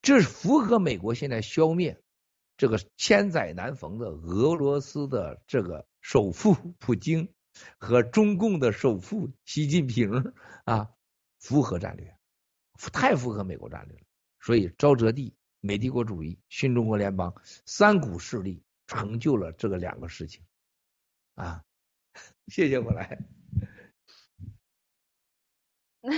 [0.03, 2.03] 这是符合美国现在消灭。
[2.57, 7.33] 这个千载难逢的俄罗斯的这个首富普京
[7.79, 10.33] 和中共的首富习近平
[10.65, 10.91] 啊，
[11.39, 12.16] 符合战略，
[12.93, 14.03] 太符合美国战略了。
[14.41, 17.35] 所以沼泽地、美帝国主义、新中国联邦
[17.65, 20.43] 三股势力成就了这个两个事情
[21.35, 21.63] 啊。
[22.49, 23.19] 谢谢我来。
[26.01, 26.13] 那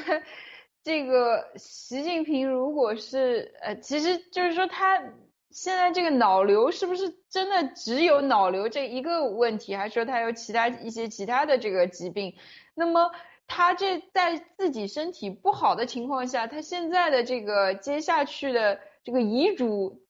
[0.83, 5.03] 这个习近平如果是呃，其实就是说他。
[5.51, 12.37] 现在这个脑瘤是不是真的只有脑瘤这一个问题，还是说他有其他一些其他的这个疾病？
[12.75, 13.11] 那么
[13.49, 20.03] 他这在自己身体不好的情况下，他现在的这个接下去的这个遗嘱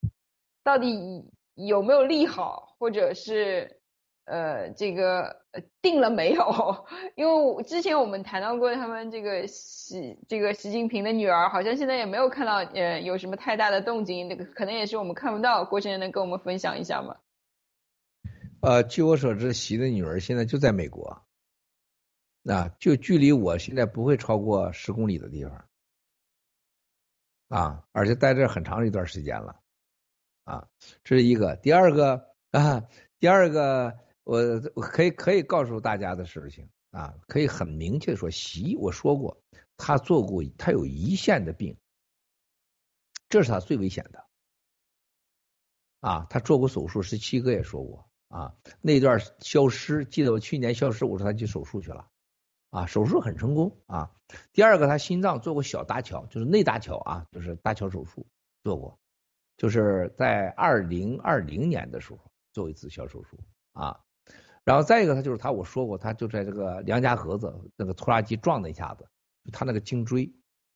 [0.62, 1.24] 到底
[1.54, 3.76] 有没有立好，或者是？
[4.30, 5.40] 呃，这个
[5.80, 6.84] 定了没有？
[7.16, 15.64] 因为之前我们谈到过，他们这个习这个习近平的女儿，好像现在也没有看到呃有什么太大的动静，那个可能也是我们看不到。
[15.64, 17.16] 郭先生能跟我们分享一下吗？
[18.60, 21.22] 呃，据我所知，习的女儿现在就在美国，
[22.48, 25.68] 啊，就距离我现在不会超过十公里的地方，
[27.48, 29.60] 啊，而且待这很长一段时间了，
[30.44, 30.68] 啊，
[31.04, 31.54] 这是一个。
[31.56, 32.88] 第二个啊，
[33.18, 33.98] 第二个。
[34.28, 34.42] 我
[34.74, 39.42] 我可以可以告诉大家的事情啊，可以很明确说，习我说过，
[39.78, 41.78] 他做过，他有胰腺的病，
[43.30, 44.26] 这是他最危险的
[46.00, 46.26] 啊。
[46.28, 52.10] 他做过手术，十七哥也说过啊，那段消失，记得我去年消失，我说他去手术去了
[52.70, 54.10] 啊，手术很成功啊。
[54.52, 58.26] 第二个，他心脏做过小搭桥，就是内搭桥啊，就是搭桥手术
[58.62, 58.98] 做过，
[59.56, 62.20] 就是在二零二零年的时候
[62.52, 63.38] 做一次小手术
[63.72, 64.00] 啊。
[64.64, 69.08] 然后再一个，他就是他，我说过，他就在这个梁家河子那个拖拉机撞了一下子，
[69.50, 70.30] 他那个颈椎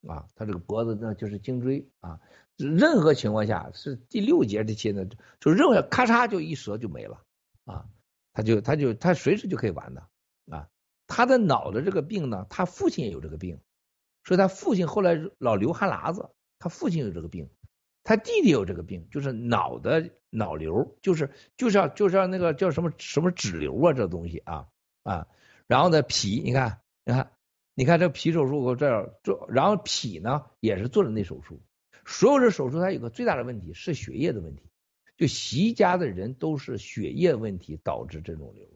[0.09, 2.19] 啊，他这个脖子那就是颈椎啊，
[2.57, 5.05] 任何情况下是第六节这些呢，
[5.41, 7.23] 就任何咔嚓就一折就没了
[7.67, 7.85] 啊，
[8.33, 10.09] 他就他就他随时就可以完的。
[11.15, 13.61] 他的脑的这个病呢，他父亲也有这个病，
[14.25, 17.51] 所以他父亲后来老流汗喇子，他父亲有这个病，
[18.03, 24.69] 他弟弟有这个病，就是脑的脑瘤，就是就是要就是要那个叫什么什么脂瘤啊，这东西啊
[25.03, 25.29] 啊，
[25.67, 27.33] 然后呢脾，你看你看
[27.75, 31.61] 你看这脾手术我这样做，然后脾呢也是做了那手术，
[32.07, 34.63] 所有的手术它有个最大的问题是血液的问题，
[35.19, 38.67] 就习家的人都是血液问题导致这种瘤，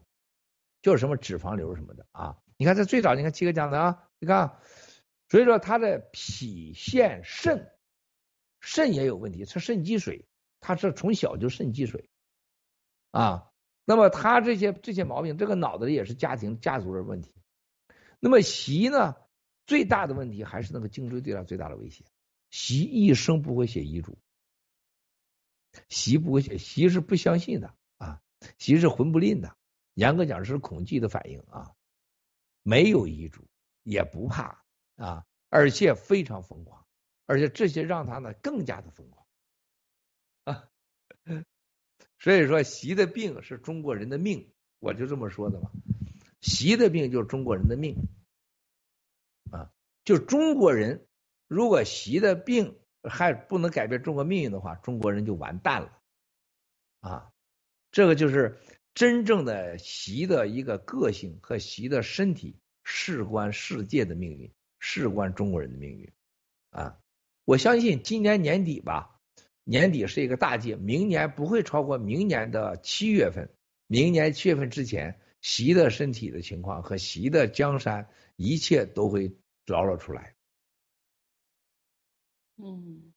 [0.81, 4.59] 就是什么脂肪瘤什么的啊，你看这最早你看七哥讲的啊，你看，
[5.29, 7.71] 所以说他的脾腺肾。
[8.59, 10.27] 肾也有问题，是肾积水，
[10.59, 12.09] 他是从小就肾积水
[13.11, 13.51] 啊。
[13.85, 17.33] 那么他这些这些毛病，这个脑子里也是家庭家族的问题。
[18.19, 19.15] 那么习呢，
[19.67, 22.03] 最大的问题还是那个颈椎对他最大的威胁。
[22.49, 24.17] 习一生不会写遗嘱，
[25.87, 28.21] 习不会写，习是不相信的啊，
[28.57, 29.55] 习是魂不吝的，
[29.97, 31.73] 严格讲是恐惧的反应啊，
[32.61, 33.47] 没有遗嘱
[33.81, 34.63] 也不怕
[34.95, 36.85] 啊，而且非常疯狂。
[37.25, 39.25] 而且这些让他呢更加的疯狂
[40.43, 40.69] 啊，
[42.19, 45.71] 所以说习的病是中国人的命，我就这么说的嘛。
[46.41, 48.07] 习的病就是中国人的命
[49.51, 49.73] 啊，
[50.05, 51.07] 就中国人
[51.47, 55.99] 如果习的病还不能改变中国命运的话，中国人就完蛋了
[56.99, 57.33] 啊。
[57.89, 58.61] 这个就是
[58.97, 66.11] 真正的习的一个个性和习的身体事关世界的命运，事关中国人的命运
[66.71, 66.97] 啊。
[67.45, 69.21] 我相信今年年底吧，
[69.63, 73.53] 年底是一个大节，明年不会超过明年的七月份。
[73.85, 79.37] 明年七月份之前，习的身体的情况和习的江山，一切都会
[79.67, 80.35] 昭露出来。
[82.55, 83.13] 嗯。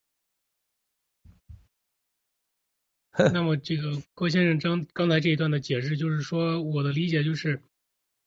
[3.17, 7.61] 那么，这个郭先生刚刚才这一段的解释，就是说，我的理解就是，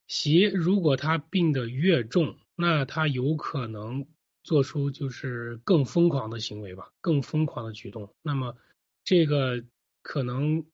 [0.07, 4.07] 习如果他病得越重，那他有可能。
[4.47, 8.15] 做出就是更疯狂的行为吧，更疯狂的举动。
[8.21, 8.55] 那么，
[9.03, 9.65] 这个
[10.03, 10.67] 可能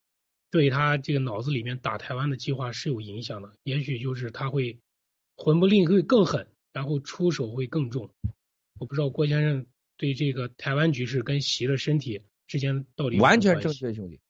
[0.51, 3.53] 对他这个脑子里面打台湾的计划是有影响的。
[3.63, 4.81] 也许就是他会
[5.37, 8.11] 魂不吝会更狠，然后出手会更重。
[8.81, 9.65] 我不知道郭先生
[9.97, 14.21] 对这个台湾局势跟习的身体之间到底完全正确，兄弟，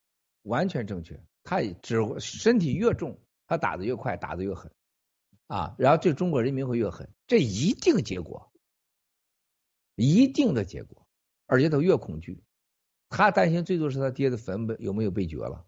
[0.43, 1.19] 完全正确。
[1.41, 4.71] 他只身体越重，他打的越快，打的越狠
[5.47, 8.51] 啊，然后对中国人民会越狠，这一定结果。
[9.95, 11.07] 一定的结果，
[11.47, 12.43] 而且他越恐惧，
[13.09, 15.65] 他担心最多是他爹的坟有没有被掘了，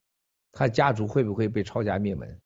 [0.52, 2.40] 他家族会不会被抄家灭门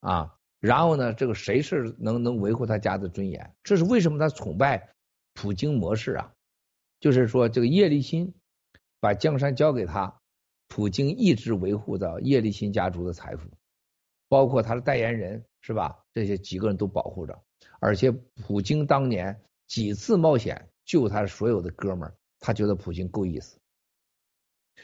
[0.00, 0.38] 啊？
[0.58, 3.54] 然后呢，这个谁是能能维护他家的尊严？
[3.62, 4.94] 这是为什么他崇拜
[5.34, 6.32] 普京模式啊？
[6.98, 8.32] 就是说，这个叶利钦
[9.04, 10.18] 把江山交给他，
[10.66, 13.50] 普京一直维护着叶利钦家族的财富，
[14.30, 16.06] 包括他的代言人是吧？
[16.14, 17.38] 这些几个人都保护着，
[17.80, 19.38] 而且普京当年。
[19.66, 23.58] 几次冒险救他所有的哥们儿，他觉得普京够意思。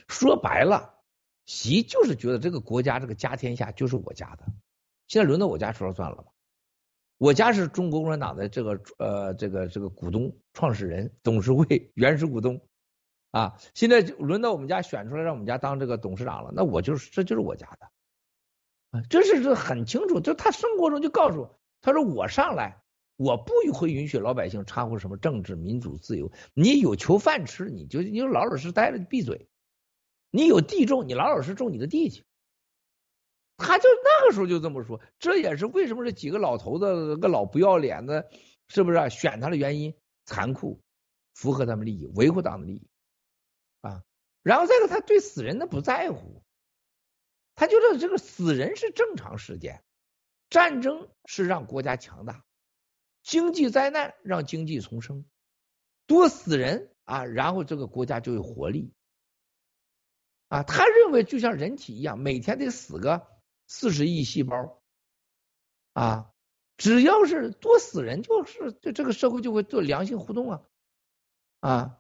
[0.08, 0.98] 说白了，
[1.44, 4.46] 习就是觉得这个国家这个家天下就是我家的，
[5.06, 6.24] 现在轮到我家说了算了吧？
[7.18, 12.62] 我家是中国共产党的这个呃这个这个股东、创始人、董事会原始股东
[13.30, 22.80] 啊，现在轮到我们家选出来让我们家当这个董事长了，那我就是这就是我家的啊，这是这很清楚，就他生活中就告诉我，他说我上来。
[23.22, 26.32] 我不会允许老百姓掺和什么政治、民主、自由。
[26.54, 29.46] 你有求饭吃，你就你就老老实实待着，闭嘴。
[30.30, 32.24] 你有地种，你老老实种你的地去。
[33.58, 38.30] 他就那个时候就这么说，这也是为什么这几个老头子个老不要脸的，
[38.68, 39.94] 是不是选他的原因？
[40.24, 40.80] 残酷，
[41.34, 42.88] 符合他们利益，维护党的利益
[43.80, 44.04] 啊。
[44.42, 46.42] 然后再个，他对死人的不在乎，
[47.54, 49.84] 他觉得这个死人是正常事件，
[50.48, 52.44] 战争是让国家强大。
[53.22, 55.26] 经济灾难让经济重生，
[56.06, 58.94] 多死人啊，然后这个国家就有活力
[60.48, 60.62] 啊。
[60.62, 63.28] 他认为就像人体一样，每天得死个
[63.66, 64.82] 四十亿细胞
[65.92, 66.32] 啊，
[66.78, 70.62] 只要是多死人，就是对这个社会就会做良性互动啊
[71.60, 71.99] 啊。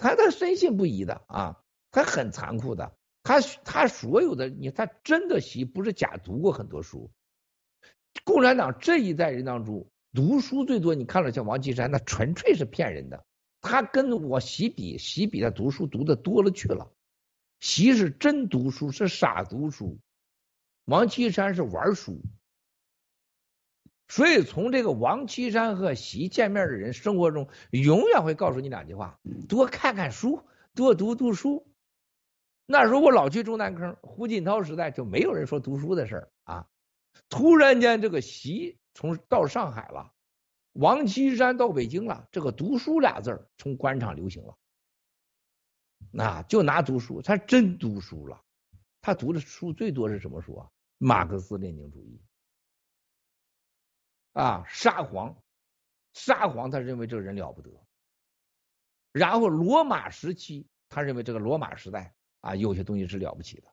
[0.00, 7.10] 他他深信不疑的啊，他很残酷的，他他所有的你他真的习不是假读过很多书，
[8.24, 9.86] 共产党这一代人当中。
[10.12, 13.24] 读书最多，你看了像王岐山，那纯粹是骗人的。
[13.60, 16.90] 他跟我习比，习比他读书读的多了去了。
[17.60, 20.00] 习是真读书，是傻读书。
[20.86, 22.22] 王岐山是玩书。
[24.10, 29.18] 所以从这个王岐山和习见面的人，生活中永远会告诉你两句话：
[29.48, 30.42] 多看看书，
[30.74, 31.66] 多读读书。
[32.66, 36.66] 那如果老去中南坑，胡锦涛时代就没有人说读书的事儿啊。
[37.30, 38.76] 突然间，这个习。
[38.92, 40.12] 从到上海了，
[40.72, 44.58] 王岐山到北京了，这个读书俩字儿从官场流行了。
[46.10, 48.42] 那就拿读书，他真读书了。
[49.00, 50.68] 他读的书最多是什么书啊？
[50.98, 52.20] 马克思列宁主义
[54.32, 55.36] 啊，沙皇，
[56.12, 57.70] 沙皇他认为这个人了不得。
[59.12, 63.68] 然后罗马时期，他认为这个罗马时代啊，有些东西是了不起的。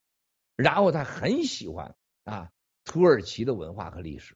[0.56, 2.52] 然后他很喜欢啊
[2.84, 4.36] 土耳其的文化和历史。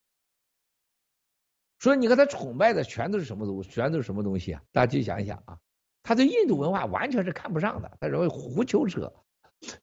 [1.79, 4.61] 所以你看他崇拜的全都是什么东，全都是什么东西啊？
[4.71, 5.59] 大家去想一想啊，
[6.03, 9.11] 他对印度文化完全是看不上的，他认为胡诌扯，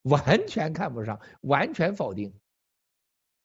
[0.02, 2.39] 完全看不上，完全否定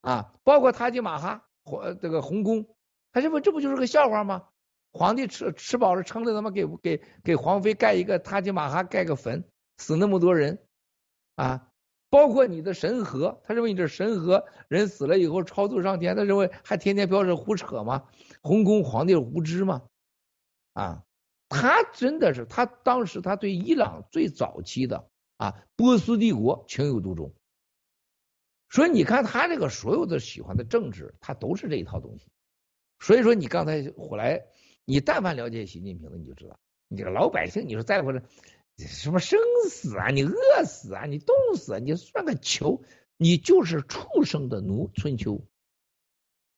[0.01, 0.35] 啊。
[0.43, 2.75] 包括塔吉马哈或这个红宫，
[3.13, 4.49] 他认为这不就是个笑话吗？
[4.91, 9.43] 皇帝吃吃饱了撑的，他妈给给给皇妃盖一个塔吉马哈盖个坟，
[9.77, 10.59] 死那么多人
[11.35, 11.69] 啊！
[12.09, 18.07] 包括你的神河，他认为你这神河人死了以后超度上天，他认为还天天表示胡扯吗？
[18.41, 19.81] 红宫皇帝无知吗？
[20.73, 21.03] 啊，
[21.49, 25.07] 他真的是他当时他对伊朗最早期的
[25.37, 27.33] 啊波斯帝国情有独钟，
[28.69, 32.27] 所以你看他这个所有的喜欢的政治，他都是这一套东西。
[33.03, 34.45] 所以说你刚才回来。
[34.85, 36.59] 你但凡了解习近平的，你就知道，
[36.89, 38.21] 你这个老百姓，你说在乎这
[38.77, 39.39] 什么生
[39.69, 40.09] 死啊？
[40.09, 41.05] 你饿死啊？
[41.05, 41.79] 你冻死啊？
[41.79, 42.83] 你算个球！
[43.15, 44.91] 你就是畜生的奴。
[44.93, 45.47] 春秋，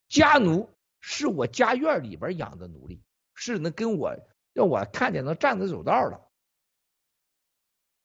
[0.08, 3.04] 家奴是我家院里边养的奴隶，
[3.36, 4.16] 是能跟我
[4.54, 6.20] 让我看见能站着走道的，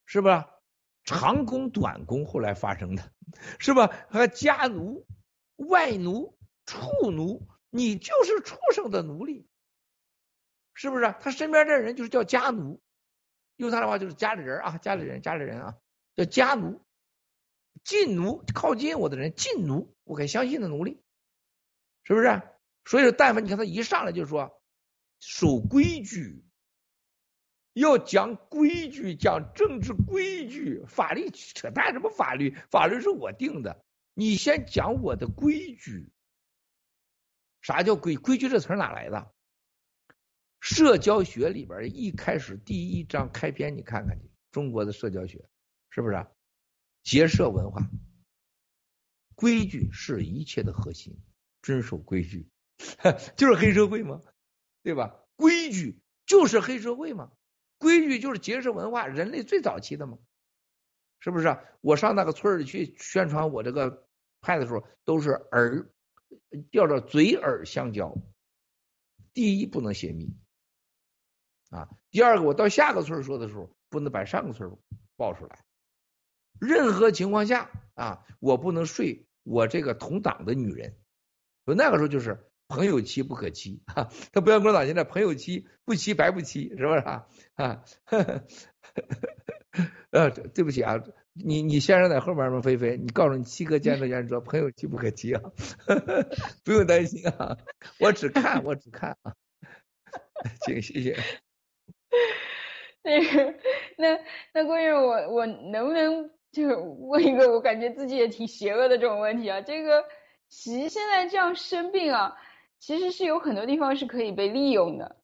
[0.04, 0.50] 是吧？
[1.04, 3.10] 长工短工后来发生的，
[3.58, 3.86] 是吧？
[4.10, 5.06] 和家奴、
[5.56, 6.36] 外奴、
[6.66, 9.46] 畜奴，你就是畜生的奴隶。
[10.72, 11.14] 是不是？
[11.20, 12.80] 他身边这人就是叫家奴，
[13.56, 15.76] 用他的话就是家里人啊，家里人，家里人啊，
[16.16, 16.80] 叫家奴，
[17.84, 21.02] 近奴，靠近我的人，近奴，我可相信的奴隶，
[22.04, 22.40] 是不是？
[22.86, 24.62] 所以说，但凡你看他一上来就说
[25.18, 26.46] 守规矩，
[27.74, 32.56] 要讲规矩，讲政治规矩，法律扯淡，什么法律？
[32.70, 33.84] 法律是我定的，
[34.14, 36.10] 你先讲我的规矩。
[37.60, 38.48] 啥叫规规矩？
[38.48, 39.32] 这词哪来的？
[40.60, 45.48] 社交学里边一开始第一章开篇，你看看去，中国的社交学
[45.88, 46.26] 是不是？
[47.02, 47.88] 结社文化，
[49.34, 51.18] 规矩是一切的核心，
[51.62, 52.46] 遵守规矩
[53.36, 54.20] 就是黑社会吗？
[54.82, 55.16] 对吧？
[55.36, 57.32] 规矩就是黑社会吗？
[57.78, 60.18] 规矩就是结社文化，人类最早期的吗？
[61.20, 61.56] 是不是？
[61.80, 64.06] 我上那个村里去宣传我这个
[64.42, 65.90] 派的时候，都是儿
[66.72, 68.16] 叫做嘴耳相交，
[69.32, 70.36] 第一不能泄密。
[71.70, 74.76] 啊，第二个，我到下个村儿说的时候，不能把上个村儿
[75.16, 75.64] 报出来。
[76.60, 80.96] 任何情况下啊，我不能睡我这个同党的女人。
[81.64, 87.26] 说那个时候就是朋友妻不可欺，哈，他不像共产党现在朋友妻不欺白不欺，是不是啊？
[87.54, 87.84] 啊，
[90.10, 91.00] 呃，对不起啊，
[91.32, 92.60] 你你先生在后面吗？
[92.60, 95.40] 菲菲，你告诉你七哥见着见说朋友妻不可欺啊，
[96.64, 97.56] 不用担心啊，
[98.00, 99.34] 我只看我只看啊，
[100.66, 101.16] 请谢谢。
[103.02, 103.54] 那个，
[103.96, 104.18] 那
[104.52, 109.60] 那关于我我能不能就问一个我感觉自己也挺邪恶的这种问题啊？
[109.60, 110.04] 这个
[110.48, 112.36] 习现在这样生病啊，
[112.78, 115.16] 其实是有很多地方是可以被利用的，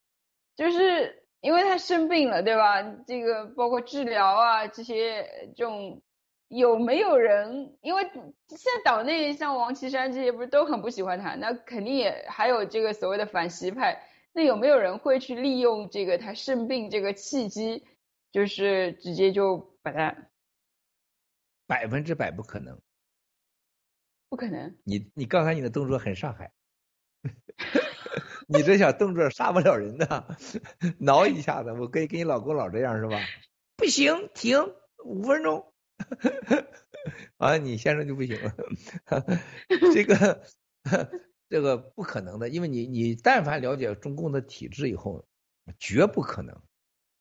[0.55, 2.82] 就是因为他生病了，对吧？
[3.06, 6.02] 这个包括治疗啊这些这种
[6.48, 7.76] 有没有人？
[7.82, 14.02] 因为现在岛内像王岐山这些不是都很不喜欢他，那肯定也还有这个所谓的反习派。
[14.32, 17.86] 那有没有人会去利用这个他生病这个契机，
[18.32, 20.14] 就是直接就把他？
[21.66, 22.80] 百分之百不可能，
[24.28, 24.76] 不可能。
[24.84, 26.52] 你你刚才你的动作很上海，
[28.47, 30.36] 你这小动作杀不了人的，
[30.98, 33.18] 挠一下子，我可以跟你老公老这样是吧？
[33.77, 34.74] 不行，停
[35.05, 35.73] 五分钟，
[37.39, 38.55] 啊，你先生就不行了，
[39.94, 40.43] 这个。
[41.48, 45.24] 这个不可能的，因为你你但凡了解中共的体制以后，
[45.78, 46.60] 绝不可能，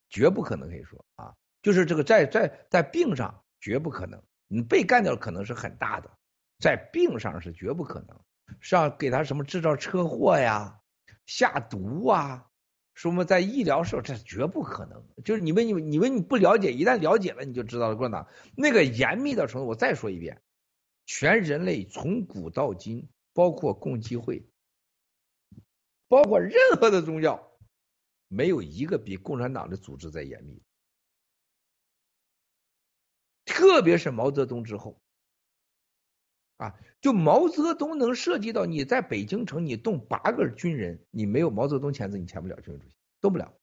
[0.08, 1.32] 绝不可能可以说啊，
[1.62, 6.10] 就是这个在在在病上绝不可能，你被干掉可能是很大的，
[6.58, 8.20] 在病上是绝不可能，
[8.58, 10.80] 是要给他什么制造车祸呀、
[11.26, 12.50] 下毒啊，
[12.94, 20.42] 什么在医疗时候这绝不可能，就是你们你们你们你不了解，一旦了解了你就知道了，共产党那个严密的程度，我再说一遍，
[21.04, 23.08] 全人类从古到今。
[23.36, 24.48] 包括共济会，
[26.08, 27.52] 包括任何的宗教，
[28.28, 30.62] 没有一个比共产党的组织在严密。
[33.44, 34.98] 特别是毛泽东之后，
[36.56, 43.54] 啊，就毛泽东能涉及到你在北京城，你动八个军人，你没有毛泽东签字，你签不了军委主席，动不了。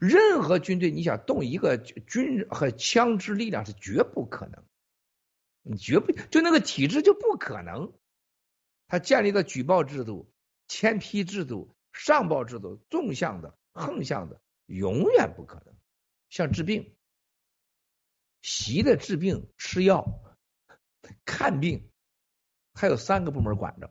[0.00, 4.64] 任何军队你想动一个军人和枪支力量是绝不可能，
[5.62, 7.92] 你绝不就那个体制就不可能。
[8.86, 10.32] 他建立的举报制度、
[10.68, 15.74] 签批制度、上报制度，纵向的、横向的，永远不可能。
[16.30, 16.94] 像治病，
[18.40, 20.22] 习的治病、吃药、
[21.24, 21.90] 看病，
[22.74, 23.90] 他有三个部门管着，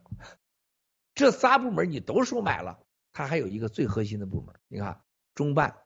[1.14, 2.80] 这仨部门你都收买了，
[3.14, 5.04] 他还有一个最核心的部门，你看
[5.36, 5.86] 中办、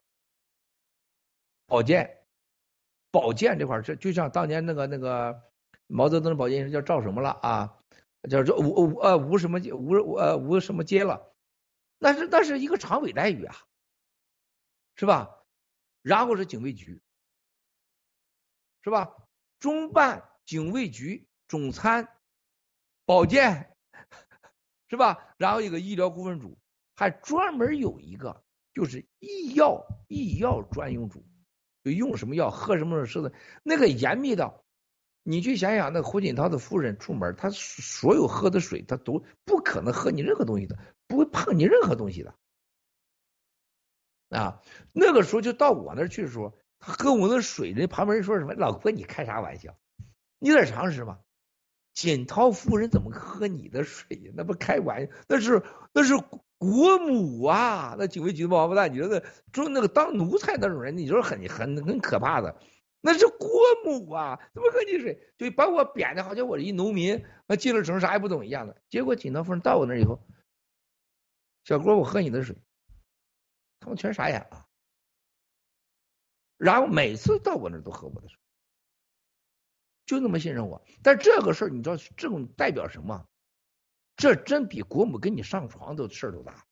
[1.66, 2.24] 保健、
[3.10, 5.42] 保健这块，这就像当年那个那个
[5.86, 7.78] 毛泽东的保健叫赵什么了啊？
[8.30, 11.34] 叫做吴吴呃吴什么吴呃吴什么街了，
[11.98, 13.56] 那是那是一个常委待遇啊，
[14.94, 15.28] 是吧？
[16.02, 17.02] 然后是警卫局，
[18.82, 19.12] 是吧？
[19.58, 22.08] 中办、警卫局、总参、
[23.04, 23.74] 保健，
[24.88, 25.34] 是吧？
[25.36, 26.58] 然后一个医疗顾问组，
[26.94, 28.42] 还专门有一个
[28.74, 31.24] 就是医药医药专用组，
[31.84, 33.32] 就用什么药喝什么吃的，
[33.62, 34.64] 那个严密到。
[35.24, 42.34] 你去想想，那胡锦涛的夫人出门，他所有喝的水，他都不可能喝你任何东西的，不会碰你任何东西的。
[44.30, 44.60] 啊，
[44.92, 48.52] 那个时候就到我那儿去的时候，他喝我那水，人旁边人说什么？
[48.54, 49.78] 老郭，你开啥玩笑？
[50.42, 51.20] 你有点常识吗？
[51.94, 54.32] 锦涛夫人怎么喝你的水？
[54.34, 55.62] 那不开玩笑，那是
[55.92, 56.16] 那是
[56.58, 57.94] 国母啊！
[57.96, 59.20] 那警卫局的王八蛋，你说那
[59.52, 62.58] 就那个当奴才那种人，你说很很很可怕的。
[63.00, 63.48] 那是国
[63.84, 65.32] 母啊，怎么喝你水？
[65.38, 68.82] 就把我贬的好像我是一农民，那进了城啥也不懂一样的。
[68.90, 70.26] 结果锦涛夫人到我那以后，
[71.62, 72.56] 小郭，我喝你的水，
[73.78, 74.66] 他们全傻眼了。
[76.56, 78.36] 然后每次到我那都喝我的水，
[80.12, 80.82] 就那么信任我。
[81.02, 83.26] 但这个事儿你知道这种代表什么？
[84.16, 86.66] 这真比国母跟你上床都事儿都大。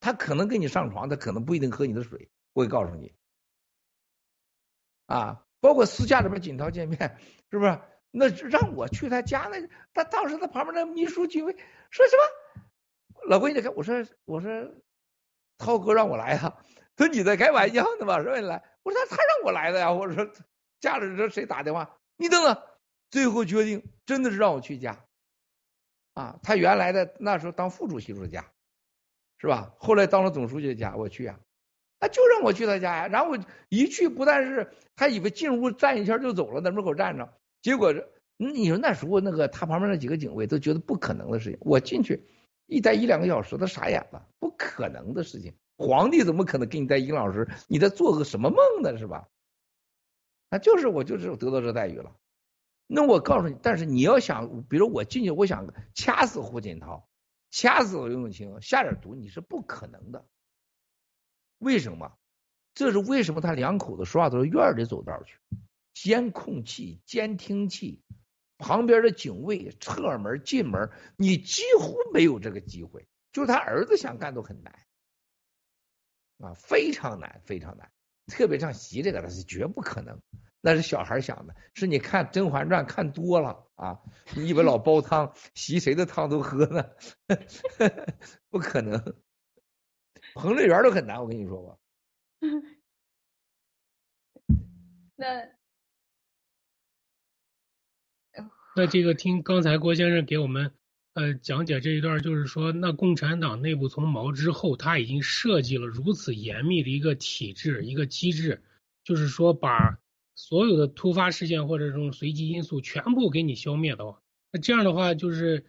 [0.00, 2.30] 他可能跟你上床，他可能不一定喝你的水。
[2.52, 3.14] 我告诉你。
[5.06, 7.18] 啊，包括私下里边锦涛见面，
[7.50, 7.80] 是不是？
[8.10, 11.52] 那让我去他家，那他当时他旁边那秘书警卫
[11.90, 12.62] 说什么？
[13.26, 14.50] 老郭你得看，我说我说，
[15.58, 16.62] 涛哥让我来呀，
[16.94, 18.22] 他 说你在开玩笑呢吧？
[18.22, 20.30] 说你来，我说他让我来的呀，我说
[20.80, 21.98] 家里这谁打电话？
[22.16, 22.62] 你等等，
[23.10, 25.04] 最后决定真的是让我去家，
[26.14, 28.44] 啊，他原来的那时候当副主席的家，
[29.38, 29.74] 是吧？
[29.78, 31.38] 后来当了总书记的家，我去啊。
[32.00, 33.34] 他就让我去他家呀，然后
[33.70, 37.32] 一去，不但是他以为进屋站一圈就走了，在门口站着，
[37.62, 37.94] 结果
[38.36, 41.58] 你说那时候那个他旁边那几个警卫都觉得不可能的事情。
[41.62, 42.22] 我进去
[42.66, 45.54] 一待一两个小时，他傻眼了，不可能的事情。
[45.78, 47.48] 皇帝怎么可能给你待一个小时？
[47.68, 48.98] 你在做个什么梦呢？
[48.98, 49.26] 是吧？
[50.54, 52.16] 啊，就是我就是得到这待遇了。
[52.86, 57.08] 那我告诉你，但是你要想，比如我进去，我想掐死胡锦涛，
[57.50, 60.24] 掐死刘永清，下点毒，你是不可能的。
[61.58, 62.16] 为什么？
[62.72, 63.40] 这是为什么？
[63.40, 65.36] 他两口子说话都是院里走道去，
[65.92, 68.04] 监控器、监听器，
[68.56, 73.08] 旁边的警卫侧门进门，你几乎没有这个机会。
[73.32, 74.78] 就是他儿子想干都很难
[76.38, 77.90] 啊，非常难，非常难。
[78.26, 80.20] 特别像习这个，他是绝不可能。
[80.66, 84.00] 那是小孩想的，是你看《甄嬛传》看多了啊，
[84.34, 86.86] 你以为老煲汤，洗谁的汤都喝呢？
[88.48, 89.14] 不可能。
[90.32, 91.76] 彭丽媛都很难，我跟你说吧。
[95.16, 95.50] 那
[98.74, 100.72] 那这个听刚才郭先生给我们
[101.12, 108.62] 呃讲解这一段，就是说，那共产党内部从毛之后，他已经设计了如此严密的一个体制、一个机制，
[109.04, 109.98] 就是说把
[110.34, 114.22] 所有的突发事件或者这种随机因素全部给你消灭的话。
[114.52, 115.66] 那这样的话，就是。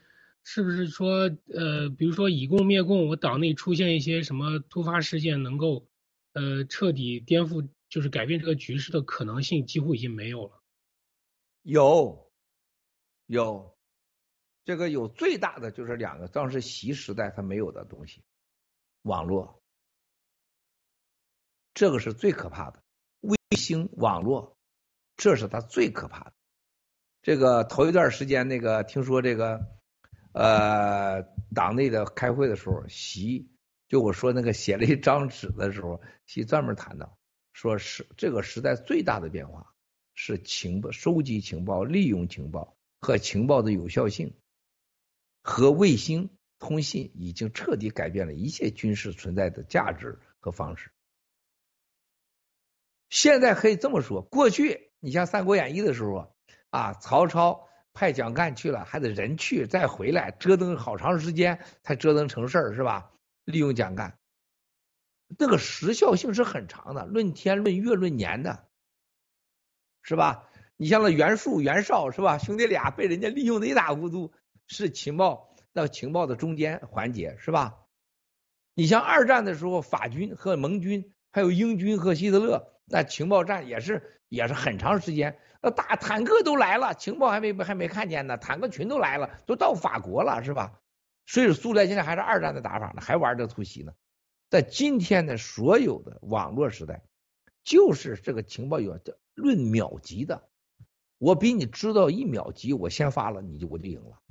[0.48, 5.88] 是不是说，呃，比如说以共灭共，我党内出现一些什么突发事件，能够，
[6.34, 10.62] 呃，彻底颠覆，就是改变这个局势的可能性几乎已经没有了。
[11.64, 12.32] 有，
[13.26, 13.76] 有，
[14.66, 18.22] 这个有最大的就是两个，当时习时代他没有的东西，
[19.02, 19.64] 网络，
[21.74, 22.84] 这个是最可怕的，
[23.22, 24.55] 卫星网络，
[25.18, 26.34] 这是他最可怕的。
[27.22, 29.74] 这个头一段时间，那个听说这个。
[30.38, 31.22] 呃，
[31.54, 33.50] 党内的开会的时候，习
[33.88, 37.18] 就我说那个写了一张纸的时候，习专门谈到，
[37.54, 39.74] 说是这个时代最大的变化
[40.14, 44.36] 是情报、收集情报、利用情报和情报的有效性，
[45.42, 50.92] 和卫星通信已经彻底改变了一切军事存在的价值和方式。
[53.10, 56.34] 现在可以这么说，过去你像《三国演义》的时候
[56.72, 57.70] 啊，曹操。
[57.98, 63.10] 派蒋干去了，还得人去再回来，折腾好长时间才折腾成事儿，是吧？
[63.46, 64.18] 利用蒋干。
[65.40, 68.68] 那个时效性是很长的，论天、论月、论年的，
[70.02, 70.50] 是吧？
[70.76, 72.38] 你像那袁术、袁绍是吧？
[72.38, 74.34] 兄弟俩被人家利用的一塌糊涂，
[74.68, 77.78] 是情报到情报的中间环节，是吧？
[78.74, 85.40] 你像二战的时候，法军和盟军，还有英军和希特勒，那情报战也是也是很长时间。
[85.62, 90.80] 那大坦克都来了，情报还没还没看见呢，坦克群都来了，都到法国了，是吧？
[91.26, 93.94] 所以苏联现在还是二战的打法呢，还玩这出戏呢。
[94.52, 97.02] 在今天的所有的网络时代，
[97.64, 99.00] 就是这个情报有
[99.34, 100.48] 论秒级的。
[101.18, 104.22] 我比你知道一秒级，我先发了，你就我就赢了。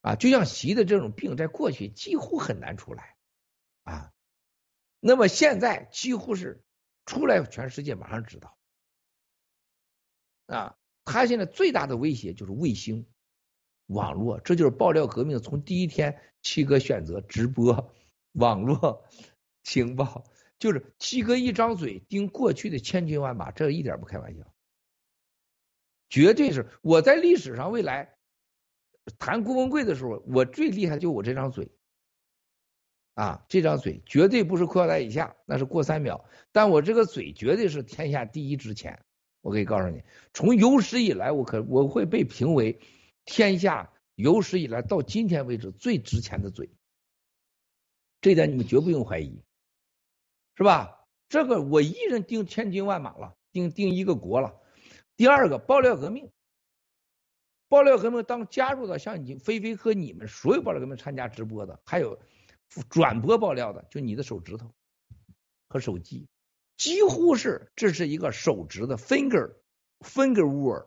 [0.00, 3.16] 啊，就像习的这种病，在过去几乎很难出来
[3.82, 4.12] 啊。
[5.00, 6.64] 那么现在几乎是
[7.06, 8.56] 出来，全世界马上知道。
[10.46, 13.06] 啊，他现在最大的威胁就是卫星、
[13.86, 17.94] 网络，这就是爆料革命从第一天七哥选择直播、
[18.32, 19.06] 网络、
[19.62, 20.24] 情报，
[20.58, 24.54] 就是七哥一张嘴盯过去的千军万马，这一点不开玩笑。
[26.10, 28.16] 绝对是我在历史上未来
[29.18, 31.70] 谈郭文贵的时候，我最厉害就我这张嘴
[33.14, 36.24] 啊，这张嘴绝对不是裤腰带以下，那是过三秒。
[36.52, 39.04] 但我这个嘴绝对是天下第一值钱。
[39.40, 42.80] 我可以告诉你，从有史以来，我可我会被评为
[43.24, 46.70] 天下有史以来到今天为止最值钱的嘴，
[48.22, 49.42] 这点你们绝不用怀疑，
[50.56, 51.06] 是吧？
[51.28, 54.54] 这个我一人定千军万马了，定定一个国了。
[55.16, 56.30] 第二个爆料革命，
[57.68, 62.18] 爆料革命当加入到像你菲菲和你们所有爆料革命参加直播的，还有
[62.90, 64.74] 转播爆料的，就你的手指头
[65.68, 66.26] 和手机，
[66.76, 69.54] 几乎是这是一个手指的 finger
[70.00, 70.86] finger word，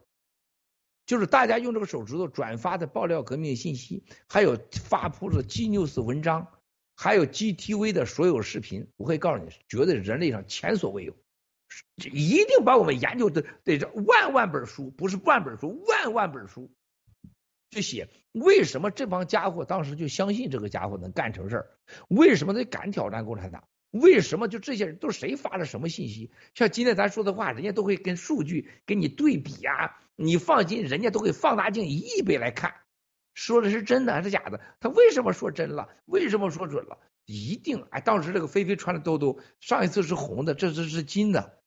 [1.05, 6.47] 就是大家用这个手指头转发的爆料革命信息，还有发布的 G news 文章，
[6.95, 11.15] 还有 GTV 的所有视频，我可以告诉你，绝对人类上前所未有。
[11.97, 16.71] 一定把我们研究的得这万万本书，不是万本书，万万本书，
[17.69, 21.67] 去写为什么这帮家伙当时就相信这个家伙能干成事儿？
[22.07, 23.67] 为什么他敢挑战共产党？
[23.91, 26.31] 为什么就这些人都谁发了什么信息？
[26.53, 29.97] 像今天咱说的话，人家都会跟数据给你对比啊！
[30.15, 32.75] 你放心，人家都会放大镜一亿倍来看，
[33.33, 34.59] 说的是真的还是假的？
[34.79, 35.89] 他为什么说真了？
[36.05, 36.99] 为什么说准了？
[37.25, 41.59] 一定哎，当时这个菲菲穿的兜兜，上一次是红的，这次是金的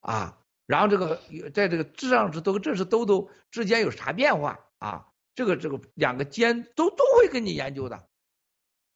[0.00, 0.38] 啊。
[0.66, 1.20] 然后这个
[1.52, 5.08] 在这个这上是都这是兜兜之间有啥变化啊？
[5.34, 8.08] 这个这个两个尖都都会跟你研究的，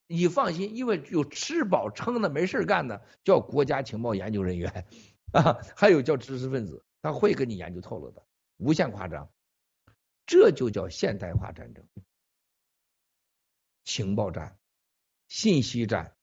[0.07, 4.87] 你放心，因为有吃饱撑的没事干的叫国家情报研究人员
[5.33, 8.25] 啊，还有叫知识分子，他会跟你研究透了的，
[8.57, 9.31] 无限夸张，
[10.25, 11.85] 这就叫现代化战争，
[13.83, 14.57] 情报战。
[15.29, 16.15] 信息战、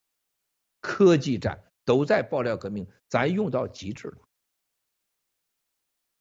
[0.80, 4.16] 科技战都在爆料革命，咱用到极致了。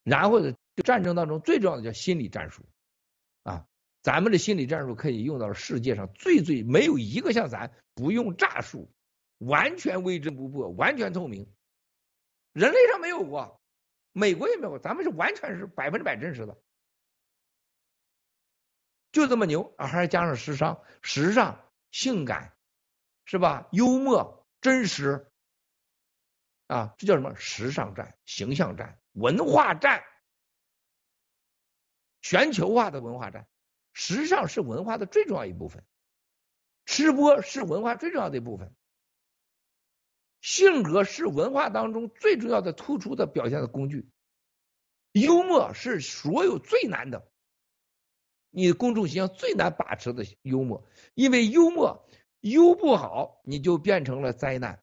[0.04, 0.54] 然后呢，
[0.84, 2.66] 战争当中最重要的叫心理战术，
[4.04, 8.92] 咱们的心理战术可以用到世界上最最没有一个像咱不用诈术，
[9.40, 11.52] 完全微针不破，完全透明，
[12.52, 13.60] 人类上没有过，
[14.12, 16.56] 美国也没有，咱们是完全是百分之百真实的，
[19.12, 19.88] 就这么牛啊！
[19.88, 22.54] 还加上时尚、时尚、性感。
[23.26, 23.70] 是吧？
[23.72, 25.32] 幽默、真实
[26.68, 27.34] 啊，这叫什么？
[27.36, 30.04] 时尚战、形象战、文化战，
[32.22, 33.48] 全球化的文化战。
[33.94, 35.86] 时尚是文化的最重要一部分，
[36.86, 38.74] 吃播是文化最重要的一部分，
[40.42, 44.10] 性格是文化当中最重要的突出的表现的工具，
[45.14, 47.32] 幽默是所有最难的，
[48.50, 52.06] 你的公众形象最难把持的幽默，因为幽默。
[52.44, 54.76] 优不好，你就变成了灾难；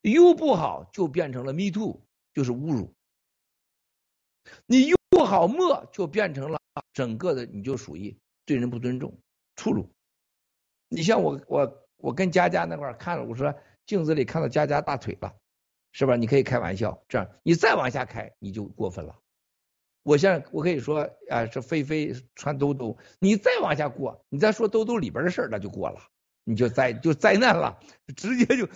[0.00, 2.04] 优不好，就变成了 me too，
[2.34, 2.96] 就是侮辱。
[4.66, 6.57] 你优不好，默就变成了
[6.92, 9.18] 整个的，你就属于对人不尊重、
[9.56, 9.92] 粗鲁。
[10.88, 13.54] 你像我，我，我跟佳佳那块看了，我说
[13.86, 15.34] 镜子里看到佳佳大腿了，
[15.92, 16.16] 是吧？
[16.16, 19.14] 你可以开玩笑，这样你再往下开，你就过分了。
[20.02, 26.00] 我现在我可以说，啊，这菲菲穿兜兜，你再往下过，你再说兜兜里边的事儿，那就过了。
[26.44, 27.78] 你就灾就灾难了，
[28.16, 28.66] 直接就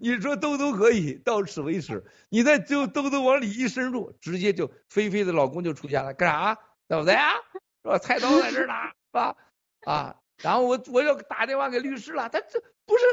[0.00, 6.58] 你说兜兜可以到此为止，你再就兜兜往里一深入，直接就菲菲的老公就出现了，干啥？
[6.88, 7.34] 对不对啊？
[7.82, 7.98] 是吧？
[7.98, 9.36] 菜刀在这呢，是吧？
[9.84, 13.04] 啊，然后我我要打电话给律师了，他这不是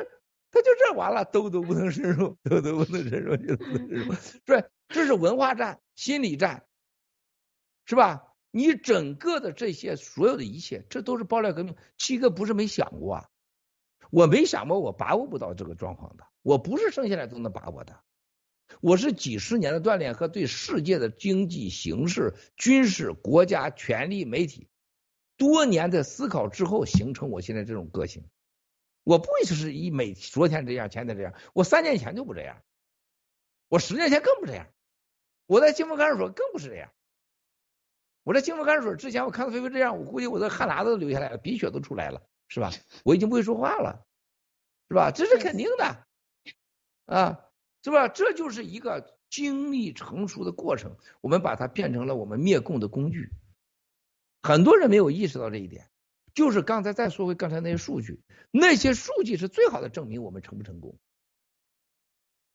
[0.49, 6.65] 他就这完了，兜兜不能深入，兜兜不能深入，就不能深入，是这是文化战、心理战，
[7.85, 8.31] 是吧？
[8.51, 13.29] 你整个的这些所有的一切，这都是爆料革命，七哥不是没想过啊。
[14.11, 17.99] 我没想过我把握不到这个状况的，我不是生下来都能把握的，
[18.81, 24.67] 我是几十年的锻炼和对世界的经济形势、军事、国家、权力、媒体
[25.37, 28.23] 多年的思考之后形成我现在这种个性。
[29.03, 32.61] 我不会就是一每昨天这样，前天这样，我三年前就不这样，
[33.67, 34.67] 我十年前更不这样，
[35.45, 36.91] 我在金风看守所更不是这样。
[38.23, 42.71] 我在金风看守所之前，我看到菲菲这样，我估计我的汗喇子都流下来了，鼻血都出来了，是吧？
[43.03, 44.03] 我已经不会说话了，
[44.89, 45.11] 是吧？
[45.11, 46.07] 这是肯定的，
[47.05, 47.44] 啊，
[47.85, 48.07] 是吧？
[48.07, 53.29] 这就是一个经历成熟的过程，我们把它变成了我们灭共的工具。
[54.41, 55.87] 很多人没有意识到这一点，
[56.33, 60.97] 就是刚才再说回刚才那些数据，那些数据是最好的证明我们成不成功。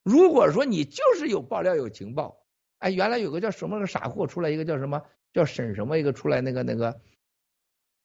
[0.02, 2.43] 如果说你就是有爆料有情报，
[2.81, 5.01] 哎，原来有个叫什么个傻货出来，一个叫什么？
[5.32, 7.01] 叫沈什么一个出来那个那个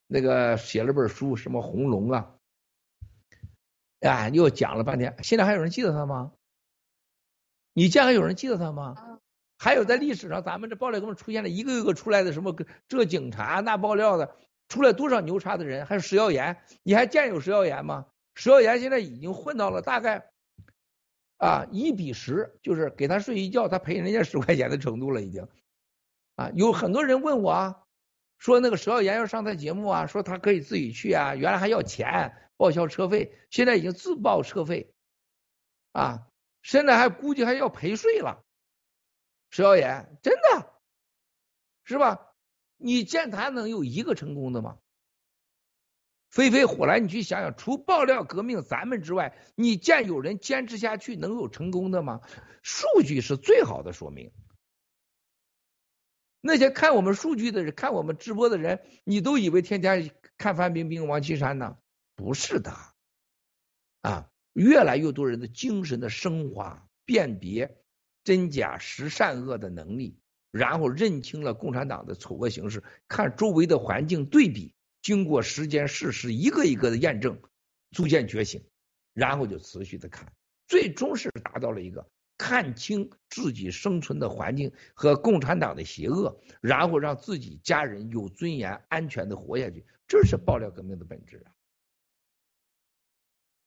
[0.06, 2.36] 那个写了本书什么红龙啊，
[4.02, 6.32] 哎又讲了半天，现在还有人记得他吗？
[7.76, 8.96] 你见还有人记得他吗？
[9.58, 12.56] 还有在历史上咱们这爆料哥们出现了一个一个出来的什么
[12.88, 14.36] 这警察那爆料的
[14.70, 15.86] 出来多少牛叉的人？
[15.86, 18.06] 还有石耀岩，你还见有石耀岩吗？
[18.34, 20.32] 石耀岩现在已经混到了大概
[21.38, 25.48] 啊一比十，就是给他睡一觉，他赔人家十块钱的程度了已经。
[26.36, 27.84] 啊，有很多人问我啊，
[28.38, 34.94] 说那个石耀岩要上台节目啊，说他可以自己去啊，原来还要钱报销车费，现在已经自报车费，
[35.94, 36.28] 啊，
[36.66, 38.44] 现在还估计还要赔税了。
[39.52, 40.74] 石耀岩真的，
[41.84, 42.34] 是吧？
[42.78, 44.80] 你见他能有一个成功的吗？
[46.32, 52.22] 飞飞火来，你去想想，除爆料革命咱们之外，你见有人坚持下去能有成功的吗？
[52.64, 54.34] 数据是最好的说明。
[56.42, 61.78] 那些看我们数据的人，看我们直播的人，你都以为天天看范冰冰、王岐山呢？
[62.16, 62.76] 不是的，
[64.02, 67.78] 啊，越来越多人的精神的升华、辨别
[68.24, 70.18] 真假实善恶的能力，
[70.50, 77.42] 然后认清了共产党的丑恶形式，看周围的环境对比，经过时间、事实一个一个的验证，
[77.92, 78.64] 逐渐觉醒，
[79.14, 80.32] 然后就持续的看，
[80.68, 82.10] 最终是达到了一个。
[82.38, 91.52] 看清自己生存的环境和共产党的邪恶，然后让自己家人有尊严、安全的活下去，这是爆料革命的本质啊，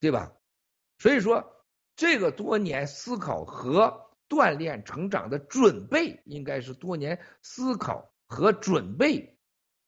[0.01, 0.35] 对吧？
[0.99, 1.65] 所以说，
[1.97, 9.39] 这个多年思考和锻炼成长的准备，应该是多年思考和准备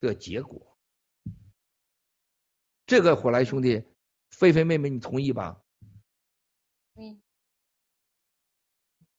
[0.00, 0.76] 的结果。
[2.86, 3.84] 这个火来兄弟，
[4.30, 5.60] 菲菲妹妹，你同意吧？
[6.94, 7.20] 同意。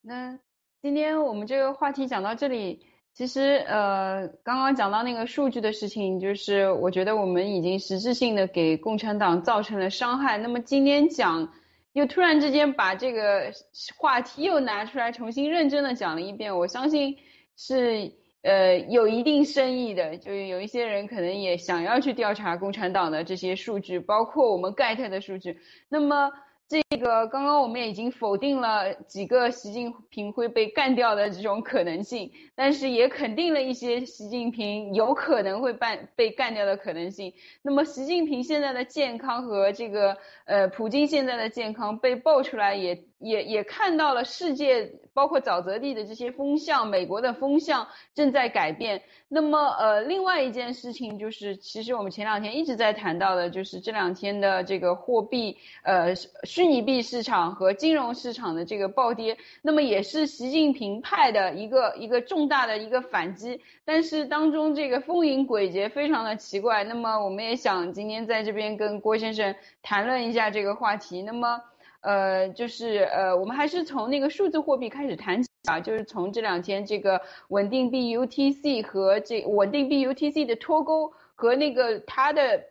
[0.01, 0.39] 那
[0.81, 10.38] 今天我们这个话题讲到这里，其实呃，刚刚讲到那个数据的事情，就是我觉得我们已经实质性的给共产党造成了伤害。
[10.38, 11.53] 那么今天讲，
[11.93, 13.51] 又突然之间把这个
[13.97, 17.18] 话题又拿出来重新认真的讲了一遍，我相信
[17.57, 18.11] 是
[18.43, 25.59] 呃有一定深意的，就是有一些人可能也想要去调查共产党的这些数据，包括我们盖特的数据。
[25.89, 26.31] 那么。
[26.72, 37.34] 这个刚刚我们已经否定了几个习近平会被干掉的这种可能性，但是也肯定了一些习近平有可能会办被干掉的可能性。
[37.61, 40.15] 那么习近平现在的健康和这个
[40.45, 49.02] 呃普京现在的健康被爆出来，也也也看到了世界包括沼泽地的这些风向，美国的风向正在改变。
[49.27, 66.84] 那么呃另外一件事情就是，其实我们前两天一直在谈到的，就是这两天的这个货币呃虚拟币市场和金融市场的这个暴跌，那么也是习近平派的一个一个重大的一个反击，但是当中这个风云诡谲，非常的奇怪。
[66.84, 71.22] 那么我们也想今天在这边跟郭先生谈论一下这个话题。
[71.22, 71.61] 那么
[72.02, 82.64] 呃就是呃我们还是从那个数字货币开始谈起啊，就是从这两天这个稳定币 UTC 和这稳定币 UTC 的脱钩和那个它的。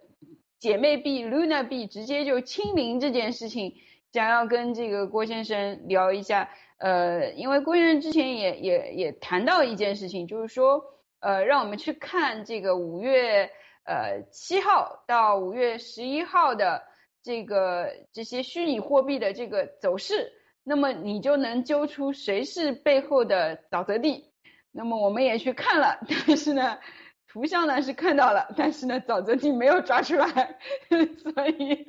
[0.61, 3.77] 姐妹币 Luna 币直接就清零这件事情，
[4.12, 6.51] 想要跟这个郭先生聊一下。
[6.77, 10.85] 呃，因为郭先生之前也也也谈到一件事情，就是说，
[11.20, 13.51] 呃，让我们去看这个五月
[13.85, 16.82] 呃七号到五月十一号的
[17.22, 20.32] 这个这些虚拟货币的这个走势，
[20.64, 24.32] 那么你就能揪出谁是背后的沼泽地。
[24.72, 26.78] 那么我们也去看了，但是呢。
[27.32, 30.26] 图像呢是看到了，但是呢沼泽地没有抓出来，
[31.22, 31.86] 所以，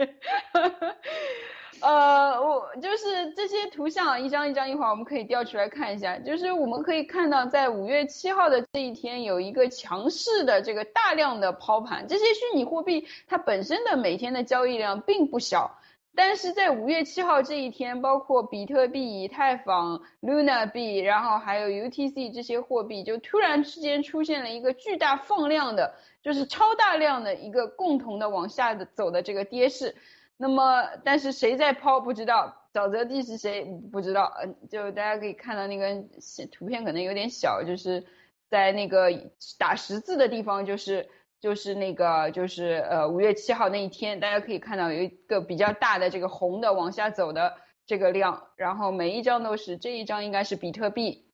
[1.81, 6.17] 呃，我就是这些图像一张一张，一会儿我们可以调出来看一下。
[6.19, 15.79] 就是我们可以看到，在五月七号的这一天，有一个强势的这个大量的抛盘，这些虚拟货币它本身的每天的交易量并不小，
[16.15, 29.95] 但是在五月七号这一天，包括比特币、以太坊、Luna 币，然后还有 UTC 这些货币，就突然之间出现了一个巨大放量的，就是超大量的一个共同的往下的走的这个跌势。
[30.41, 36.03] 那么，但是谁在抛不知道，沼泽地是谁不知道，嗯，就大家可以看到那个
[36.51, 38.05] 图片可能有点小，就是
[38.49, 39.09] 在那个
[39.57, 41.09] 打十字的地方，就是。
[41.41, 47.57] 就是那个，就是呃，五月七号那一天，大家可以看到有一个比较大的这个红的往下走的
[47.87, 51.25] 这个量，然后每一张都是，这一张应该是比特币。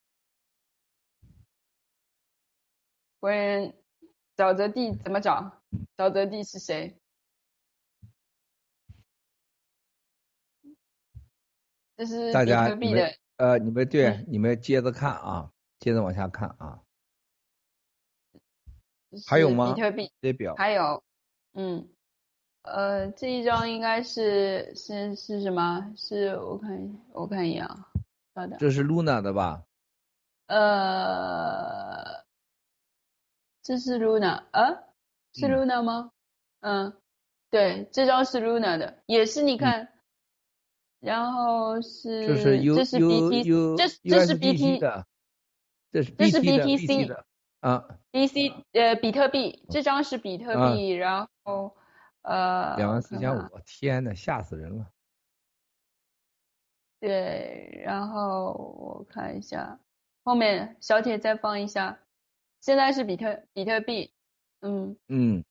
[3.19, 3.73] 问
[4.37, 5.59] 沼泽地怎么找？
[5.97, 6.97] 沼泽地是谁？
[11.97, 13.11] 这是比特币的。
[13.37, 16.81] 呃，你们对，你们接着看啊，接着往下看啊。
[19.25, 19.73] 还有吗？
[19.73, 21.03] 比特币这表还有，
[21.53, 21.87] 嗯，
[22.63, 25.93] 呃，这一张应该是是是什么？
[25.97, 27.87] 是我看我看一眼啊，
[28.35, 28.57] 稍等。
[28.59, 29.63] 这是 Luna 的吧？
[30.47, 32.23] 呃，
[33.63, 34.83] 这是 Luna 啊？
[35.33, 36.11] 是 Luna 吗？
[36.59, 36.93] 嗯，
[37.49, 39.93] 对，这张是 Luna 的，也是你看，
[40.99, 43.43] 然后是这是 U 这是 BT
[43.77, 45.05] 这这是 BT 的，
[45.91, 47.25] 这是这是 BTC 的。
[47.59, 51.75] 啊，B C 呃，比特币这张是比特币，然后
[52.21, 54.87] 呃，两万四千五，天呐，吓死人了。
[56.99, 59.79] 对，然后我看一下
[60.23, 61.99] 后面小铁再放一下，
[62.61, 64.11] 现在是比特比特币，
[64.61, 65.43] 嗯嗯，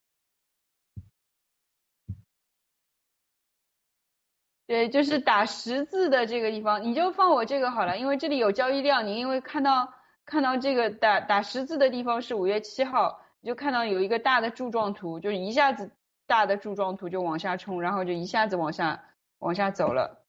[4.66, 9.92] 对，就是打十字的这个地方，你就放我这个好了，因为这里有交易量，你因为看到。
[10.28, 15.92] 看到这个打打十字的地方是五月七号，你就看到有一个大的柱状图，就一下子
[16.26, 19.04] 大的柱状图就往下冲，然后就一下子往下
[19.38, 20.26] 往下走了。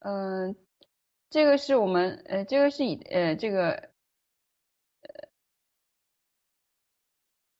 [0.00, 0.56] 嗯，
[1.30, 3.90] 这个是我们呃，这个是以呃这个。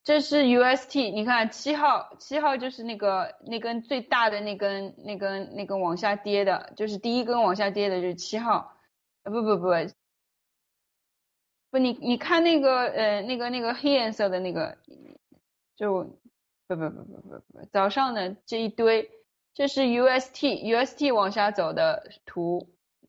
[0.07, 8.77] 这是 UST，你看七号，七号就是那个那根最大的那根那根那根往下跌的，就是第一根往下跌的就是七号，
[9.24, 9.66] 呃不不不，
[11.73, 14.78] 不你你看那个呃那个那个黑颜色的那个，
[15.74, 16.05] 就
[16.69, 19.11] 不不不不不不，早上的这一堆，
[19.55, 22.69] 这是 UST，UST 往下走的图，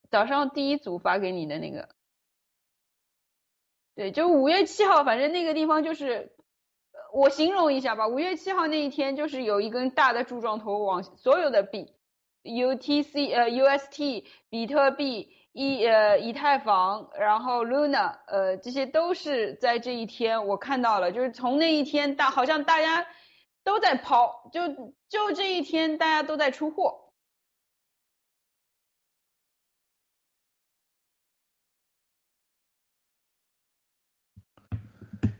[0.10, 1.90] 早上第一组发给你的那个，
[3.94, 6.34] 对，就五月七号，反正那个地方就是。
[7.18, 11.92] 我形容一下吧，五月七号那一天就是有一根大的柱状头往所有的币
[12.44, 23.08] ，UTC 呃 UST 比特币以呃以太坊，然后 Luna 呃这些都是在这一天我看到了，就是从那一天大好像大家
[23.64, 24.68] 都在抛，就
[25.10, 27.07] 就这一天大家都在出货。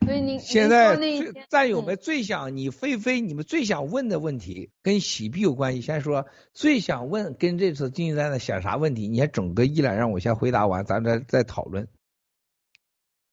[0.08, 0.98] 所以你现在
[1.50, 9.10] 战友们最想你菲菲你们最想问的问题跟洗币有关系，先说最想问跟这次经济战的想啥问题？
[9.10, 11.90] 你先整个一览让我先回答完，咱再再讨论。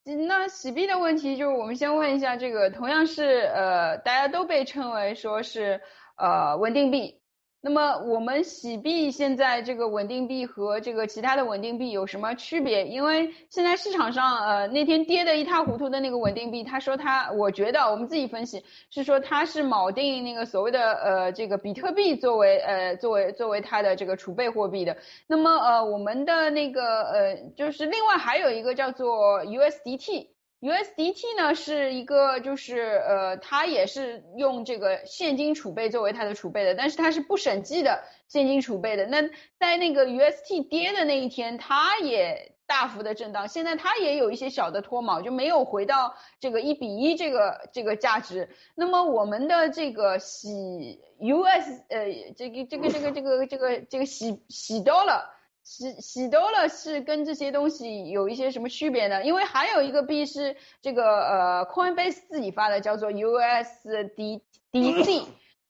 [0.03, 5.81] 那洗币的问题就是我们先问一下这个，同样是呃大家都被称为说是
[6.17, 7.21] 呃稳定币。
[7.67, 12.87] 那么我们洗币现在这个稳定币和这个其他的稳定币有什么区别？
[12.87, 24.99] 因为现在市场上呃那天跌的一塌糊涂的那个稳定币，他说他，我觉得我们自己分析是说他是锚定那个所谓的呃这个比特币作为呃作为作为它的这个储备货币的。
[25.27, 30.34] 那么呃我们的那个呃就是另外还有一个叫做 USDT。
[30.65, 39.05] USDT 呢是一个，就是呃，它也是用这个现金储备作为它的储备的，但是它是不审计的现金储备的。
[39.05, 39.29] 那
[39.59, 48.49] 在那个 UST 跌的那一天，它也大幅的震荡，现在它也有一些小的脱锚，就没有回到这个一比一这个这个价值。
[48.75, 52.07] 那么我们的这个洗 US 呃，
[52.39, 55.05] 这个这个这个这个这个这个洗洗到
[55.65, 59.25] 洗洗多了是跟这些东西有一些什么区别呢？
[59.25, 64.43] 因为还有一个币是这个呃 Coinbase 自己发的，叫做 USDC，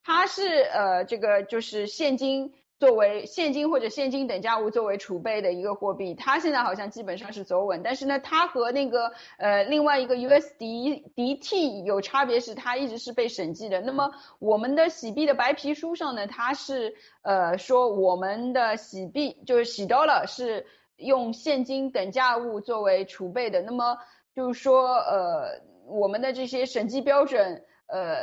[0.03, 0.43] 它是
[0.73, 2.53] 呃这个就是现金。
[2.77, 13.79] 作为现金或者现金等价物作为储备的一个货币，它现在好像基本上是走稳，但是呢，它和那个呃另外一个 USDT 有差别，是它一直是被审计的。
[13.81, 20.65] 那么我们的洗币的白皮书上呢，它是呃说我们的洗币就是洗到了是
[20.97, 23.61] 用现金等价物作为储备的。
[23.61, 23.97] 那么
[24.35, 28.17] 就是说呃我们的这些审计标准呃。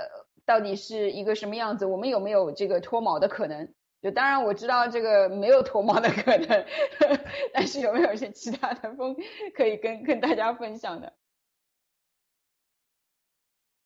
[0.45, 1.87] 到底是一个什么样子？
[1.87, 3.73] 我们有没有这个脱毛的可能？
[4.03, 6.67] 就当然我知道这个没有脱毛的可能，
[7.55, 9.17] 但是有没有一些其他的风
[9.55, 11.13] 可以跟跟大家分享的？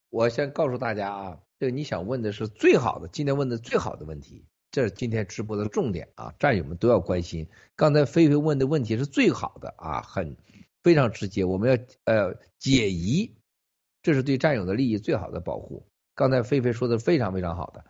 [0.08, 7.50] 我先告诉大家啊，这个你想问的是最好的，今天问的最好的问题，这是今天直播的重点啊，战友们都要关心。
[7.74, 10.38] 刚才菲菲问的问题是最好的啊，很
[10.82, 13.36] 非常直接，我们要呃解疑，
[14.00, 15.86] 这是对战友的利益最好的保护。
[16.14, 17.84] 刚才菲菲说的非常非常好的，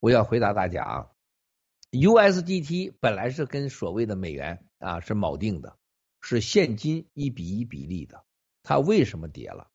[0.00, 1.10] 我要回答大家啊
[1.90, 5.76] ，USDT 本来是跟所谓的美元啊是锚定的，
[6.20, 8.24] 是现金一比一比例的，
[8.62, 9.70] 它为什么跌了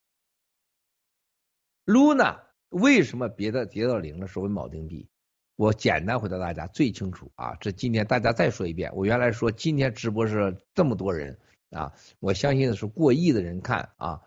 [1.85, 4.27] ？Luna 为什么别的跌到零了？
[4.27, 5.07] 所谓锚定币，
[5.55, 7.55] 我简单回答大家最清楚啊！
[7.55, 11.37] 这今天大家再说一遍，我原来说今天直播是这么多人
[11.71, 14.21] 啊，我相信的是过亿的人看啊。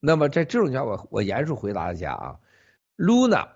[0.00, 2.40] 那么在这种情况，我我严肃回答一下啊
[2.96, 3.48] ，Luna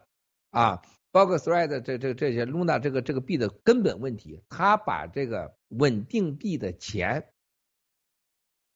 [0.50, 7.32] 啊，包括 Thread 这这这些 Luna 这个这个币的根本问题，它把这个稳定币的钱，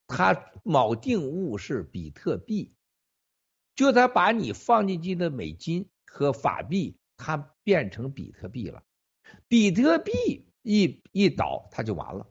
[0.06, 0.34] 它
[0.64, 2.74] 锚定物是比特币。
[3.74, 8.82] 就他把你放进去的美金和法币，它变成比特币了。
[9.48, 10.12] 比特币
[10.62, 12.28] 一一倒，它就完了。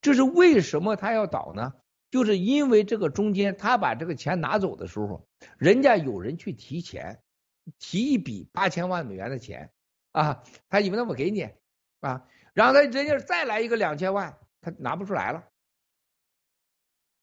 [0.00, 1.74] 这是为什么他要倒呢？
[2.10, 7.22] 就是因为这个中间，他把这个钱拿走的时候，人家有人去提钱，
[7.78, 9.72] 提一笔八千万美元的钱
[10.12, 11.42] 啊，他以为那我给你
[12.00, 15.48] 啊，然后他人家再来一个两千万，他拿不出来了，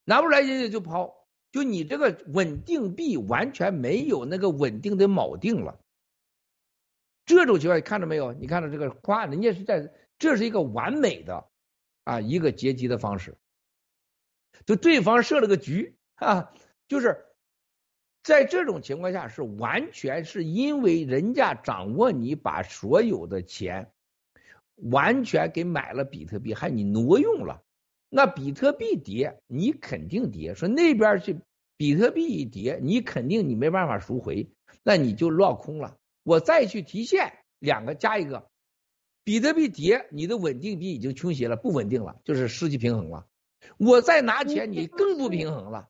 [0.03, 1.17] 拿不出来人家就抛。
[1.51, 5.79] 就你这个稳定币完全没有那个稳定的锚定了，
[7.25, 8.33] 这种情况你看到没有？
[8.33, 11.49] 你看到这个夸人家是在，这是一个完美的
[12.03, 13.35] 啊一个截击的方式，
[14.67, 16.53] 就对方设了个局啊，
[16.87, 17.28] 就是
[18.29, 23.89] 在这种情况下是完全是因为人家掌握你把所有的钱
[24.75, 27.63] 完全给买了比特币，还你挪用了。
[28.07, 30.53] 那比特币跌，你肯定跌。
[30.53, 31.39] 说那边去，
[31.75, 34.47] 比特币一跌，你肯定你没办法赎回，
[34.83, 35.97] 那你就落空了。
[36.21, 38.47] 我再去提现，两个加一个，
[39.23, 43.25] 比特币跌，你的稳定币已经倾斜了，不稳定了，就是失去平衡了。
[43.79, 45.89] 我再拿钱，你更不平衡了。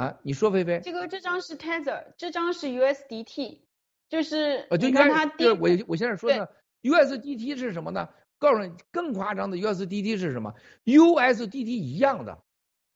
[0.00, 0.80] 啊，你说菲菲？
[0.82, 3.60] 这个这张是 Tether，这张是 USDT，
[4.08, 6.50] 就是呃，就你看它跌，我我现在说的
[6.80, 8.08] USDT 是什么呢？
[8.38, 10.54] 告诉你更夸张的 USDT 是什么
[10.86, 12.42] ？USDT 一样的，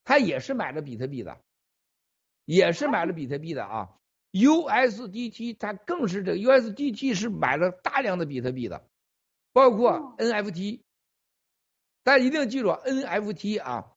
[0.03, 1.37] 它也是买了比特币的，
[2.47, 3.91] 也是买了比特币的啊。
[4.33, 8.83] USDT 它更是这个 USDT 是买了大量的比特币的，
[9.53, 10.81] 包括 NFT。
[12.03, 13.94] 大家一定记住 NFT 啊！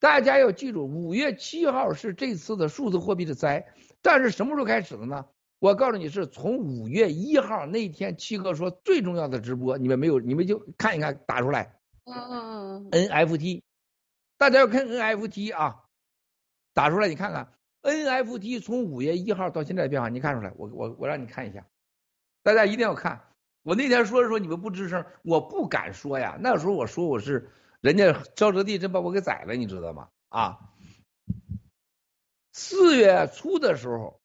[0.00, 3.66] 大家要记住，五月七号是这次的数字货币的灾，
[4.00, 5.26] 但是什么时候开始的呢？
[5.58, 11.80] 我告诉你是从五月一号那天，七哥说最重要的直播，你们没有，你们就看一看，打出来。
[12.04, 12.90] 嗯嗯嗯。
[12.92, 13.62] NFT，
[14.36, 15.82] 大家要看 NFT 啊，
[16.74, 17.52] 打出来你看看
[17.82, 20.52] ，NFT 从五月一号到现在的变化，你看出来？
[20.56, 21.66] 我我我让你看一下，
[22.44, 23.20] 大家一定要看。
[23.64, 26.38] 我那天说的时候你们不吱声，我不敢说呀。
[26.40, 27.50] 那时候我说我是
[27.80, 30.08] 人家沼泽地真把我给宰了，你知道吗？
[30.28, 30.58] 啊，
[32.52, 34.20] 四月初的时候。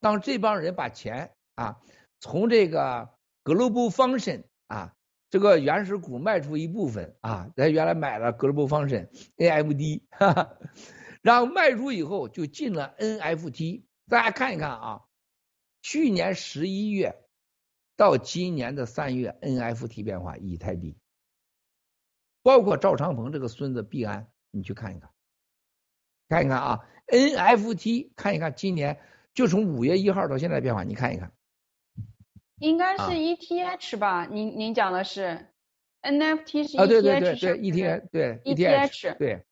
[0.00, 1.80] 当这帮人把钱啊
[2.20, 3.10] 从这个
[3.42, 4.94] Global Function 啊
[5.28, 9.08] 这个原始股卖出一部分啊，他原来买了 Global Function
[9.38, 10.56] AMD，哈哈，
[11.20, 13.82] 然后卖出以后就进了 NFT。
[14.06, 15.02] 大家看一看啊，
[15.82, 17.16] 去年十一月
[17.96, 20.96] 到今年的三月 NFT 变化，以太币，
[22.42, 25.10] 包括赵长鹏这个孙子币安，你去看一看，
[26.28, 28.98] 看一看啊 NFT，看一看今年。
[29.34, 31.30] 就从五月一号到现在变化，你看一看，
[32.58, 34.26] 应该是 ETH 吧？
[34.26, 35.46] 您您讲的是
[36.02, 36.86] NFT 是 ETH 啊？
[36.86, 39.44] 对对对对，ETH 对 ETH 对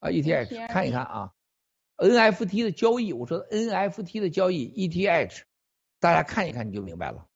[0.00, 1.32] 啊 ETH 看一看啊
[1.96, 5.40] ，NFT 的交易，我说 NFT 的交易 ETH，
[5.98, 7.26] 大家看一看你就明白了，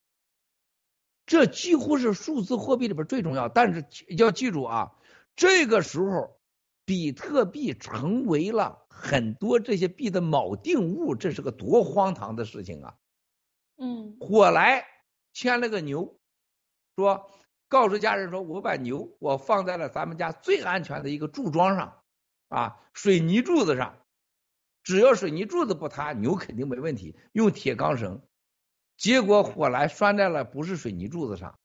[1.27, 3.85] 这几乎是数字货币里边最重要，但是
[4.17, 4.93] 要记住啊，
[5.35, 6.39] 这个时候
[6.85, 8.85] 比特币成为了。
[8.99, 12.95] 很多这些币的锚定物，这是个多荒唐的事情啊！
[13.77, 14.87] 嗯，火来
[15.33, 16.17] 牵了个牛，
[16.95, 17.29] 说
[17.67, 22.01] 告诉家人说，我把牛我放在了咱们家最安全的一个柱桩上
[22.47, 23.99] 啊，水泥柱子上，
[24.81, 27.15] 只要水泥柱子不塌，牛肯定没问题。
[27.33, 28.23] 用铁钢绳，
[28.97, 31.57] 结果火来拴在了不是水泥柱子上，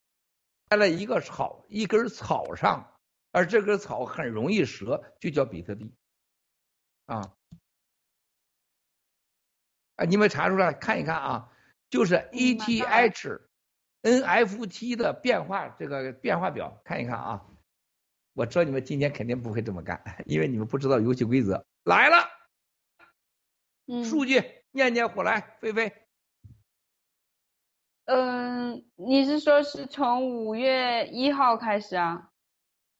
[0.68, 2.98] 在了一个草一根草上，
[3.30, 5.94] 而这根草很容易折，就叫比特币。
[7.06, 7.34] 啊，
[9.96, 11.52] 啊，你们查出来看一看啊，
[11.88, 13.40] 就是 E ETH、
[14.02, 17.46] NFT 的变化这个变化表，看一看啊。
[18.34, 21.64] 我知道你们今天肯定不会这么干，因为你们不知道游戏规则。
[21.84, 22.28] 来了，
[23.86, 26.01] 嗯数据念念火来，菲菲。
[28.04, 32.30] 嗯，你是说是从五月一号开始啊？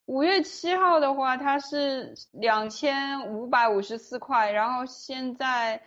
[0.06, 5.82] 五月七号的话，它是两千五百五十四块，然后现在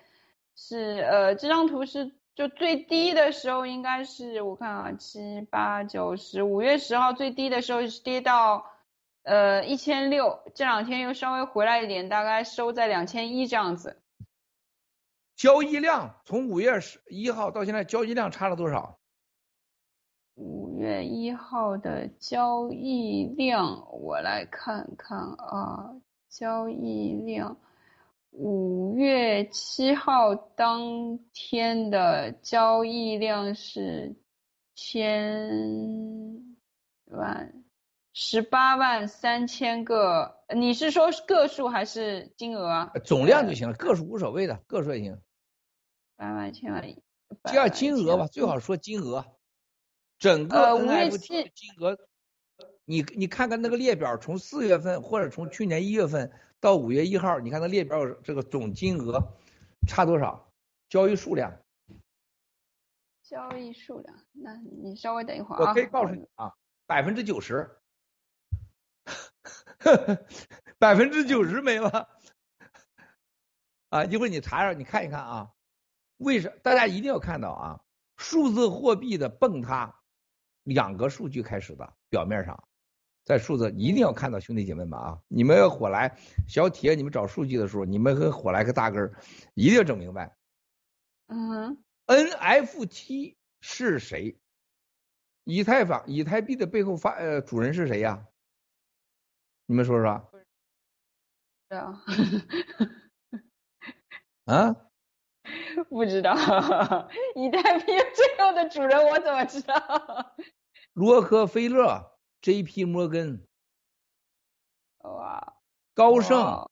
[0.56, 8.66] 是呃，这张图是就最低的时候应该是我看啊，七八九十，五月十号最低的时候是跌到
[9.24, 14.02] 呃一千六，这两天又稍微回来一点，大概收在两千一这样子。
[15.36, 18.98] 交易量从五月十一号到现在，交易量差了多少？
[20.36, 25.96] 五月一号的交易量，我来看看啊，
[26.30, 27.58] 交易量，
[28.32, 34.14] 五月七号当天的交易量是
[34.76, 35.50] 千
[37.06, 37.64] 万
[38.12, 42.92] 十八万三千个，你是说个数还是金额啊？
[43.06, 45.18] 总量就行了，个数无所谓的，个数也行。
[46.18, 46.82] 八万千万，
[47.42, 49.26] 百叫万千万金额吧，最好说金额。
[50.18, 51.98] 整个 NFT 的金额，
[52.86, 59.22] 你你看看那个列表，从四月份或者从去年一月份到五月一号，你看那列表这个总金额
[59.88, 60.52] 差多少？
[60.88, 61.52] 交易数量，
[63.24, 65.70] 交易数量，那你稍微等一会儿啊。
[65.70, 66.54] 我可以告诉你啊，
[66.86, 67.78] 百分之九十，
[70.78, 72.08] 百分之九十没了。
[73.90, 75.52] 啊，一会儿你查查，你看一看啊，
[76.18, 77.82] 为什大家一定要看到啊，
[78.16, 80.04] 数字货币的崩塌，
[80.66, 82.68] 两个数据开始的，表面上，
[83.24, 86.16] 在数字一定要看到，兄弟姐妹们啊，你们要火来
[86.48, 89.18] 小铁，你们找数据的时候，你们和火来个大根儿，
[89.56, 90.36] 一定要整明白
[91.28, 91.82] 嗯。
[92.08, 94.38] NFT 是谁，
[95.44, 98.28] 以太坊、以太币的背后发呃主人是谁呀？
[99.66, 102.04] 你们说说是啊，
[104.46, 104.76] 啊？
[105.90, 106.34] 不知道，
[107.36, 110.36] 以太币最后的主人我怎么知道？
[110.94, 112.86] 洛克菲勒、J.P.
[112.86, 113.46] 摩根、
[115.00, 115.58] 哇，
[115.94, 116.70] 高盛，哇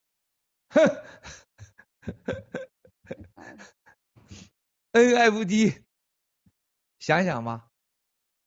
[0.69, 0.81] 哼
[4.93, 5.83] NFT，
[6.99, 7.69] 想想吧，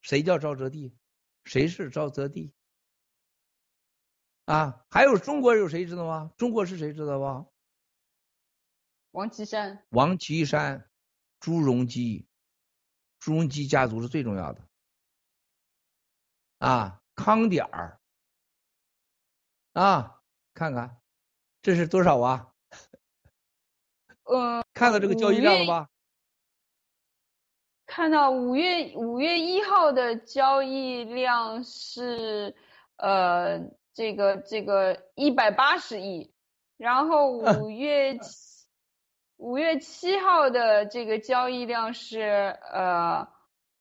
[0.01, 0.97] 谁叫沼泽地？
[1.45, 2.53] 谁是沼泽地？
[4.47, 6.31] 啊，还有中国有谁知道吗？
[6.37, 7.47] 中国是谁知道吧？
[9.17, 10.91] 王岐山，王岐山、
[11.41, 12.27] 朱镕基，
[13.19, 14.61] 朱镕基家族是最重要的。
[16.59, 17.99] 啊，康点儿，
[19.73, 20.21] 啊，
[20.53, 21.01] 看看
[21.63, 22.53] 这是多少啊？
[24.25, 25.89] 呃，看到这个交易量了吧？
[27.87, 32.55] 看到五月五月一号的交易量是
[32.97, 33.61] 呃
[33.95, 36.35] 这个这个一百八十亿，
[36.77, 38.56] 然后五 月七
[39.37, 42.21] 五月七号的这个交易量是
[42.73, 43.29] 呃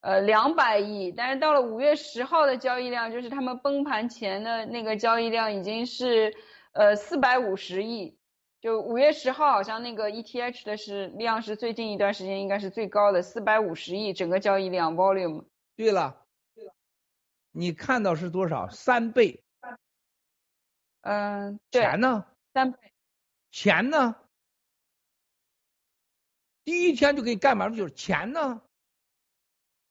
[0.02, 6.36] 呃两百亿，但是到了五月十号的交易量，就是他们崩盘前的那个交易量已经是
[6.74, 8.18] 呃四百五十亿。
[8.62, 15.46] 就五月十号，好像那个 ETH 的是量是最近一段时间应该是最高的，四百五十亿整个交易量 volume。
[15.76, 16.26] 对了，
[16.56, 16.74] 对了
[17.52, 18.68] 你看到是多少？
[18.70, 19.44] 三倍。
[21.02, 22.26] 嗯，对，钱呢？
[22.54, 22.80] 三倍。
[23.52, 24.16] 钱呢？
[26.66, 28.62] 第一天就给你干满了，就是钱呢。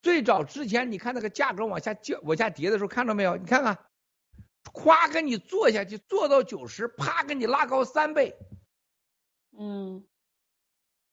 [0.02, 3.36] 最早之前，你看那个价格往下降、往下跌的时候，看到没有？
[3.38, 3.86] 你看看，
[4.64, 8.36] 咵给你做下去，做到九十，啪给你拉高三倍，
[9.56, 10.06] 嗯，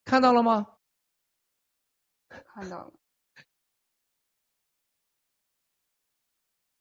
[0.04, 0.76] 看到了吗？
[2.28, 2.94] 看到了。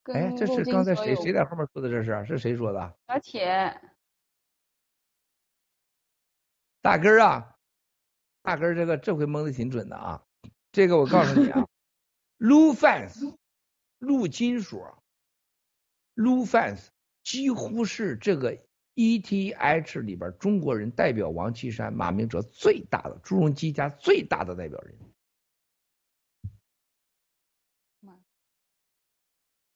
[0.04, 1.88] 哎，这是刚才谁谁在后面说的？
[1.88, 2.98] 这是是谁说的？
[3.06, 3.80] 小铁，
[6.80, 7.59] 大根儿啊，
[8.42, 10.24] 大根这个这回蒙的挺准的啊。
[10.72, 11.66] 这个我告诉你啊
[12.38, 13.36] ，Lu Fans，
[13.98, 15.02] 陆金所
[16.14, 16.88] ，Lu Fans
[17.22, 18.56] 几乎是这个
[18.94, 24.96] ETH 里边中国人代表王岐山、马明哲最大的朱镕基家最大的代表人。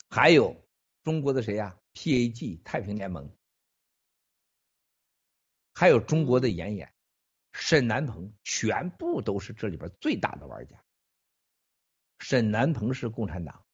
[0.09, 0.65] 还有
[1.03, 3.28] 中国的谁呀、PAG 太平联盟，
[5.74, 6.94] 还有中国的妍妍、
[7.55, 10.85] 沈南鹏，全部都是这里边最大的玩家。
[12.18, 13.64] 沈南鹏是共产党，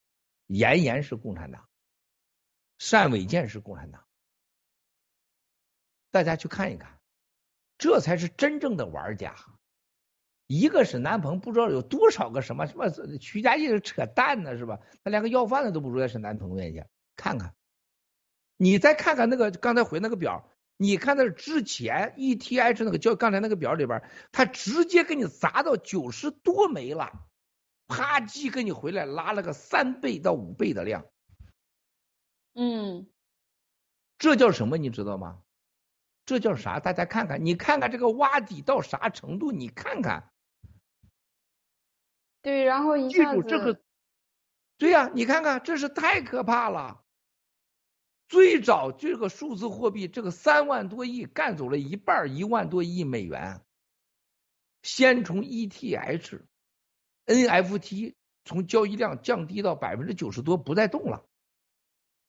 [0.47, 1.66] 严严是共产党，
[2.90, 4.07] 单伟建是共产党。
[6.11, 7.01] 大家去看一看，
[7.78, 9.35] 这才是真正的玩家。
[10.47, 12.90] 一个沈南鹏不知道有多少个什么什么
[13.20, 14.81] 徐家印扯淡呢是吧？
[15.02, 17.55] 他连个要饭的都不如在沈南鹏面前，看看，
[18.57, 20.51] 你再看看那个刚才回那个表，
[20.82, 24.02] 你看那之前 ETH 那个叫刚才那个表里边，
[24.32, 27.12] 它直接给你砸到九十多枚了，
[27.86, 31.05] 啪叽给你回来拉了个三倍到五倍的量，
[32.55, 33.11] 嗯，
[34.16, 35.43] 这叫什么你知道吗？
[36.24, 36.81] 这叫啥？
[36.81, 39.52] 大家看看，你看看这个洼底到啥程度？
[39.52, 40.31] 你看看，
[42.40, 43.78] 对，然后一记下子，住这个，
[44.78, 47.00] 对呀、你看看，这是太可怕了。
[48.31, 53.61] 最早这个数字货币，这个三万多亿干走了一半儿，一万多亿美元。
[54.82, 56.40] 先从 ETH、
[57.27, 61.28] NFT 从交易量降低到百分之九十多，不再动了，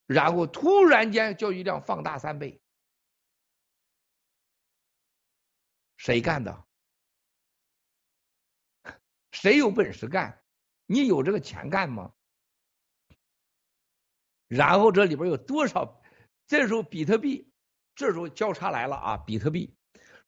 [0.08, 2.60] 然后突然间交易量放大三倍。
[5.98, 6.66] 谁干的？
[9.32, 10.42] 谁有本事干？
[10.88, 12.12] 你有这个钱干吗？
[14.52, 16.02] 然后这里边有多少？
[16.46, 17.50] 这时候比特币，
[17.96, 19.18] 这时候交叉来了啊！
[19.26, 19.74] 比特币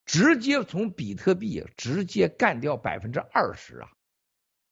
[0.06, 3.92] 直接从比特币直接干掉百分之二十啊！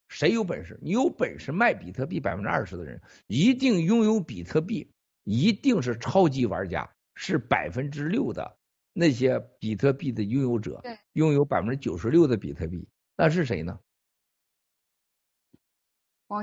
[0.08, 0.80] 谁有本事？
[0.80, 4.90] 你有本事卖比特币百分之二十的人，一定拥有比特币，
[5.24, 8.56] 一定是超级玩家，是百分之六的
[8.94, 12.88] 那些比特币的拥有者，拥有百分之九十六的比特币，
[13.18, 13.78] 那是谁呢？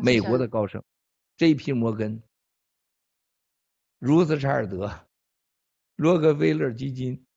[0.03, 0.83] 美国的高盛、
[1.37, 2.21] 这一批摩根、
[3.99, 5.07] 如斯查尔德、
[5.95, 7.27] 罗克菲勒基金、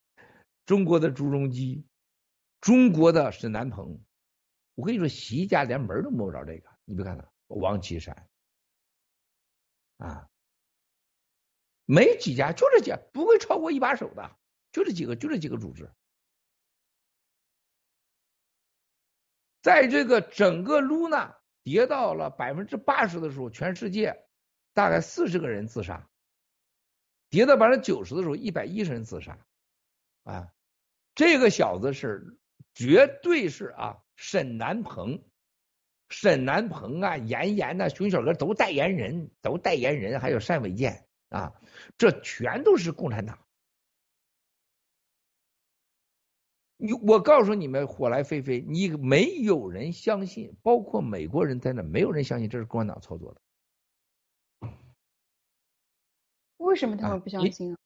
[0.65, 1.85] 中国的朱镕基、
[2.61, 4.01] 中国的沈南鹏。
[4.77, 6.71] 我跟你说，习家连门都摸不着这个。
[6.85, 8.29] 你别看他王岐山
[9.99, 10.31] 啊，
[11.85, 14.37] 没几家，就这几，不会超过一把手的，
[14.71, 15.91] 就这几个，就这几个组织。
[19.63, 24.27] 在这个整个 Luna 跌到了百分之八十的时候，全世界
[24.73, 26.09] 大概四十个人自杀；
[27.33, 29.39] 跌到百分之九十的时候，一百一十人自杀。
[30.23, 30.53] 啊，
[31.15, 32.39] 这个小子是
[32.75, 35.25] 绝对是啊，沈南鹏、
[36.11, 41.55] 沈南鹏啊、严严呐、熊小哥都代言人，都代言人，还有单伟建啊，
[41.97, 43.39] 这全都是共产党。
[46.77, 53.41] 你我告诉你们，火来飞飞，你没有人相信，包括美国人在内，没有人相信这是共产党操作的。
[56.63, 57.79] 为什么他啊们不相信啊？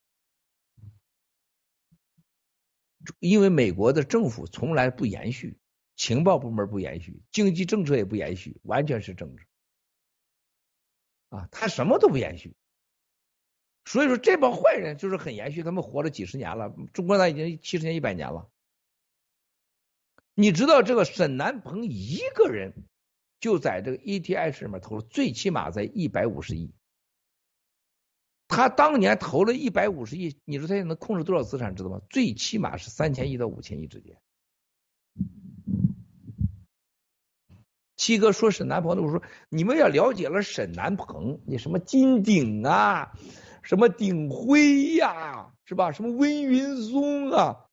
[3.20, 5.58] 因为美国的政府从来不延续，
[5.94, 9.46] 情报部门不延续，经济政策也不延续，完全是政治。
[11.28, 12.54] 啊，他什么都不延续。
[13.84, 18.50] 所以说这帮坏人就是很延续，他们活了几十年了，中国呢已经七十年、一百年了。
[20.34, 22.74] 你知道这个沈南鹏一个人
[23.38, 26.74] 就在这个 ETH 里面投了最起码在一百五十亿，
[28.48, 32.00] 他当年投了一百五十亿，你说他现在能控制多少资产，知道吗？
[32.10, 34.16] 最起码是三千亿到五千亿之间。
[37.96, 43.18] 七哥说沈南鹏的，我说你们要了解了沈南鹏，你什么金鼎啊，
[43.62, 45.90] 什么鼎辉呀、是吧？
[45.90, 47.66] 什么温云松啊，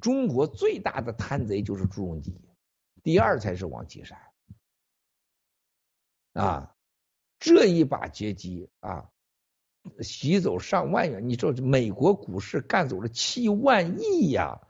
[0.00, 2.38] 中国最大的贪贼就是朱镕基，
[3.02, 4.20] 第二才是王岐山。
[6.34, 6.76] 啊，
[7.40, 9.10] 这一把劫机啊，
[10.00, 14.60] 洗走上万元，你知道美国股市干走了七万亿呀、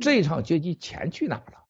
[0.00, 1.66] 这场劫机钱去哪了？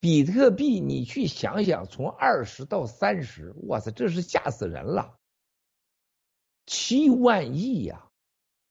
[0.00, 5.16] 比特币你去想想，从二十到三十，哇塞，这是吓死人了！
[6.66, 8.10] 七万亿呀、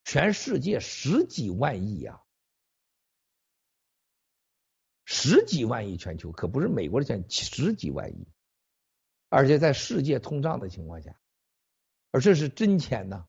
[0.04, 2.22] 全世界十几万亿呀、
[5.06, 8.28] 十几万亿全球，可不是美国的钱，十几万亿，
[9.32, 11.18] 而且在世界通胀的情况下，
[12.12, 13.26] 而这是真钱呢，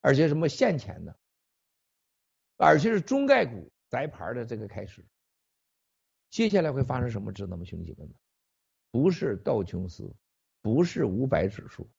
[0.00, 1.14] 而且什么现钱呢？
[2.56, 5.04] 而且是中概股摘牌的这个开始，
[6.30, 7.30] 接下来会发生什么？
[7.30, 8.14] 知道吗，兄弟姐妹们？
[8.90, 10.10] 不是道琼斯，
[10.62, 11.90] 不是五百指数，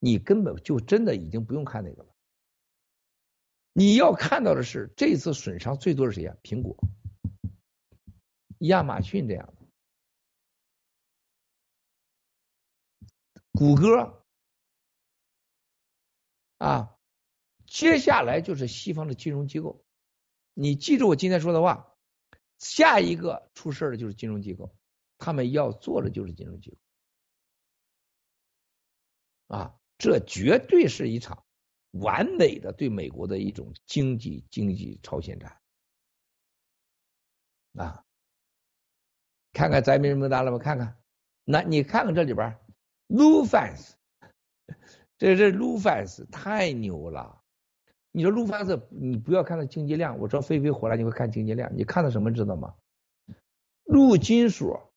[0.00, 2.12] 你根本就真的已经不用看那个了。
[3.72, 6.76] 你要看到的是，这次损伤最多是谁呀、苹果、
[8.58, 9.63] 亚马逊这样的，
[13.56, 14.24] 谷歌
[16.58, 16.98] 啊，
[17.66, 19.84] 接下来就是西方的金融机构。
[20.54, 21.96] 你记住我今天说的话，
[22.58, 24.74] 下一个出事的就是金融机构，
[25.18, 26.76] 他们要做的就是金融机构。
[29.56, 31.44] 啊，这绝对是一场
[31.92, 35.60] 完美的对美国的一种经济经济超限战。
[37.74, 38.04] 啊，
[39.52, 40.58] 看看咱名名单了吗？
[40.58, 41.00] 看看，
[41.44, 42.58] 那你看看这里边
[43.08, 43.92] lufus
[45.18, 47.40] 这这 lufus 太牛了。
[48.12, 52.74] 你说 lufus 你不要看它经济量，我知道飞飞回来你会看经济量，你看到什么知道吗？
[53.84, 54.92] 陆金所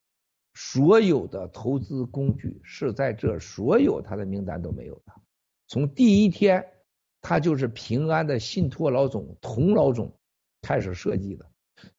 [0.53, 5.13] 所有的投资工具是在这所有他的名单都没有的，
[5.67, 6.65] 从第一天
[7.21, 10.11] 他就是平安的信托老总童老总
[10.61, 11.45] 开始设计的，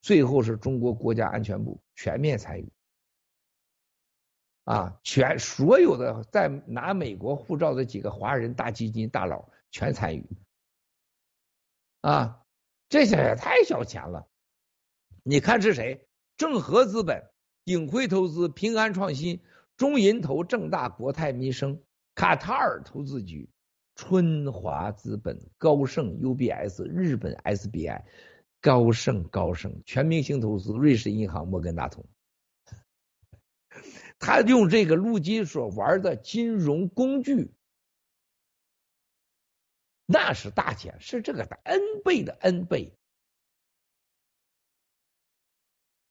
[0.01, 2.69] 最后是中国国家安全部全面参与，
[4.69, 10.23] 啊，全所有的在拿美国护照的几个华人大基金大佬全参与，
[12.01, 12.45] 啊，
[12.87, 14.27] 这些也太小钱了，
[15.23, 16.07] 你看是谁？
[16.37, 17.31] 正和资本、
[17.65, 19.41] 鼎晖投资、平安创新、
[19.75, 21.81] 中银投、正大、国泰民生、
[22.13, 23.49] 卡塔尔投资局、
[23.95, 28.03] 春华资本、高盛、UBS、日本 SBI、
[28.61, 32.05] 高盛、高盛、全明星投资、瑞士银行、摩根大通。
[34.19, 37.53] 他用这个陆金所玩的金融工具，
[40.05, 42.93] 那是大钱，是这个的 N 倍的 N 倍。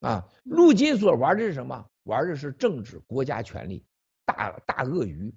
[0.01, 1.89] 啊，陆金所玩的是什么？
[2.05, 3.85] 玩的是政治、国家权力、
[4.25, 5.35] 大大鳄鱼。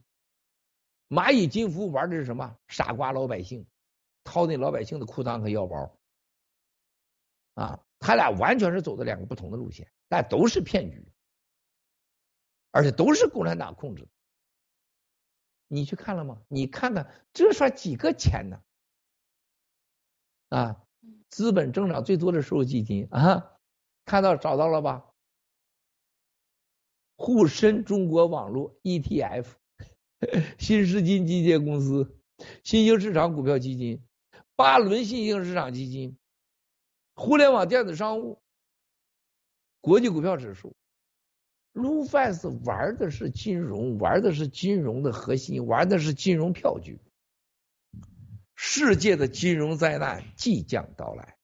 [1.10, 2.57] 蚂蚁金服玩的是什么？
[2.68, 3.68] 傻瓜老百姓，
[4.23, 5.99] 掏那老百姓的裤裆和腰包。
[7.56, 11.10] 啊，他俩完全是走的两个不同的路线，但都是骗局，
[12.72, 14.10] 而且都是共产党控制的。
[15.68, 16.41] 你去看了吗？
[16.48, 18.61] 你看看这算几个钱呢？
[20.49, 20.84] 啊，
[21.30, 23.57] 资本增长最多的收入基金啊。
[24.03, 25.06] 看到找到了吧？
[27.15, 29.45] 沪深中国网络 ETF、
[30.57, 32.19] 新世金基金公司、
[32.64, 34.03] 新兴市场股票基金、
[34.56, 36.18] 巴伦新兴市场基金、
[37.14, 38.41] 互联网电子商务、
[39.81, 40.76] 国际股票指数。
[41.73, 46.99] Lufas 玩的是金融，玩的是金融的核心，玩的是金融票据。
[48.56, 51.38] 世界的金融灾难即将到来。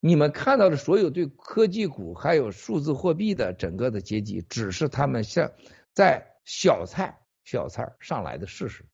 [0.00, 5.52] 你们看到的所有对科技股还有数字货币的整个的阶级，只是他们像
[5.92, 8.86] 在小菜小菜上来的事实。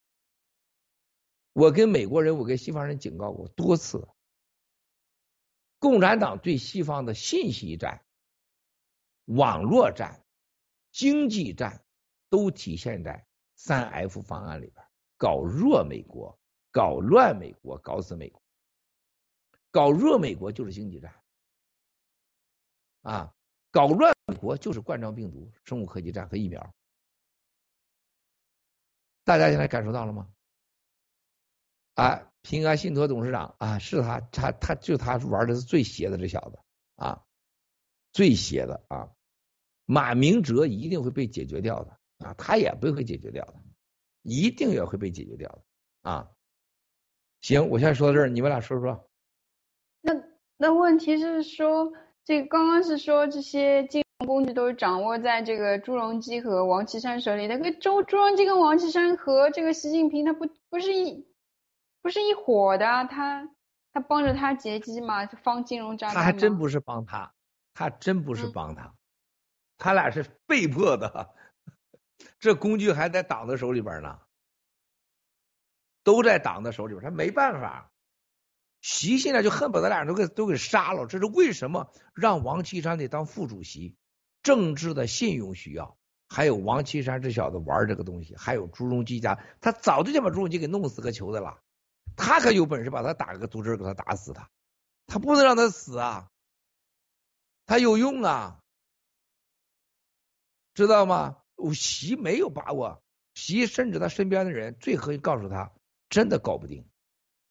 [1.52, 4.08] 我跟美国人，我跟西方人警告过多次，
[5.78, 8.03] 共产党对西方的信息战、
[9.24, 10.24] 网络战、
[10.92, 11.84] 经济战，
[12.28, 14.86] 都体现在三 F 方案里边，
[15.16, 16.38] 搞弱美国，
[16.70, 18.42] 搞乱美国，搞死美国。
[19.70, 21.12] 搞弱美国就是经济战，
[23.02, 23.34] 啊，
[23.72, 26.74] 搞乱美国就是冠状病毒、生物科技战和疫苗。
[29.24, 30.32] 大家现在感受到了吗？
[31.94, 36.58] 啊，平安信托董事长啊，是他，他他就他玩的是最邪的这小子
[36.96, 37.24] 啊，
[38.12, 39.13] 最邪的啊，
[39.86, 43.54] 马明哲一定会被解决掉的啊，他也不会解决掉的，
[44.22, 46.28] 一定也会被解决掉的啊。
[47.40, 49.10] 行，我现在说到这儿，你们俩说说。
[50.00, 50.14] 那
[50.56, 51.92] 那问题是说，
[52.24, 57.46] 这个刚刚是说这些金融工具都是掌握在这个朱镕基和王岐山手里。
[57.46, 61.26] 那个周朱镕基跟王岐山和这个习近平，他不不是一
[62.00, 63.50] 不是一伙的，他
[63.92, 66.14] 他帮着他劫机嘛，方金融诈骗。
[66.14, 67.34] 他还真不是帮他，
[67.74, 68.94] 他真不是帮他，
[69.78, 71.34] 他俩是被迫的，
[72.38, 74.20] 这工具还在党的手里边呢，
[76.02, 77.90] 都在党的手里边，他没办法。
[78.80, 83.96] 习现在就恨不得俩人都给都给杀了，这是为什么让王岐山得当副主席？
[84.42, 85.96] 政治的信用需要，
[86.28, 91.60] 还有王岐山这小子玩这个东西，还有朱镕基家，他早就想把朱镕基给弄死个球的了，
[92.14, 94.50] 他可有本事把他打个毒针给他打死他，
[95.06, 96.28] 他不能让他死啊，
[97.64, 98.60] 他有用啊，
[100.74, 101.38] 知道吗？
[101.72, 103.02] 习没有把握，
[103.34, 105.72] 习甚至他身边的人最可以告诉他，
[106.08, 106.86] 真的搞不定。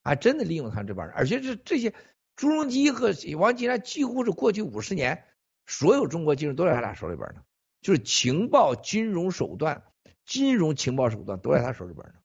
[0.03, 1.95] 还真的利用他这帮人，而且是这些
[2.35, 5.25] 朱镕基和王岐山几乎是过去五十年
[5.65, 7.43] 所有中国金融都在他俩手里边呢，
[7.79, 9.85] 就是情报、金融手段、
[10.25, 12.15] 金融情报手段都在他手里边呢。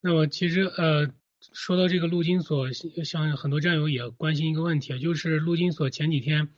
[0.00, 1.14] 那么其实呃，
[1.52, 6.48] 说到这个陆金所，像很多战友也关心一个问题，就是陆金所前几天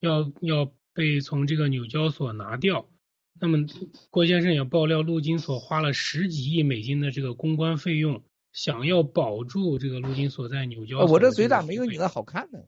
[0.00, 2.88] 要要被从这个纽交所拿掉。
[3.40, 3.66] 那么，
[4.10, 11.12] 郭先生也爆料，陆金所花了十几亿美金的这个公关费用，想要保住这个陆金所在纽交所。
[11.12, 12.60] 我这嘴咋没有你的好看呢？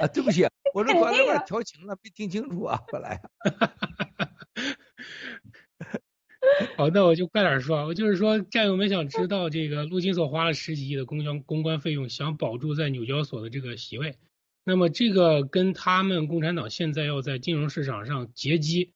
[0.00, 0.44] 啊，对不起，
[0.74, 3.22] 我这刚才那调情了，没听清楚啊，本来。
[6.76, 14.16] 好，那我就快点说，我就是说，战友们想知道这个陆金所花了十几亿的公交公关费用，想保住在纽交所的这个席位，
[14.64, 18.92] 那么这个跟他们共产党现在要在金融市场上截击，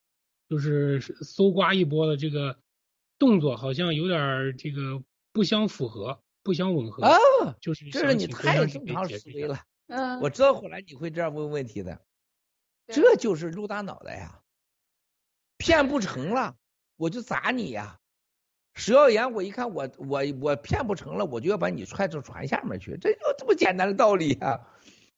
[0.49, 2.57] 就是搜刮一波的这个
[3.19, 7.03] 动作，好像有点这个不相符合，不相吻合。
[7.03, 7.17] 啊，
[7.59, 9.59] 就是这是你太正常思维了。
[9.87, 12.01] 嗯，我知道后来你会这样问问题的，
[12.87, 14.41] 这就是陆大脑袋呀，
[15.57, 16.55] 骗不成了。
[17.01, 17.99] 我就砸你呀！
[18.75, 24.67] 石耀岩，我一看我我我骗不成了，我就要把你踹到船下面去，这就这么简单的道理啊！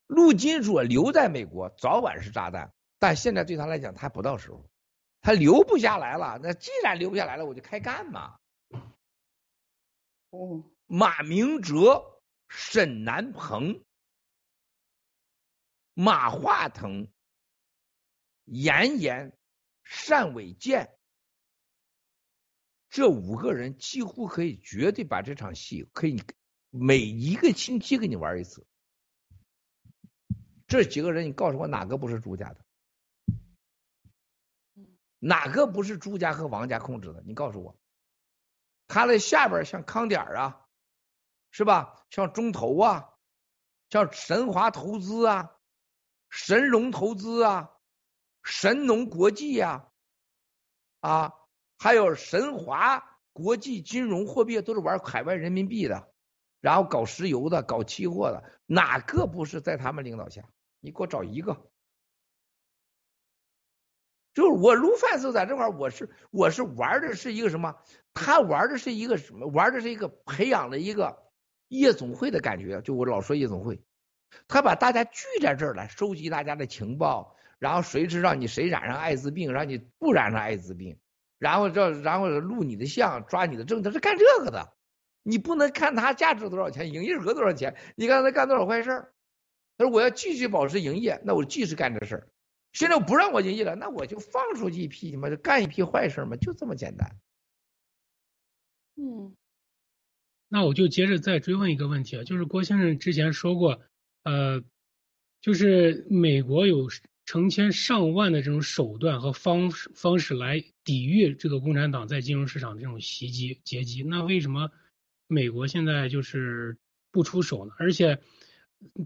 [0.08, 4.66] 陆金所留在美国，早晚是炸弹，但现在对他来讲，他不到时候，
[5.20, 6.40] 他留不下来了。
[6.42, 8.38] 那既然留不下来了，我就开干嘛。
[10.30, 13.84] 哦，马明哲、沈南鹏、
[15.94, 17.10] 马化腾、
[18.46, 19.38] 严严、
[20.08, 20.90] 单伟建。
[22.94, 26.22] 这五个人几乎可以绝对把这场戏可以
[26.70, 28.68] 每一个星期给你玩一次。
[30.68, 32.64] 这几个人，你告诉我哪个不是朱家的？
[35.18, 37.24] 哪个不是朱家和王家控制的？
[37.26, 37.76] 你告诉我。
[38.88, 40.68] 他的下边像康点啊，
[41.50, 42.06] 是吧？
[42.12, 43.10] 像中投啊，
[43.90, 45.56] 像神华投资啊，
[46.30, 47.72] 神龙投资啊，
[48.44, 49.90] 神农国际呀，
[51.00, 51.34] 啊。
[51.84, 53.04] 还有神华
[53.34, 56.08] 国际金融货币都是玩海外人民币的，
[56.62, 60.46] 然后搞石油的、搞期货的，哪个不是在他们领导下？
[60.80, 61.70] 你给我找一个。
[64.34, 67.76] 就是我卢范斯在这块我是我是玩的是一个什么？
[68.14, 69.46] 他玩的是一个什么？
[69.48, 71.22] 玩的是一个培养的一个
[71.68, 72.82] 夜总会的感觉。
[72.82, 73.84] 就我老说夜总会，
[74.48, 80.98] 他把大家聚在这儿来收集大家的情报，然后谁知道你谁染上艾滋病，让你不染上艾滋病。
[81.44, 84.74] 然后这，然后录你的像，抓你的证，他是干这个的。
[85.24, 89.14] 你不能看他价值多少钱，营业额多少钱，你看他干多少坏事儿
[89.78, 92.30] 他说我要继续保持营业，那我继续干这事儿。
[92.72, 97.10] 现在不让我营业了，那我就放出去一批嘛，就干一批坏事嘛，就这么简单。
[98.96, 99.36] 嗯，
[100.48, 103.82] 那我就接着再追问一个问题啊，就是郭先生之前说过，
[104.24, 104.64] 呃，
[105.42, 106.88] 就是美国有。
[107.26, 114.70] 成千上万的这种手段和方式方式来抵御这个共产党在金融市场的这种袭击劫击，那为什么
[115.28, 116.78] 美国现在就是
[117.12, 117.72] 不出手呢？
[117.78, 118.20] 而且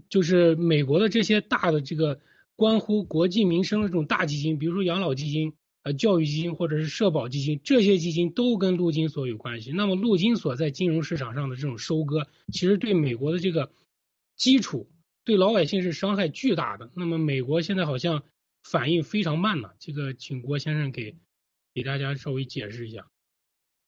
[0.08, 2.20] 就是美国的这些大的这个
[2.56, 9.70] 关乎国计民生的这种大基金，比如说养老基金、呃教育基金或者是社保基金，这些基金都跟陆金所有关系。
[9.70, 13.70] 那么陆金所在金融市场上的这种收割，其实对美国的这个
[14.36, 14.90] 基础。
[15.28, 16.90] 对老百姓是伤害巨大的。
[16.94, 18.22] 那么美国现在好像
[18.62, 21.18] 反应非常慢呢，这个请郭先生给
[21.74, 23.06] 给大家稍微解释一下。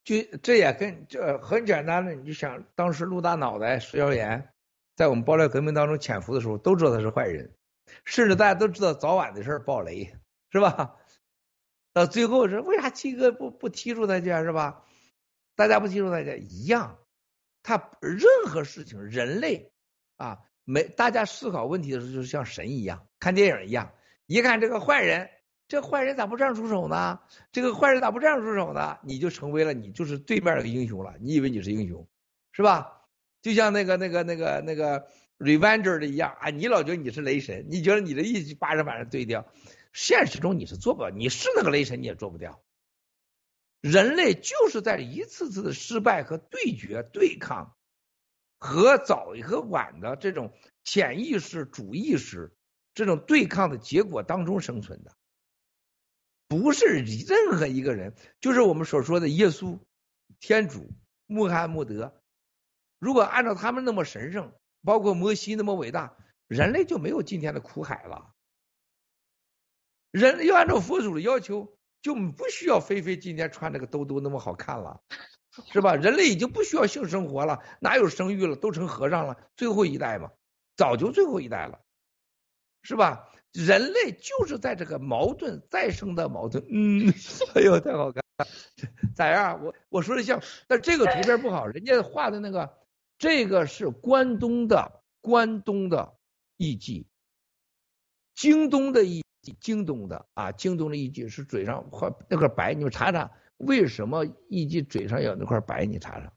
[0.05, 4.52] 就这也跟这很简单的，你就想当时陆大脑袋石耀岩
[4.97, 7.51] 在我们爆料革命当中潜伏的时候，都知道他是坏人，
[8.05, 10.15] 甚至大家都知道早晚的事儿爆雷
[10.52, 10.94] 是吧？
[11.94, 14.85] 到最后是为啥七哥不不踢出他去是吧？
[15.57, 16.99] 大家不踢出他去一样，
[17.62, 19.73] 他任何事情人类
[20.19, 20.41] 啊。
[20.70, 23.92] 没，大家思考问题的时候，就像神一样，看电影一样，
[24.26, 25.28] 一看这个坏人，
[25.66, 27.18] 这坏人咋不这样出手呢？
[27.50, 28.99] 这个坏人咋不这样出手呢？
[29.02, 32.07] 你就成为了你就是对面的英雄了，你以为你是英雄，
[32.52, 33.02] 是吧？
[33.42, 35.08] 就像那个那个那个那个
[35.39, 39.47] Revenger 的一样啊，你老觉得你是雷神，你觉得你的一巴掌把人对掉，
[39.92, 42.62] 现实中你是做不了，你是那个雷神你也做不掉。
[43.81, 47.74] 人类就是在一次次的失败和对决对抗。
[48.60, 50.52] 和早和晚的这种
[50.84, 52.55] 潜意识、主意识
[52.94, 55.16] 这种对抗的结果当中生存的，
[56.47, 59.78] 不是任何一个人，就是我们所说的耶稣、
[60.39, 60.92] 天主、
[61.26, 62.22] 穆罕默德。
[62.98, 64.52] 如果按照他们那么神圣，
[64.84, 66.16] 包括摩西那么伟大，
[66.47, 68.34] 人类就没有今天的苦海了。
[70.10, 75.00] 人要按照佛祖的要求，就不需要菲菲今天穿这个兜兜那么好看了。
[75.72, 75.94] 是吧？
[75.94, 78.56] 人类已经不需要性生活了，哪有生育了？
[78.56, 80.30] 都成和尚了，最后一代嘛，
[80.76, 81.80] 早就最后一代了，
[82.82, 83.26] 是吧？
[83.52, 86.64] 人类就是在这个矛盾再生的矛盾。
[86.70, 87.12] 嗯，
[87.55, 88.47] 哎呦，太好看了，
[89.14, 89.64] 咋样？
[89.64, 92.78] 我我说的像，但这个图片不好，人家画的那个，
[93.18, 96.14] 这个是关东的关东的
[96.56, 97.06] 艺妓，
[98.36, 99.24] 京东的艺
[99.60, 103.32] 京东的啊，京东的艺伎是嘴上画那块白，你们查查。
[103.60, 105.84] 为什么艺妓嘴上有那块白？
[105.86, 106.32] 你查查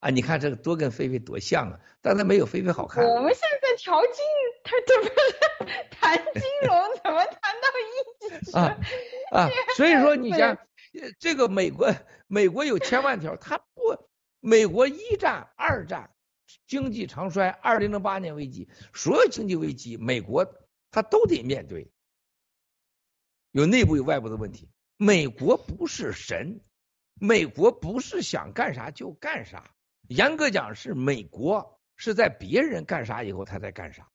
[0.00, 0.10] 啊！
[0.10, 3.04] 你看这个多跟菲菲多像啊，但他没有菲菲好看。
[3.04, 4.24] 我们现在在调金，
[4.62, 8.78] 他这不是谈金融，怎么谈到艺伎 啊
[9.32, 9.48] 啊！
[9.76, 10.56] 所以说你像
[11.18, 11.92] 这个美国
[12.28, 16.14] 美国有千万条，他不，美国一战、二战
[16.68, 20.46] 经济长衰，二零零八年危机，所有经济危机，美国
[20.92, 21.90] 他都得面对，
[23.50, 24.70] 有内部有外部的问题。
[24.98, 26.60] 美国不是神，
[27.14, 29.74] 美国不是想干啥就干啥，
[30.08, 34.10] 严格讲是美国是在别人干啥以后他在干啥。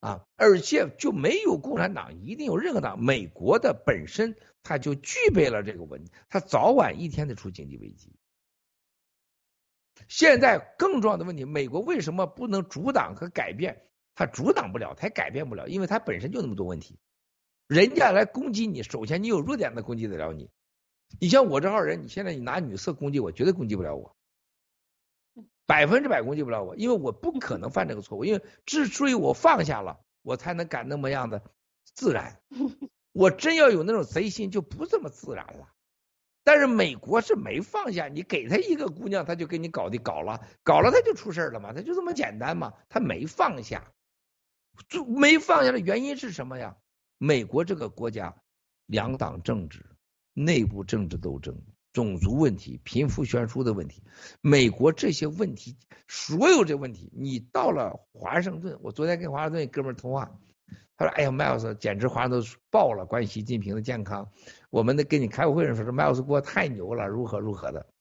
[0.00, 3.00] 啊，而且就没有共产党，一定有任何党。
[3.00, 8.16] 美国的本身它就具备了这个问题，它早晚一天得出经济危机。
[10.08, 13.86] 现在更重要的问题，美国为什么不能阻挡和改变？
[14.14, 16.98] 它阻挡不了，它也改变不了，因为它本身就那么多问题。
[17.70, 20.50] 人家来攻击你，首先你有弱点，他攻击得了你。
[21.20, 24.16] 你像我这号人，你现在你拿女色攻击我，绝对攻击不了我。
[25.66, 28.24] 百分之百攻击不了我，因为我不可能犯这个错误。
[28.24, 31.44] 因为之所以我放下了，我才能敢那么样的
[31.94, 32.40] 自然。
[33.12, 35.68] 我真要有那种贼心，就不这么自然了。
[36.42, 43.92] 但是美国是没放下，你给他一个姑娘，他就给你搞的搞了，搞了他就出事了嘛，他就这么简单嘛，他没放下。
[44.88, 46.76] 就没放下的原因是什么呀？
[47.22, 48.34] 美国这个国家
[48.86, 49.84] 两党政治、
[50.32, 51.62] 内部政治斗争。
[51.92, 54.00] 种族问题、贫富悬殊的问题，
[54.40, 55.76] 美国这些问题，
[56.06, 60.38] 所有这问题，你到了华盛顿，我昨天跟华盛顿哥们儿通话，
[60.96, 64.30] 他说：“哎呀，麦尔斯简直华盛顿爆了，关于习近平的健康，
[64.70, 67.92] 我们那跟你开个会上说，这麦尔斯国太牛了，如何如何的。”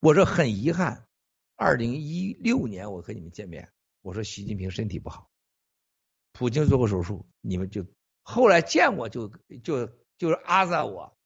[0.00, 1.06] 我说很遗憾，
[1.54, 3.72] 二零一六年我和你们见面，
[4.02, 5.30] 我说习近平身体不好，
[6.38, 7.86] 普京做过手术，你们就
[8.22, 9.28] 后来见我就
[9.64, 9.86] 就
[10.18, 11.16] 就是阿萨我。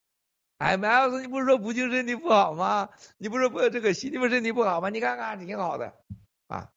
[0.59, 2.91] 哎，麦老师，你不是说普京身体不好吗？
[3.17, 4.89] 你不是不这个习近平身体不好吗？
[4.89, 5.97] 你看看挺好的
[6.47, 6.71] 啊！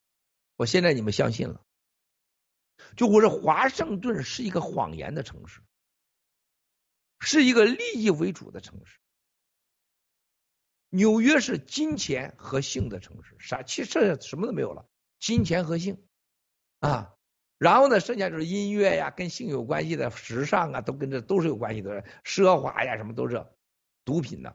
[0.55, 1.61] 我现在你们相信了，
[2.95, 5.61] 就我说华盛顿是一个谎言的城市，
[7.19, 8.99] 是一个利益为主的城市。
[10.89, 14.87] 纽约是金钱和性的城市，啥其实什么都没有了，
[15.19, 16.03] 金钱和性
[16.79, 17.13] 啊，
[17.63, 23.45] 然后呢，剩下就是音乐呀，跟性有关系的时尚啊，都跟这都是有关系的，奢华呀，什么都是。
[24.05, 24.53] 毒品呢？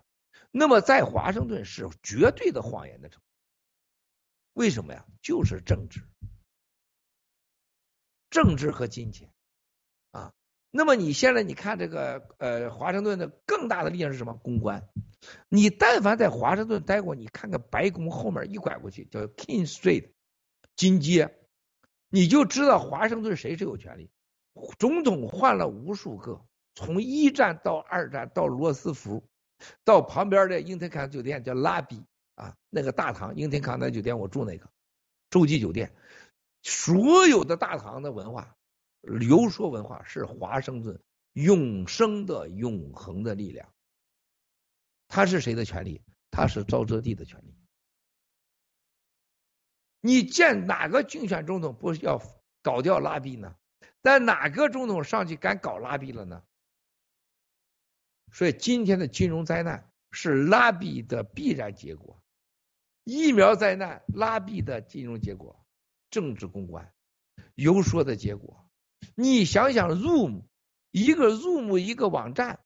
[0.50, 3.22] 那么在华盛顿是绝对的谎言的城，
[4.52, 5.06] 为什么呀？
[5.22, 6.02] 就是政治，
[8.28, 9.30] 政治和金钱
[10.10, 10.34] 啊。
[10.70, 14.34] 那么你现在你看这个呃华盛顿的更大的力量是什么？
[14.34, 14.86] 公关。
[15.48, 20.10] 你但凡在华盛顿待过，你看看白宫后面一拐过去叫 King Street
[20.76, 21.37] 金街，
[22.08, 24.10] 你就知道华盛顿谁是有权利。
[24.78, 29.28] 总统换了无数个，从一战到二战到罗斯福。
[29.82, 32.04] 到旁边的英特康酒店叫拉比
[32.36, 34.70] 啊，那个大堂英特康那酒店我住那个
[35.30, 35.92] 洲际酒店，
[36.62, 38.56] 所有的大堂的文化，
[39.02, 41.00] 游说文化是华盛顿
[41.32, 43.68] 永生的永恒的力量。
[45.08, 46.00] 他是谁的权利？
[46.30, 47.57] 他是沼泽地的权利。
[50.08, 52.22] 你见哪个竞选总统不是要
[52.62, 53.54] 搞掉拉比呢？
[54.00, 56.42] 但哪个总统上去敢搞拉比了呢？
[58.32, 62.22] 所以今天的金融灾难是拉比的必然结果，
[63.04, 65.62] 疫苗灾难拉比的金融结果，
[66.10, 66.90] 政治公关
[67.54, 68.66] 游说的结果。
[69.14, 70.44] 你想想，Zoom
[70.90, 72.60] 一个 Zoom 一个网站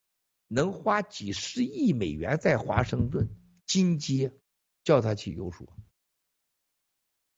[0.46, 3.28] 能花几十亿美元在华盛顿
[3.66, 4.32] 金街
[4.84, 5.66] 叫他去游说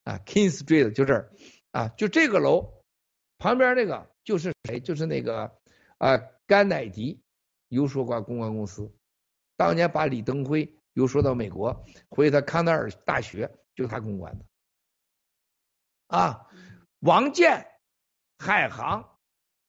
[0.05, 1.33] 啊，King Street 就这儿
[1.73, 2.85] 啊，就这个楼
[3.39, 4.81] 旁边那个就是谁？
[4.81, 5.53] 就是那个
[5.99, 6.17] 啊
[6.47, 7.21] 甘乃迪。
[7.69, 8.95] 游说过公关公司，
[9.57, 14.45] 当年把李登辉游说到美国，回他康奈尔大学，就他公关的。
[16.07, 16.47] 啊，
[17.01, 17.67] 王建、
[18.39, 19.19] 海航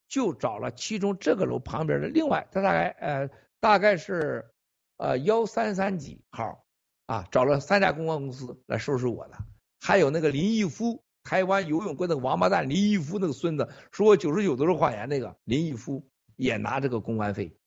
[0.07, 4.53] 就找了其中这个楼旁边的另外，他大概呃大概是
[4.97, 6.63] 呃幺三三几号
[7.07, 9.37] 啊，找了三家公关公司来收拾我的，
[9.79, 17.57] 还有那个林毅夫，台湾游泳过那个王八蛋林毅夫那个孙子，说我九十九都是谎言那个林毅夫也拿这个公关费。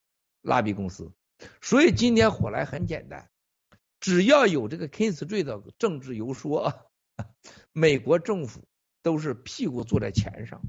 [0.40, 1.12] 拉比公司，
[1.60, 3.28] 所以今天火来很简单，
[3.98, 6.90] 只要有这个 King Street 的政治游说，
[7.72, 8.64] 美国政府
[9.02, 10.62] 都是屁股坐在钱上，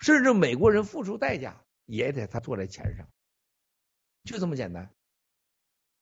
[0.00, 3.08] 甚至美国人付出代价也得他坐在钱上，
[4.24, 4.90] 就这么简单。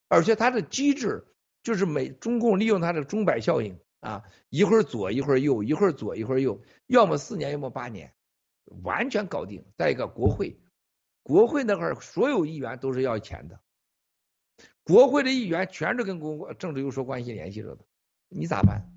[0.08, 1.26] 而且他的机制
[1.62, 8.14] 就是美中共利用他的钟摆效应啊，一会儿左一会儿右，一会儿左一会儿右，要么四年要么八年，
[8.82, 9.64] 完全搞定。
[9.76, 10.60] 再一个国会。
[11.22, 13.60] 国会那块所有议员都是要钱的，
[14.82, 17.84] 国会的议员全是跟公政治游说关系联系着的，
[18.28, 18.90] 你咋办？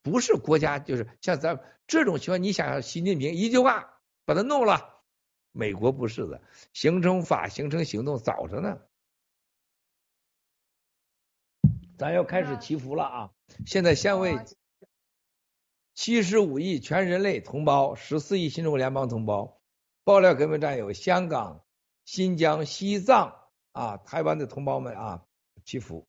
[0.00, 5.02] 不是国家就是像咱这种情况，你想想，习近平一句话把他弄了，
[5.50, 6.40] 美国不是的，
[6.72, 8.80] 形成法、形成行动早着呢。
[11.98, 13.30] 咱要开始祈福了啊！
[13.66, 14.38] 现在先为
[15.94, 19.60] 七十五亿全人类同胞、十四亿新中国联邦同胞、
[20.04, 21.64] 爆料革命战友、香港、
[22.04, 23.34] 新疆、西藏
[23.72, 25.24] 啊、台湾的同胞们啊
[25.64, 26.07] 祈福。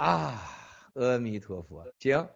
[0.00, 0.40] 啊，
[0.94, 2.26] 阿弥陀佛，行，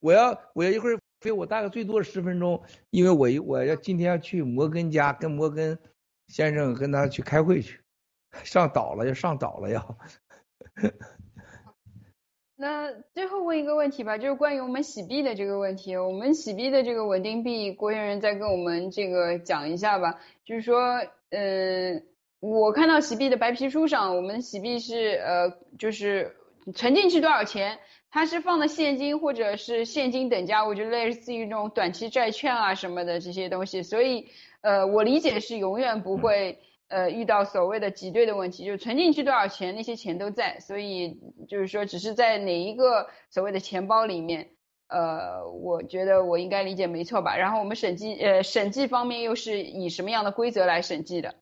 [0.00, 5.78] 我要我要一会儿飞，我大概最多十分钟，因为我我要今天要去摩根家跟摩根
[6.28, 7.80] 先生跟他去开会去，
[8.42, 9.98] 上岛了要上岛了要。
[12.56, 20.20] 那最后问一个问题吧，就是关于我们洗币的这个问题，我们洗币的这个稳定币，郭先生再跟我们这个讲一下吧。
[20.44, 22.06] 就是说，嗯，
[22.40, 26.36] 我看到洗币的白皮书上，我们洗币是呃，就是
[26.72, 27.78] 存进去多少钱，
[28.10, 33.82] 它是放的现金或者是现金等价物，就类似于那种短期债券啊什么的这些东西。
[33.82, 34.28] 所以，
[34.62, 36.60] 呃，我理解是永远不会。
[36.88, 41.18] 呃，遇到所谓的挤兑的问题，就是存进去多少钱，那些钱都在，所以
[41.48, 44.50] 就是说，只是在哪一个所谓的钱包里面，
[44.88, 47.36] 呃，我觉得我应该理解没错吧？
[47.36, 51.34] 然后我们审计，呃，审计方面又是以什么样的规则来审计的？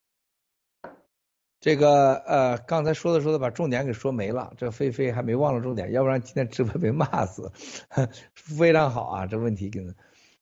[1.63, 7.53] 这个呃，刚才说的说的把重点给说没了，这菲菲还没忘了重点，要不然今天直播被骂死。
[8.35, 9.95] 非常好啊，这问题跟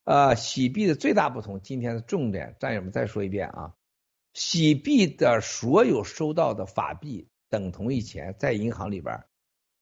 [0.04, 3.74] 呃洗币的最大不同，今天的重点，战友们再说一遍啊。
[4.32, 9.24] 洗币的所有收到的法币等同于钱，在银行里边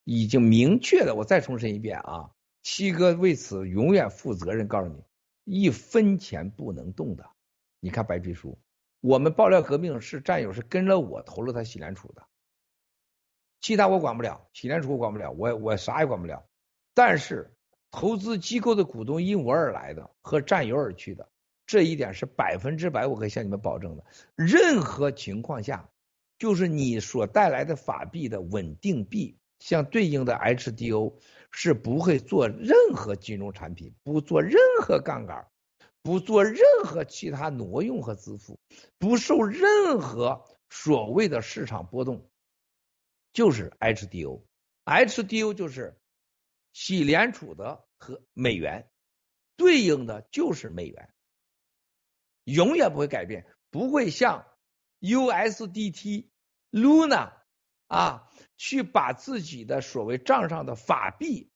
[0.03, 2.31] 已经明确的，我再重申一遍啊，
[2.65, 5.05] 七哥为此永远负责任，告诉你
[5.45, 7.31] 一分钱不能动的。
[7.79, 8.59] 你看白皮书，
[9.01, 12.27] 我们爆料革命是战友是跟着我投了他洗联储的，
[13.61, 16.45] 其他我管不了，洗联储我管不了，我我啥也管不了。
[16.95, 17.55] 但是
[17.91, 21.29] 投资机构的股东因我而来的和战友而去的。
[21.67, 24.05] 这一点是百分之百，我可以向你们保证的。
[24.35, 25.91] 任何情况下，
[26.39, 31.15] 就是你所带来的法币的稳定币，相对应的 HDO
[31.51, 35.47] 是不会做任何金融产品，不做任何杠杆，
[36.09, 38.59] 不做任何其他挪用和支付，
[38.97, 42.31] 不受任何所谓的市场波动，
[43.35, 44.43] 就是 HDO。
[44.87, 46.01] HDO 就是
[46.73, 48.89] 洗联储的和美元
[49.59, 51.13] 对应的就是美元。
[52.45, 54.47] 永远不会改变，不会像
[55.01, 56.31] USDT、
[56.71, 57.35] Luna
[57.87, 61.51] 啊，去把自己的所谓账上的法币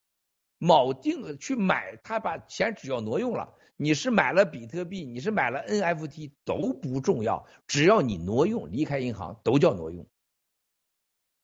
[0.59, 10.07] 锚定去买，他把钱只要挪用了，你是买了比特币，你是买了 NFT 都不重要，只要你挪用离开银行都叫挪用。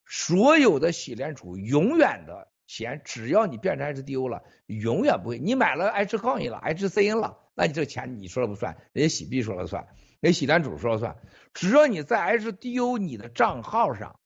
[0.06, 7.38] 所有的洗联储永远的钱，只要你变成 HDO 了，永远不会，你买了 H 抗 o 了，HCN 了。
[7.54, 9.88] 那你这钱你说了不算，人家洗币说了算，
[10.20, 11.16] 人家洗联储说了算。
[11.54, 14.20] 只要你在 HDO 你的账号上，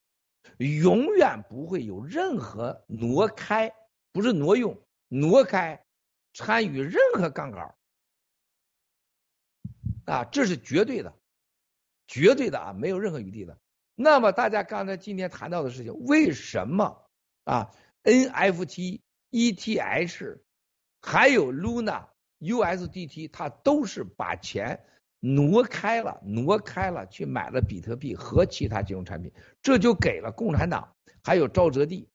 [0.59, 3.73] 永远不会有任何挪开，
[4.13, 5.83] 不是挪用，挪开，
[6.35, 7.75] 参与任何杠杆
[10.05, 11.15] 啊，这是绝对的，
[12.07, 13.59] 绝对的啊，没有任何余地的。
[13.95, 17.09] 那么大家刚才今天谈到的事情，为什么
[17.45, 17.71] 啊
[18.05, 19.01] ？NFT、
[19.31, 20.39] ETH
[21.01, 22.07] 还有 Luna。
[22.43, 24.85] USDT 它都是把钱
[25.21, 29.33] 挪开了，挪开了去买了比特币和其他金融产品，
[29.63, 32.09] 这就给了共产党还有沼泽地，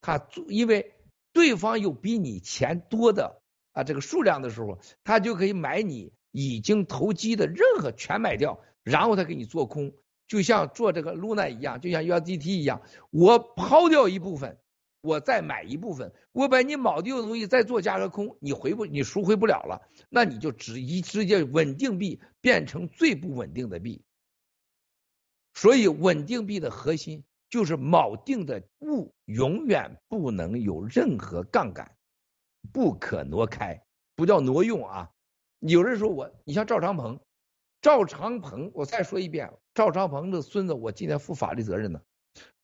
[0.00, 0.94] 他因为
[1.34, 3.42] 对方有比你钱多的
[3.72, 9.92] 啊这个数量的时候，他就可以买你已经投机的任何全买掉，然后他给你做空，
[10.26, 14.58] 就像做这个 Luna 一样，就像 USDT 一样，我抛掉一部分。
[15.00, 24.02] 我再买一部分，我把你锚定的东西再做价格空，你回不你赎回不了了，那你就直一直接稳定币变成最不稳定的币。
[25.52, 31.94] 所以稳定币的核心就是锚定的物永远不能有任何杠杆，
[32.72, 33.84] 不可挪开，
[34.16, 35.10] 不叫挪用啊，
[35.72, 37.20] 有人说我，你像赵长鹏，
[37.80, 42.02] 赵长鹏，我再说一遍，赵长鹏的孙子，我今天负法律责任呢。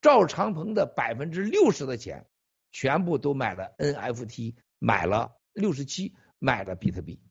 [0.03, 2.29] 赵长鹏的百分之六十的钱，
[2.73, 7.23] 全部都买了 NFT，买了六十七，买了比特币。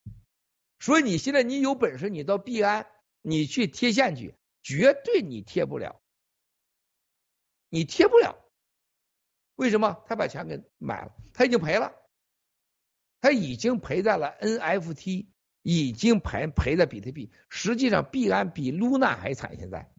[0.79, 2.87] 所以你现在你有本事，你到币安，
[3.21, 6.01] 你去贴现去，绝对你贴不了，
[7.69, 8.35] 你贴不了。
[9.55, 10.03] 为什么？
[10.07, 11.93] 他把钱给买了，他已经赔了，
[13.21, 15.27] 他已经赔在了 NFT，
[15.61, 17.31] 已经赔赔在比特币。
[17.49, 19.91] 实际上，币安比 Luna 还惨，现在。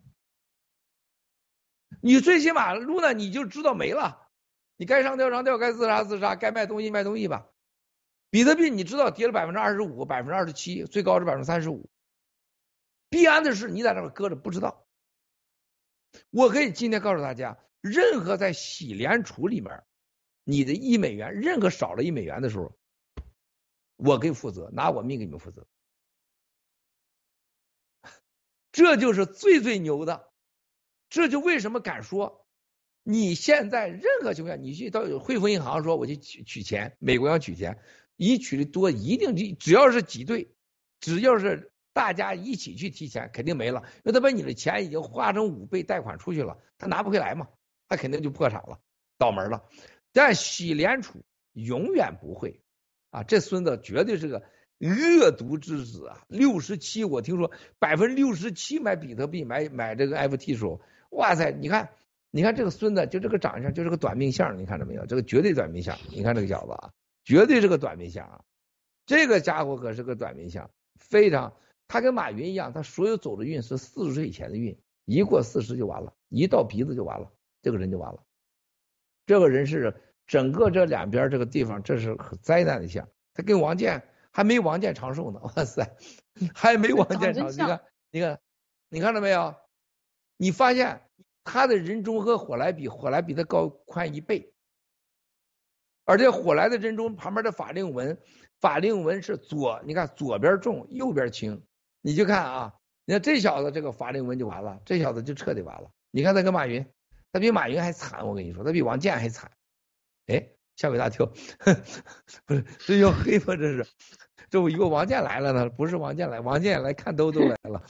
[2.01, 4.29] 你最起码 Luna 你就知道没了，
[4.77, 7.49] 你该上吊上吊，该自杀自杀，该卖东西卖东西吧。
[8.31, 11.91] 比特币你知道跌了百分之二十五，百分之二十七，最高是百分之三十五。
[13.09, 14.87] 币安的事你在那边搁着不知道。
[16.31, 19.83] 我可以今天告诉大家，任何在洗联储里面，
[20.45, 22.79] 你的一美元，任何少了一美元的时候，
[24.05, 25.67] 我给负责，拿我命给你们负责。
[28.73, 30.31] 这就是最最牛的。
[31.09, 32.47] 这就为什么敢说，
[33.03, 37.81] 你现在任何情况下，你去到汇丰银行说我去取取钱，美国要取钱，
[38.15, 40.55] 你取的多，一定就只要是挤兑，
[41.01, 47.49] 只要是大家一起去提钱，肯定没了，因为他把你的钱已经化成五倍贷款出去了，他拿不回来嘛，
[47.89, 48.81] 他肯定就破产了，
[49.19, 49.69] 倒霉了。
[50.13, 52.63] 但喜联储永远不会
[53.11, 54.43] 啊，这孙子绝对是个
[54.79, 56.25] 恶毒之子啊！
[56.29, 60.81] 六十七，我听说百分之六十七买比特币买买这个 FT 时候。
[61.11, 61.91] 哇塞，你看，
[62.31, 65.05] 你看这个孙子，就这个长相，就是个短命相，你看着没有？
[65.07, 66.93] 这个绝对短命相，你看这个小子啊，
[67.25, 68.45] 绝对是个短命相啊！
[69.07, 71.53] 这个家伙可是个短命相，非常，
[71.89, 78.23] 他跟马云一样，他所有走的运是四十岁以前的运，一过四十就完了，一到鼻子就完了，这个人就完了。
[79.27, 79.95] 这个人是
[80.31, 84.01] 整个这两边这个地方，这是很灾难的相，他跟王建
[84.31, 85.97] 还没王建长寿呢，哇塞，
[86.55, 87.81] 还没王建长寿，你看，
[88.13, 88.41] 你看，
[88.91, 89.57] 你看到没有？
[90.37, 91.03] 你发现
[91.43, 94.53] 他的人中和火来比，火来比他高宽一倍，
[96.05, 98.17] 而且火来的人中旁边的法令纹，
[98.61, 101.61] 法令纹是左，你看左边重，右边轻，
[102.03, 102.73] 你就看啊，
[103.05, 105.91] 你看这小子这个法令纹就完了，这小子就彻底完了。
[106.13, 106.87] 你看他跟马云，
[107.33, 109.51] 他比马云还惨，我跟你说，他比王健还惨。
[110.31, 111.27] 哎，吓我一大跳，
[112.47, 113.57] 不是这又黑吗？
[113.57, 113.87] 这是，
[114.49, 117.85] 这我以为王健来了呢，不是王健来，王健来看兜兜来了。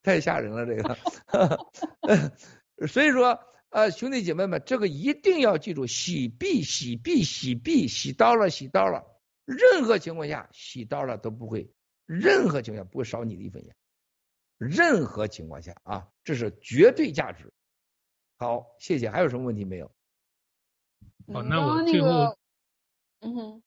[0.00, 1.66] 太吓人了，这个，
[2.86, 3.38] 所以说，
[3.70, 9.04] 呃，兄弟姐妹们，这个一定要记住，洗币、洗币、洗币、洗刀了、洗刀了，
[9.44, 11.70] 任何情况下洗刀了都不会，
[12.06, 13.74] 任何情况下不会少你的一分钱，
[14.56, 17.52] 任何情况下啊，这是绝对价值。
[18.38, 19.90] 好，谢谢，还有什么问题没有？
[21.32, 22.36] 好，那我最后，
[23.20, 23.62] 嗯哼，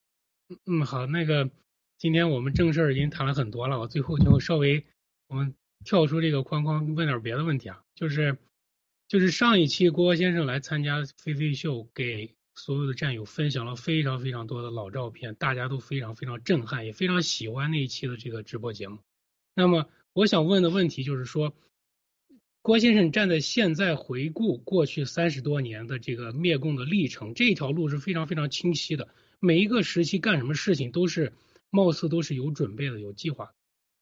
[0.65, 1.49] 嗯，好，那个
[1.97, 4.85] 今天我们正事儿已经谈了很多了，我最后就稍微
[5.27, 5.55] 我们。
[5.83, 8.37] 跳出这个框框，问点别的问题啊，就是，
[9.07, 18.99] 就是上一期郭先生来参加飞飞秀，给所有的战友分享了非常非常多的老照片，大家都非常非常震撼，也非常喜欢那一期的这个直播节目。
[19.55, 21.51] 那么我想问的问题就是说，
[22.63, 29.07] 郭先生站在现在回顾过去三十多年的这个灭共的历程，这条路是非常非常清晰的，
[29.39, 31.33] 每一个时期干什么事情都是
[31.71, 33.49] 貌似都是有准备的、有计划。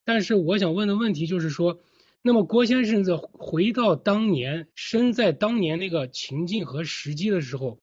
[0.04, 1.80] 但是我想问的问题就是说，
[2.20, 7.80] 那么郭先生在回到当年，身在当年那个情境和时机的时候，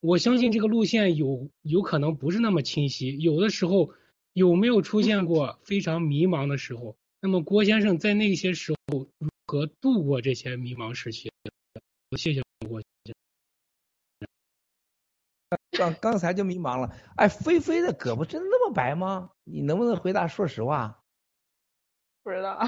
[0.00, 3.90] 我相信这个路线有有可能不是那么清晰，有的时候
[4.32, 6.96] 有没有出现过非常迷茫的时候？
[7.20, 9.08] 那么郭先生在那些时候
[9.46, 11.30] 何度过这些迷茫时期？
[12.16, 13.14] 谢谢郭先
[14.18, 14.28] 生。
[15.78, 19.30] 刚刚才就迷茫了，哎，菲菲的胳膊真的那么白吗？
[19.44, 21.00] 你能不能回答说实话？
[22.24, 22.60] 不知道，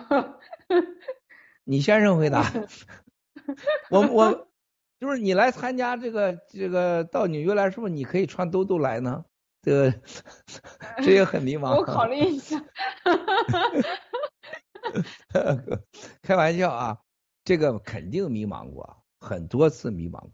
[1.64, 2.44] 你先生回答。
[3.90, 4.48] 我我
[5.00, 9.24] 就是你来参加这个这个到纽约来，是不是你可以穿兜兜来呢？
[9.62, 10.00] 这个
[11.02, 11.76] 这也很迷茫。
[11.76, 12.62] 我考虑一下。
[16.22, 16.98] 开玩笑啊，
[17.44, 20.32] 这个肯定迷茫过，很多次迷茫过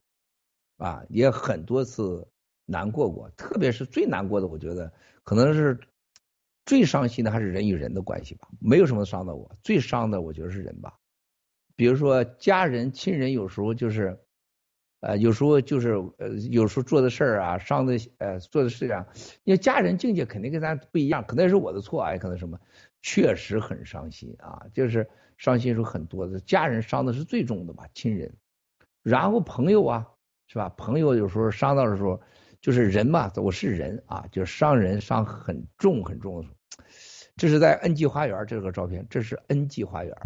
[0.79, 2.27] 啊，也很多次
[2.67, 4.93] 难过过，特别是最难过的，我觉得
[5.23, 5.79] 可能是。
[6.67, 10.95] 最伤心的还是人与人的关系吧，没有什么伤到我，最伤的我觉得是人吧。
[11.77, 14.19] 比如说家人、亲人，有时候就是，
[15.01, 19.07] 呃，有时候就是呃，有时候做的事儿啊，伤的呃，做的事啊，
[19.45, 22.59] 因为家人境界肯定跟咱不一样，可能也是我的错啊，也可能什么，
[23.05, 28.35] 确实很伤心啊，就是伤心是很多的，家人伤的是最重的吧，亲人，
[29.03, 30.09] 然后朋友啊，
[30.47, 30.71] 是吧？
[30.71, 32.19] 朋友有时候伤到的时候。
[32.65, 36.49] 就是人嘛，我是人啊，就是伤人伤很重很重的，
[37.37, 40.17] 这是在 N G 花园这个照片，这是 N G 花园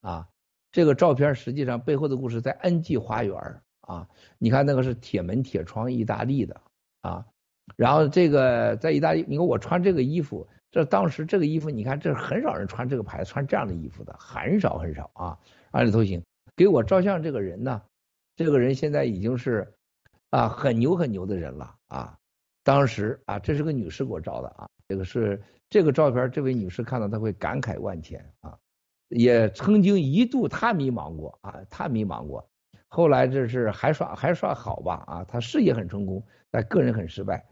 [0.00, 0.28] 啊。
[0.70, 3.36] 这个照片实际上背后的故事在 N G 花园
[3.80, 4.06] 啊。
[4.38, 6.60] 你看那个是铁门铁窗，意大利的
[7.00, 7.26] 啊。
[7.74, 15.38] 然后这个在意大利，你看我穿这个衣服，这当时这个衣服，你看这很少人穿这个牌子，穿这样的衣服的很少很少啊。
[15.72, 16.22] 二里头行，
[16.54, 17.82] 给我照相这个人呢，
[18.36, 19.72] 这个人现在已经是
[20.30, 22.16] 啊很牛很牛的人了啊。
[22.62, 28.56] 当时啊，这是个女士给我照的啊，这个是这个照片，这位女士看到她会感慨万千啊，
[29.08, 32.48] 也曾经一度她迷茫过啊，她迷茫过，
[32.86, 37.44] 后来这是还算还算好吧啊，她事业很成功，但个人很失败。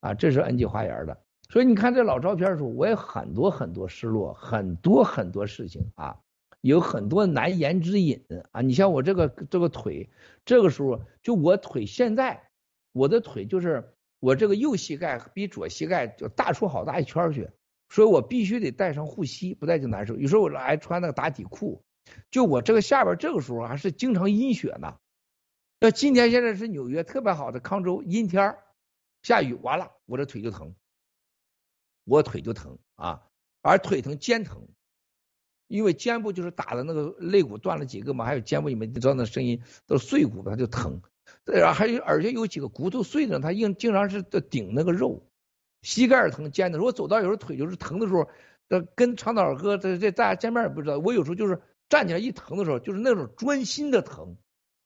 [0.00, 1.16] 啊，这是 N G 花园的，
[1.52, 6.18] 所以你看这老照片的时候，我也很多很多失落，很多很多事情啊，
[6.62, 8.62] 有很多难言之隐啊。
[8.62, 10.08] 你像我这个这个腿，
[10.46, 12.48] 这个时候就我腿现在
[12.92, 17.50] 我的腿就是我这个右膝盖比左膝盖就大出好大一圈去，
[17.90, 20.16] 所以我必须得带上护膝，不带就难受。
[20.16, 21.84] 有时候我还穿那个打底裤，
[22.30, 24.96] 就我这个下边这个时候还是经常阴血呢。
[25.80, 28.56] 那今天现在是纽约特别好的康州阴天
[29.22, 30.74] 下雨完了，我这腿就疼，
[32.04, 33.22] 我腿就疼啊，
[33.60, 34.68] 而腿疼肩疼，
[35.68, 41.00] 因为肩部就是打的那个肋骨断了几个嘛，还有肩部里面你知道那声音都是碎骨，它就疼，
[41.44, 45.26] 然后还有而且有几个骨头碎的，它硬经常是顶那个肉，
[45.82, 46.82] 膝盖疼，肩疼。
[46.82, 48.28] 我走道有时候腿就是疼的时候，
[48.94, 54.36] 跟长岛哥这这大家见面也不知道，我有时候就是站起来一疼的时候，就是那种钻心的疼。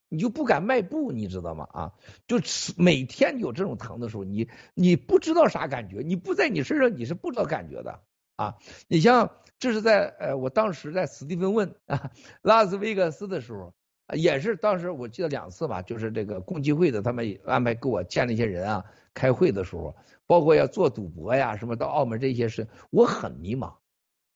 [0.08, 1.68] 你就不敢迈步，你知道吗？
[1.72, 1.92] 啊，
[2.26, 8.00] 就是每天有这种疼的时候，你你不知道啥感觉，你不在你身上你是不知道感觉的
[8.36, 8.56] 啊。
[8.88, 12.10] 你像这是在呃，我当时在斯蒂芬问啊，
[12.42, 13.74] 拉斯维加斯的时候，
[14.14, 23.74] 也是当时我记得两次吧，就是这个共济会的他们安排给我见那些人啊，开会的时候，包括要做赌博呀什么到澳门这些事，我很迷茫，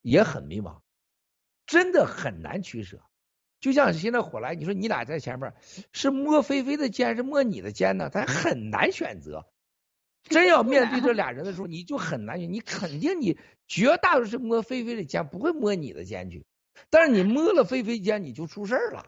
[0.02, 0.80] 也很迷茫，
[1.66, 3.00] 真的很难取舍。
[3.60, 5.52] 就像现在火来，你说你俩在前面，
[5.92, 8.08] 是摸菲菲的肩，是摸你的肩呢？
[8.10, 9.46] 他很难选择。
[10.24, 12.52] 真要面对这俩人的时候，你就很难选。
[12.52, 16.44] 你肯定你绝大多数是摸菲菲的肩，不会摸你的肩去。
[16.88, 19.06] 但是你摸了菲菲肩，你就出事儿了，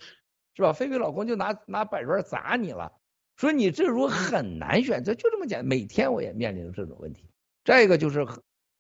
[0.55, 0.73] 是吧？
[0.73, 2.93] 菲菲老公就拿拿板砖砸你了。
[3.37, 5.67] 所以你这时候很难选择，就这么简单。
[5.67, 7.27] 每天我也面临着这种问题。
[7.65, 8.27] 再一个就是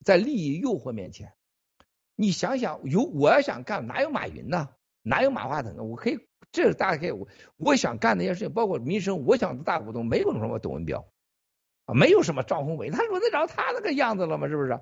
[0.04, 1.32] 在利益诱惑面前，
[2.16, 4.68] 你想想，有我要想干，哪有马云呢？
[5.02, 5.82] 哪有马化腾啊？
[5.82, 6.18] 我可以，
[6.50, 11.04] 这是大概，我我想干那些事情，包括民生，我想大股东没有什么董文彪
[11.86, 14.48] 啊，没有什么赵宏伟，他轮得着他那个样子了吗？
[14.48, 14.78] 是不是？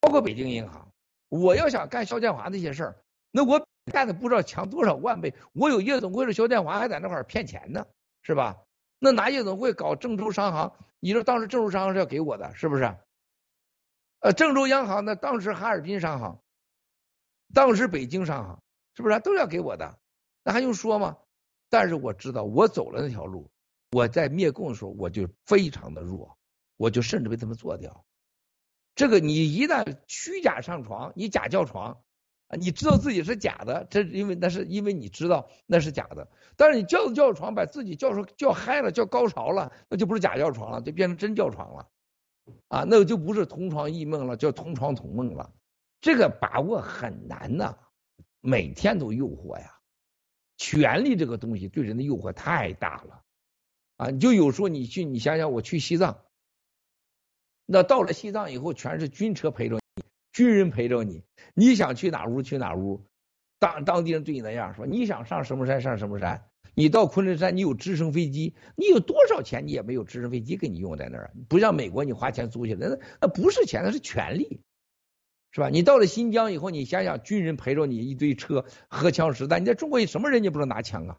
[0.00, 0.92] 包括北京银行，
[1.28, 2.96] 我要想干肖建华那些事儿，
[3.30, 5.34] 那我干的不知道强多少万倍。
[5.52, 7.84] 我有夜总会的肖建华还在那块儿骗钱呢，
[8.22, 8.62] 是吧？
[9.00, 12.96] 那拿夜总会搞郑州商行，你说当时郑州商行是要给我的，是不是？
[14.20, 15.16] 呃，郑州央行呢？
[15.16, 16.38] 当时哈尔滨商行，
[17.52, 18.62] 当时北京商行。
[18.94, 19.98] 是不是都要给我的？
[20.44, 21.16] 那还用说吗？
[21.70, 23.50] 但是我知道，我走了那条路，
[23.92, 26.36] 我在灭共的时候我就非常的弱，
[26.76, 28.04] 我就甚至被他们做掉。
[28.94, 32.02] 这个你一旦虚假上床，你假叫床
[32.48, 36.28] 啊，你知道自己是假的，这因为那是因为你知道那是假的。
[36.56, 41.88] 但是你叫叫床，把自己叫出叫嗨了，叫高潮了，那就不是假叫床了，就变成真叫床了
[42.68, 45.50] 啊，那就不是同床异梦了，叫同床同梦了。
[46.02, 47.78] 这个把握很难呐。
[48.42, 49.78] 每天都诱惑呀，
[50.56, 53.22] 权力这个东西对人的诱惑太大了
[53.98, 54.10] 啊！
[54.10, 56.24] 你就有时候你去，你想想，我去西藏，
[57.66, 61.22] 那到了西藏以后，全是军车陪着你，军人陪着你，
[61.54, 63.06] 你想去哪屋去哪屋，
[63.60, 74.60] 当当地人对你那样说，你想上什么山上什么山，你到昆仑山，你有直升飞机，你有多少钱，你也没有直升飞机给你用在那儿，不像美国，你花钱租去了，那那不是钱，那是权力。
[75.52, 75.68] 是吧？
[75.68, 79.60] 你到了新疆以后，你想想，军人陪着你一堆车，荷枪实弹。
[79.60, 81.18] 你在中国，什么人家不能拿枪啊？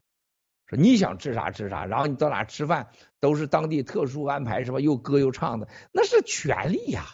[0.65, 2.89] 说你想吃啥吃啥，然后你到哪吃饭
[3.19, 4.79] 都是当地特殊安排，是吧？
[4.79, 7.05] 又歌又唱的，那是权力呀。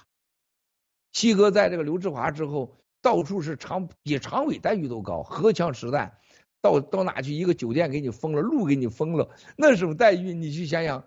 [1.11, 6.19] 七哥在这个刘志华之后，到处是长比常委待遇都高，荷枪实弹，
[6.61, 11.03] 到到哪去一个酒店给你封了，路给你封了，那种待遇，你去想想，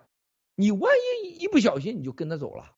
[0.55, 0.91] 你万
[1.23, 2.75] 一一不小心你就跟他走了。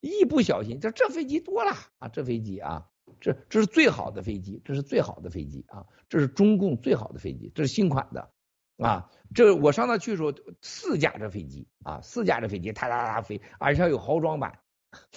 [0.00, 2.08] 一不小心，这这飞机多了啊！
[2.08, 2.86] 这飞机啊，
[3.20, 5.86] 这这是最好的飞机，这是最好的飞机啊！
[6.08, 8.30] 这是中共最好的飞机，这是新款的
[8.78, 9.10] 啊！
[9.34, 14.58] 这我上那去的时候，四架这飞机啊，四架这飞机，哒哒哒飞，而且有豪装版，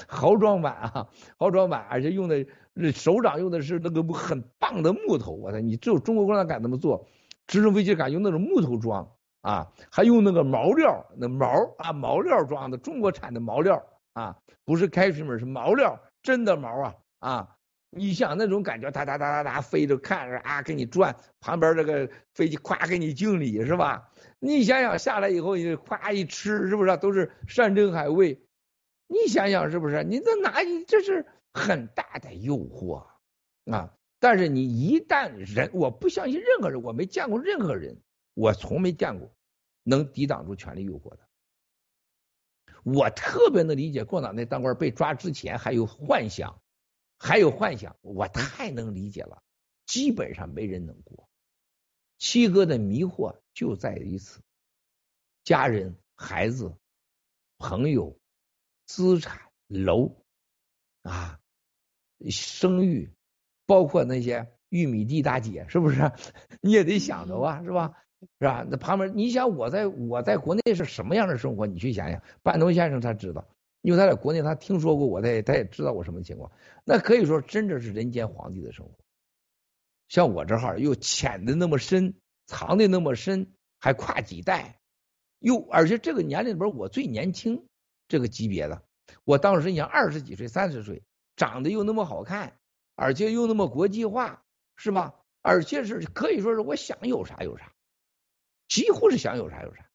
[0.08, 2.46] 豪装版啊，豪装版，而且用的
[2.94, 5.60] 首长用的是那个很棒的木头，我操！
[5.60, 7.08] 你只有中国共产党敢这么做，
[7.48, 13.86] 直升飞机敢用那种木头装啊，还用那个毛料，那毛啊毛料装的，中国产的毛料。
[14.20, 16.96] 啊，不是开水门，是毛料，真的毛啊！
[17.20, 17.56] 啊。
[17.92, 24.12] 你想那种感觉，哒哒哒哒哒飞着看着啊，给你转，旁边这个飞机咵给你敬礼是吧？
[24.38, 28.40] 你想想下来以后，你咵一吃，是不是都是山珍海味？
[29.08, 30.04] 你想想是不是？
[30.04, 30.54] 你这哪
[30.86, 33.08] 这是很大的诱惑
[33.72, 33.92] 啊！
[34.20, 37.98] 但是你一旦人，我不相信任何人，我没见过任何人，
[38.36, 39.32] 我从没见过
[39.84, 41.20] 能抵挡住权力诱惑的。
[42.84, 46.62] 我特别能理解共产党那当官被抓之前还有幻想。
[47.22, 49.44] 还有幻想，我太能理解了。
[49.86, 51.28] 基本上没人能过。
[52.18, 54.40] 七哥的迷惑就在于此：
[55.44, 56.78] 家人、孩子、
[57.58, 58.18] 朋友、
[58.86, 60.24] 资产、楼
[61.02, 61.42] 啊、
[62.30, 63.14] 生育，
[63.66, 66.14] 包括那些玉米地大姐，是不是？
[66.62, 68.02] 你也得想着啊，是吧？
[68.22, 68.66] 是吧？
[68.70, 71.66] 那旁边，你想我在我在国内是什么样的生活？
[71.66, 73.48] 你去想想，半东先生他知道。
[73.82, 76.52] 因为他在国内，他听说过我，他也他也知道我什么情况。
[76.84, 78.92] 那可以说，真的是人间皇帝的生活。
[80.10, 82.14] 像我这号又潜的那么深，
[82.46, 84.80] 藏的那么深，还跨几代，
[85.40, 87.64] 又而且这个年龄里边我最年轻
[88.10, 88.82] 这个级别的。
[89.24, 91.02] 我当时你想二十几岁、三十岁，
[91.38, 92.58] 长得又那么好看，
[92.96, 94.44] 而且又那么国际化，
[94.76, 95.16] 是吧？
[95.42, 97.72] 而且是可以说是我想有啥有啥，
[98.70, 99.90] 几乎是想有啥有啥。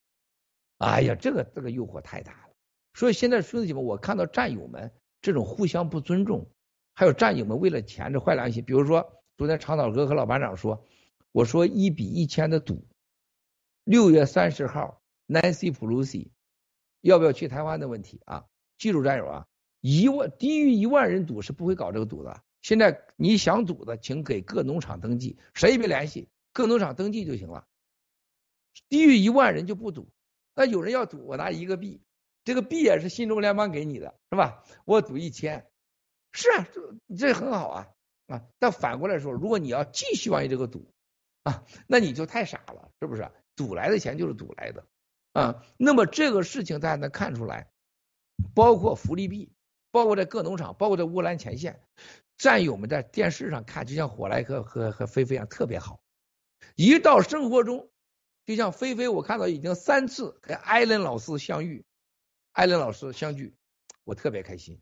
[0.77, 2.51] 哎呀，这个这个诱惑太大了。
[2.93, 6.51] 所以现在兄弟们，我看到战友们这种互相不尊重，
[6.95, 8.63] 还有战友们为了钱这坏良心。
[8.65, 10.85] 比如说，昨天长岛哥和老班长说，
[11.33, 12.87] 我说一比一千的赌，
[13.85, 16.29] 六月三十号，Nancy Pelosi
[17.01, 18.45] 要不要去台湾的问题啊？
[18.77, 19.47] 记住战友啊，
[19.81, 22.43] 一万低于一万人赌是不会搞这个赌的。
[22.63, 27.67] 现在你想赌的，请给各农场登记，谁也别联系，各农场登记就行了。
[28.89, 30.09] 低于一万人就不赌。
[30.55, 32.01] 那有人要赌，我拿一个币。
[32.45, 34.63] 这个币也是新中联邦给你的，是吧？
[34.85, 35.67] 我赌一千，
[36.33, 37.89] 是啊，这这很好啊
[38.27, 38.45] 啊！
[38.59, 40.93] 但反过来说，如果你要继续玩这个赌
[41.43, 43.31] 啊，那你就太傻了，是不是？
[43.57, 44.85] 赌来的钱就是赌来的
[45.33, 45.65] 啊。
[45.79, 47.71] 那么这个事情大家能看出来，
[48.55, 49.51] 包括福利币，
[49.91, 51.81] 包括在各农场，包括在乌兰前线，
[52.37, 56.01] 战友们在电视上看，就像火莱克和和菲菲一样特别好，
[56.75, 57.89] 一到生活中，
[58.45, 61.85] 就像菲菲，我看到已经三次跟艾伦老师相遇。
[62.53, 63.55] 艾伦老师相聚，
[64.05, 64.81] 我特别开心，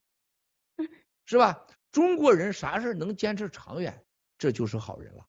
[1.25, 1.67] 是吧？
[1.91, 4.05] 中国人啥事能坚持长远，
[4.39, 5.27] 这就是好人了。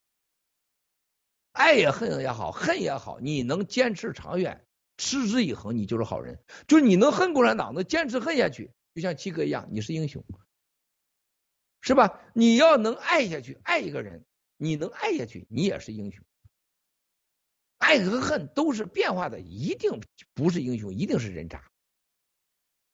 [1.52, 4.66] 爱也恨也好，恨也好，你能坚持长远，
[4.98, 6.44] 持之以恒，你就是好人。
[6.68, 10.26] 就是你能恨共产党，能坚持恨下去，就像七哥一样，你是英雄，
[11.82, 12.20] 是吧？
[12.34, 14.26] 你要能爱下去，爱一个人，
[14.58, 16.26] 你能爱下去，你也是英雄。
[17.84, 20.02] 爱和恨都是变化的，一定
[20.34, 21.70] 不是英雄，一定是人渣。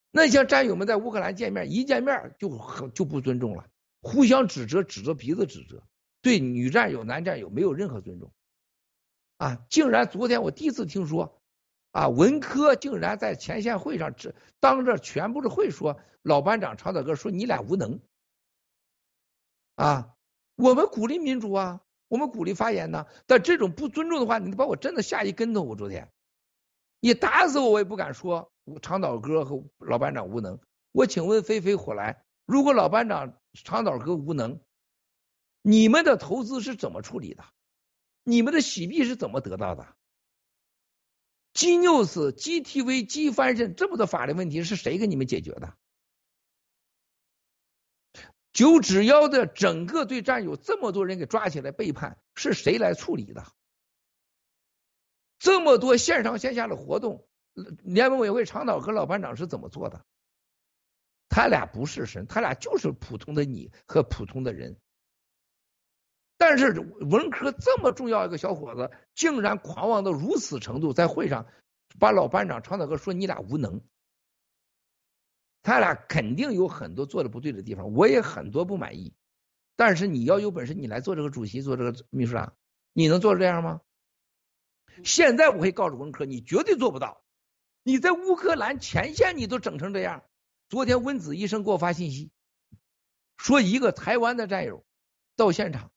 [0.10, 3.70] 那像战友们在乌克兰见面，一见面就很就不尊重了，
[4.02, 5.84] 互相指责，指着鼻子指责，
[6.24, 8.34] 对女战友、男战友没有任何尊重，
[9.38, 11.40] 啊，竟然昨天我第一次听说，
[11.92, 18.00] 啊，文科竟然在前线会上这当着全部的会说，老班长长岛哥说你俩无能，
[19.76, 20.16] 啊，
[20.56, 26.12] 我们鼓励民主啊，我们鼓励发言呢，但这种不尊重的话，你把我真的吓一跟头，我昨天，
[27.00, 28.52] 你打死我我也不敢说。
[28.84, 30.60] 长岛哥和老班长无能，
[30.92, 34.60] 我请问飞飞火来，如果老班长长岛哥无能，
[35.64, 37.44] 你们的投资是怎么处理的？
[38.24, 39.88] 你们的洗币是怎么得到的
[41.54, 45.74] ？G News、GTV、G 翻身这么多法律问题是谁给你们解决的？
[48.60, 53.46] 九指妖的整个对战友这么多人给抓起来背叛，是谁来处理的？
[55.38, 57.26] 这么多线上线下的活动。
[57.54, 60.06] 联盟委员会长岛和老班长是怎么做的？
[61.30, 64.78] 他俩不是神，他俩就是普通的你和普通的人。
[66.36, 71.48] 但是文科这么重要一个小伙子，竟然狂妄到如此程度，在会上
[71.98, 73.82] 把老班长长岛哥说你俩无能。
[75.62, 79.14] 他俩肯定有很多做的不对的地方，我也很多不满意。
[79.76, 82.56] 但是你要有本事，你来做这个主席，做这个秘书长，
[82.94, 83.82] 你能做这样吗？
[85.04, 87.24] 现在我会告诉文科，你绝对做不到。
[87.84, 90.24] 你在乌克兰前线，你都整成这样。
[90.68, 92.32] 昨天温子医生给我发信息，
[93.38, 94.86] 说一个台湾的战友
[95.36, 95.92] 到现场，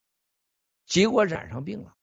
[0.87, 1.95] 结果染上病了。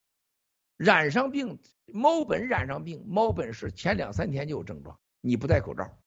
[0.76, 4.98] 染上病，猫本染上病，猫本是前两三天就有症状。
[5.20, 5.99] 你不戴口罩，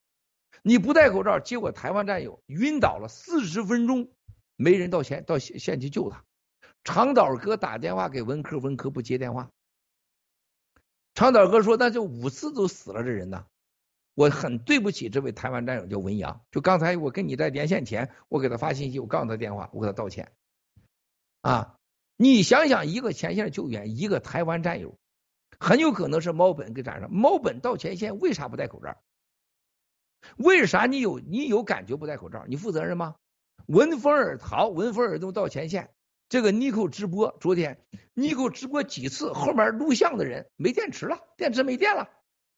[0.64, 4.10] 你不戴口罩，结果台湾战友晕倒了四十分钟，
[4.56, 6.24] 没人到前到县去救他。
[6.86, 9.52] 长岛哥打电话给文科，文科不接电话。
[11.14, 13.46] 长岛哥说：“那就五次都死了，这人呢？”
[14.16, 20.32] 我很对不起这位台湾战友叫文阳，就刚才我跟你在连线前，我给他发信息，我告诉他电话，我给他道歉。
[21.42, 21.78] 啊，
[22.16, 24.98] 你想想，一个前线救援，一个台湾战友，
[25.60, 27.12] 很有可能是猫本给赶上。
[27.12, 28.96] 猫本到前线为啥不戴口罩？
[30.38, 32.46] 为啥你有你有感觉不戴口罩？
[32.48, 33.16] 你负责任吗？
[33.68, 35.90] 闻风而逃，闻风而动到前线。
[36.30, 37.80] 这个妮蔻直播，昨天
[38.14, 42.10] 妮蔻直播几次，后面录像的人没电池了，电池没电了。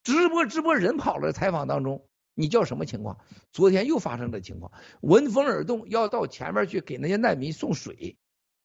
[0.02, 3.18] 直播直播人跑了，采访当中你叫什么情况？
[3.52, 8.16] 昨天又发生这情况，闻风而动，要到前面去给那些难民送水，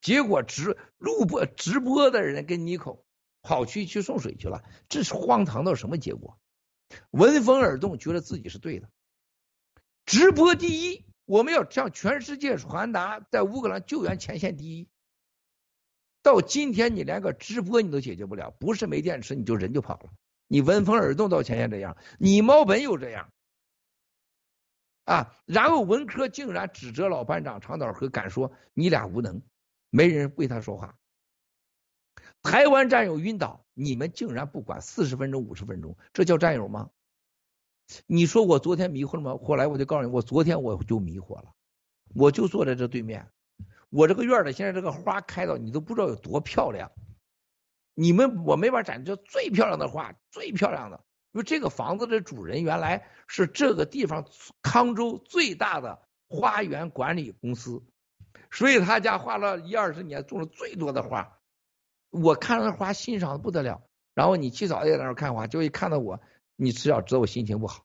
[0.01, 3.03] 结果直录播直播的人跟妮蔻
[3.41, 6.37] 跑去去送水去了，这是荒唐到什么结果？
[7.11, 8.89] 闻风而动，觉得自己是对的，
[10.05, 14.87] 直播第一，我们要向全世界传达在乌克兰救援前线第一。
[16.23, 20.09] 到今天你连个直播你都解决不了，不是没电池你就人就跑了。
[20.47, 23.31] 你闻风而动到前线这样，你猫本又这样，
[25.05, 29.41] 啊，然后文科竟然指责老班长长岛和敢说你俩无能，
[29.89, 30.95] 没人为他说话。
[32.43, 36.89] 台湾战友晕倒，你们竟然不管四十分钟五十分钟，这叫战友吗？
[38.07, 39.37] 你说我昨天迷糊了吗？
[39.43, 41.53] 后来我就告诉你，我昨天我就迷惑了，
[42.15, 43.29] 我就坐在这对面，
[43.89, 46.91] 我这个院里现在这个花开到你都不知道有多漂亮。
[47.93, 51.03] 你们我没法展示最漂亮的花，最漂亮的，
[51.33, 54.25] 因为这个房子的主人原来是这个地方
[54.61, 57.83] 康州最大的花园管理公司，
[58.49, 61.37] 所以他家花了一二十年种了最多的花。
[62.11, 63.81] 我看那花欣赏的不得了，
[64.13, 66.21] 然后你去早也在那看花，就一看到我，
[66.55, 67.83] 你至少知道我心情不好，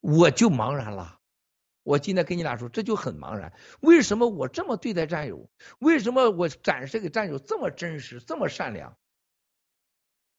[0.00, 1.20] 我就茫然了。
[1.84, 3.52] 我今天跟你俩说，这就很茫然。
[3.80, 5.50] 为什么我这么对待战友？
[5.78, 8.96] 为什么我展示给战友这么真实、这么善良？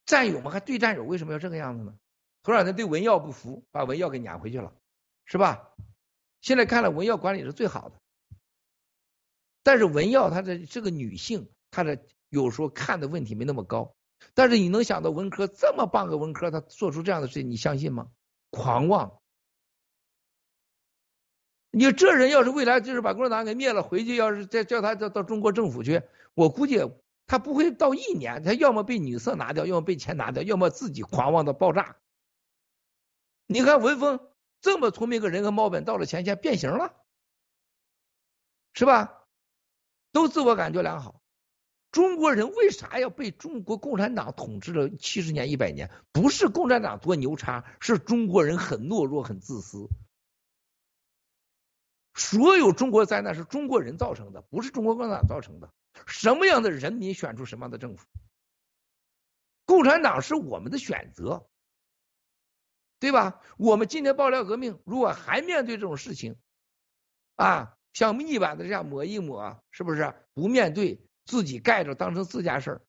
[0.05, 1.97] 战友们还对战友为什么要这个样子呢？
[2.43, 4.73] 头两天对文耀不服，把文耀给撵回去了，
[5.25, 5.69] 是吧？
[6.41, 7.95] 现在看来文耀管理是最好的，
[9.63, 13.95] 但是文耀她的这个女性，她的有时候看的问题没那么高。
[14.33, 18.07] 但是你能想到文科这么棒个文科，他做出这样的事情，你相信吗？
[18.49, 19.19] 狂妄。
[21.69, 26.01] 你这人要是未来就是把共产党给灭了，回去要是再叫他到到中国政府去，
[26.33, 26.79] 我估计
[27.27, 31.97] 他不会到一年，他要么被女色拿掉，要么被钱拿掉，要么自己狂妄的爆炸。
[33.45, 34.19] 你看文峰
[34.61, 36.95] 这么聪明个人和猫本到了前线变形了，
[38.73, 39.25] 是吧？
[40.11, 41.22] 都自我感觉良好。
[41.93, 45.91] 中国人为啥要被中国共产党统治了七十年一百年？
[46.11, 49.87] 不是共产党多牛叉，是中国人很懦弱很自私。
[52.15, 55.71] 所有中国灾难是中国人造成的，不是中国共产党造成的。
[56.07, 58.07] 什么样的人民选出什么样的政府？
[59.65, 61.47] 共产党是我们的选择，
[62.99, 63.39] 对吧？
[63.57, 66.37] 我们今天爆料革命，如果还面对这种事情，
[67.35, 70.11] 啊，像密版的这样抹一抹，是不是？
[70.33, 72.81] 不面对自己盖着当成自家事儿，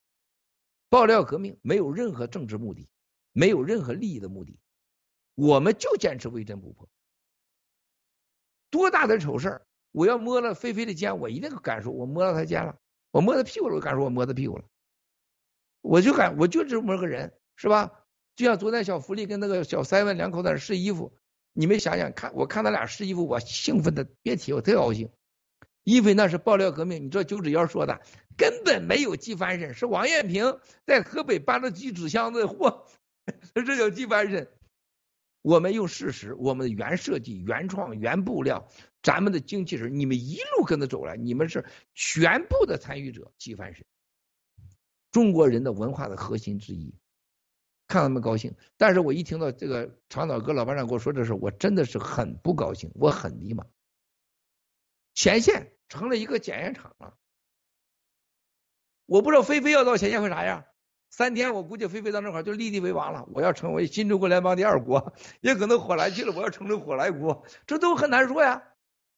[0.89, 2.89] 爆料革命没有任何政治目的，
[3.33, 4.59] 没有任何利益的目的，
[5.35, 6.89] 我们就坚持微针不破。
[8.71, 9.67] 多大的丑事儿！
[9.93, 12.75] 我要摸了菲菲的肩，我一定敢说，我摸到她肩了；
[13.13, 14.65] 我摸她屁股了，我敢说我摸她屁股了。
[15.81, 18.05] 我就敢，我就这么个人，是吧？
[18.35, 21.17] 就像昨天小福利跟那个小三文两口在试衣服，
[21.53, 25.09] 你们想想看，我看他俩试衣服，我兴奋的别提，我特高兴。
[25.85, 28.01] 因为那是爆料革命，你知道九指妖说的，
[28.37, 32.87] 根本没有机翻身，是王艳平在河北搬了几纸箱子货，
[33.55, 34.51] 这叫机翻身。
[35.43, 38.67] 我们用事实，我们的原设计、原创、原布料，
[39.03, 43.85] 咱们的精气神，你们一路跟着走来，你们是全部的参与者，纪梵神，
[45.13, 46.95] 中国人的文化的核心之一，
[47.89, 48.55] 看他们高兴。
[48.79, 53.67] 但是我一听到这个长岛哥老班长跟我说这事，我真的是很不高兴，我很迷茫。
[55.13, 57.15] 前线成了一个检验场了，
[59.07, 60.65] 我不知道菲菲要到前线会啥样。
[61.11, 63.25] 三天，我估计菲菲到那块就立地为王了。
[63.33, 66.33] 我要成为新中国联邦第二国，也可能火来去了。
[66.35, 68.65] 我要成为火来国，这都很难说呀。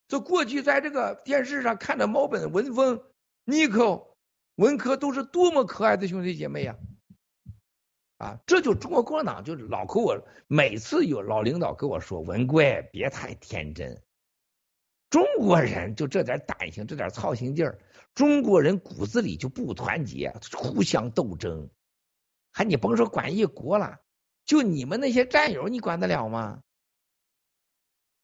[0.07, 3.03] 这过去在这个电视上看着猫本、文峰、
[3.45, 4.15] 尼克、
[4.57, 6.77] 文科都是多么可爱的兄弟姐妹呀！
[8.19, 14.03] 啊，这就中国共产党就是老和我每次有老领导跟我说：“文贵别太天真，
[15.17, 17.79] 中国人就这点胆性，这点操心劲儿，
[18.15, 21.71] 中国人骨子里就不团结，互相斗争。”
[22.53, 23.99] 还你甭说管一国了，
[24.45, 26.63] 就你们那些战友，你管得了吗？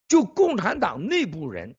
[0.06, 1.76] 就共产党内部人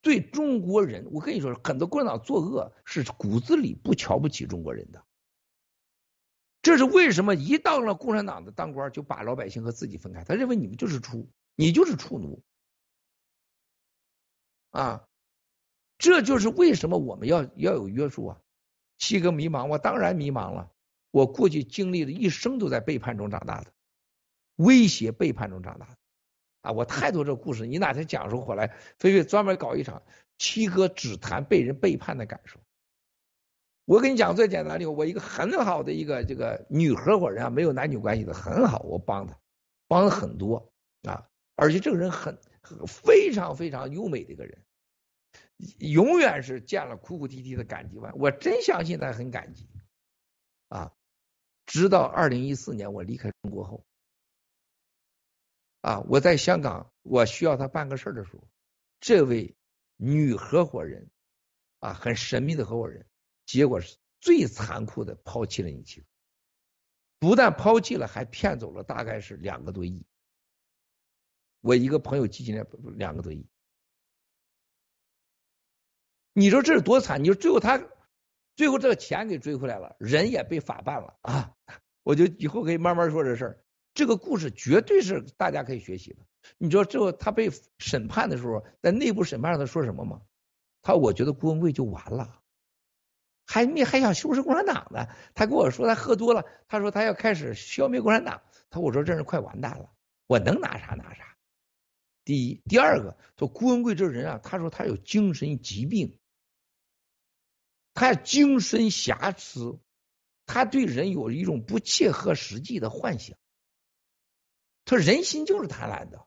[0.00, 5.04] 对中国人，我跟你说，很多共产党作恶是骨子里不瞧不起中国人的。
[6.62, 7.34] 这是为什么？
[7.34, 10.24] 一到了共产党的当官，就把老百姓和自己分开。
[10.24, 12.42] 他认为你们就是畜，你就是畜奴
[14.74, 15.04] 啊！
[15.98, 18.40] 这就是为什么我们要要有约束啊！
[18.98, 20.68] 七哥迷茫，我当然迷茫了。
[21.12, 23.72] 我过去经历的一生都在背叛中长大的，
[24.56, 25.96] 威胁背叛中长大的
[26.62, 26.72] 啊！
[26.72, 30.02] 我太多这故事，你哪天讲出回来，菲菲专门搞一场
[30.38, 32.58] 七哥只谈被人背叛的感受。
[33.84, 39.38] 我跟你讲最简单的，我一个很好的一个这个女合伙人啊，没有男女关系的，很好，我帮她，
[39.86, 40.72] 帮了很多
[41.02, 42.36] 啊，而且这个人很
[42.86, 44.64] 非常非常优美的一个人，
[45.78, 49.68] 永远是见了哭哭啼啼的感激完，我真相信他很感激
[50.68, 50.92] 啊，
[51.66, 53.84] 直到二零一四年我离开中国后，
[55.80, 58.48] 啊，我在香港我需要他办个事儿的时候，
[59.00, 59.54] 这位
[59.96, 61.10] 女合伙人
[61.78, 63.06] 啊，很神秘的合伙人。
[63.46, 66.06] 结果是最残酷的，抛弃了你妻子，
[67.18, 70.06] 不但抛弃了，还骗走了大概是两个多亿。
[71.64, 72.62] 我一个朋友基金
[72.98, 73.48] 两个多亿，
[76.34, 77.24] 你说这是多惨？
[77.24, 77.82] 你说最后他
[78.54, 81.54] 最后这个钱给追回来了，人也被法办了啊！
[82.02, 83.64] 我就以后可以慢慢说这事儿。
[83.94, 86.18] 这个故事绝对是大家可以学习的。
[86.58, 90.20] 你知道最后他被审判的时候，在内部审判上他说什么吗？
[90.82, 92.42] 他我觉得郭文贵就完了。
[93.46, 99.90] 还你还想收拾共产党呢，他跟我说他喝多了，他说他要开始消灭共产党，他我说这人快完蛋了，
[100.26, 101.33] 我能拿啥拿啥。
[102.24, 106.18] 第一，第二个，说郭文贵这人啊，他说他有精神疾病，
[107.92, 109.78] 他精神瑕疵，
[110.46, 113.36] 他对人有一种不切合实际的幻想，
[114.84, 116.26] 他人心就是贪婪的，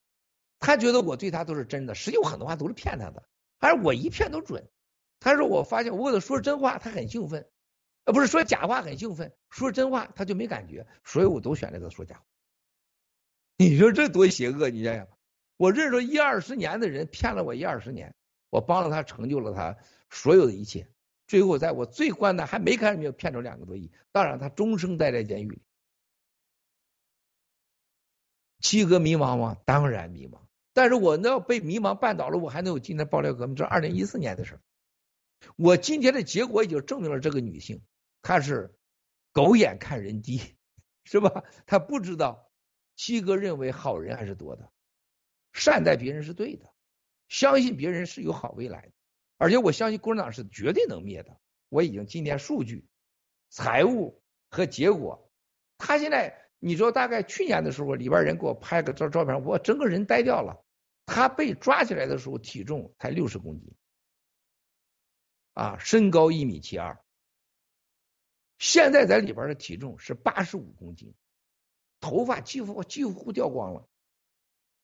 [0.60, 3.28] 他觉得我对他都是真的，实际我很多话都是骗他的，
[3.58, 4.70] 而我一骗都准。
[5.20, 7.50] 他说：“我发现我给他说真话，他很兴奋，
[8.04, 12.26] 呃，不是说假话很兴奋，说真话他就没感觉，所以我都选择他说假话。
[13.58, 14.70] 你说这多邪恶？
[14.70, 15.08] 你想想，
[15.58, 18.16] 我认识一二十年的人骗了我一二十年，
[18.50, 19.78] 我帮了他成就了他
[20.10, 20.88] 所有的一切，
[21.28, 25.62] 最后在我最关难还没开始没有骗走两个多亿，当然他终生待在监狱里。
[28.60, 29.58] 七哥迷茫吗？
[29.66, 30.40] 当然迷茫，
[30.74, 34.62] 但是我要被迷茫绊倒了，我还能有今天爆料革命，这二零一四年的事儿。”
[35.56, 37.84] 我今天的结果已经证明了这个女性，
[38.24, 38.76] 她是
[39.32, 40.42] 狗眼看人低，
[41.06, 41.44] 是吧？
[41.68, 42.50] 她不知道
[42.96, 44.72] 七哥认为好人还是多的，
[45.58, 46.72] 善待别人是对的，
[47.28, 48.92] 相信别人是有好未来的，
[49.38, 51.40] 而且我相信共产党是绝对能灭的。
[51.70, 52.88] 我已经今天数据、
[53.50, 55.30] 财务和结果，
[55.80, 60.64] 他现在你知道，大概去年的时候，里边人给我拍个照照片，我整个人呆掉了。
[61.08, 63.74] 他被抓起来的时候，体重才六十公斤。
[65.54, 67.04] 啊，身高一米七二，
[68.60, 71.16] 现在在里边的体重是八十五公斤，
[72.00, 73.88] 头发几乎几乎掉光了，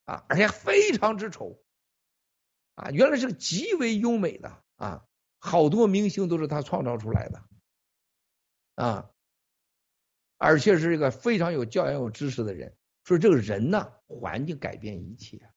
[0.06, 1.62] 啊，而且非常之丑，
[2.76, 5.06] 啊，原来是个极为优美的啊，
[5.40, 7.44] 好多明星都是他创造出来的，
[8.76, 9.10] 啊，
[10.38, 12.76] 而且是一个非常有教养、有知识的人。
[13.04, 15.52] 说这个人呢，环境改变一切。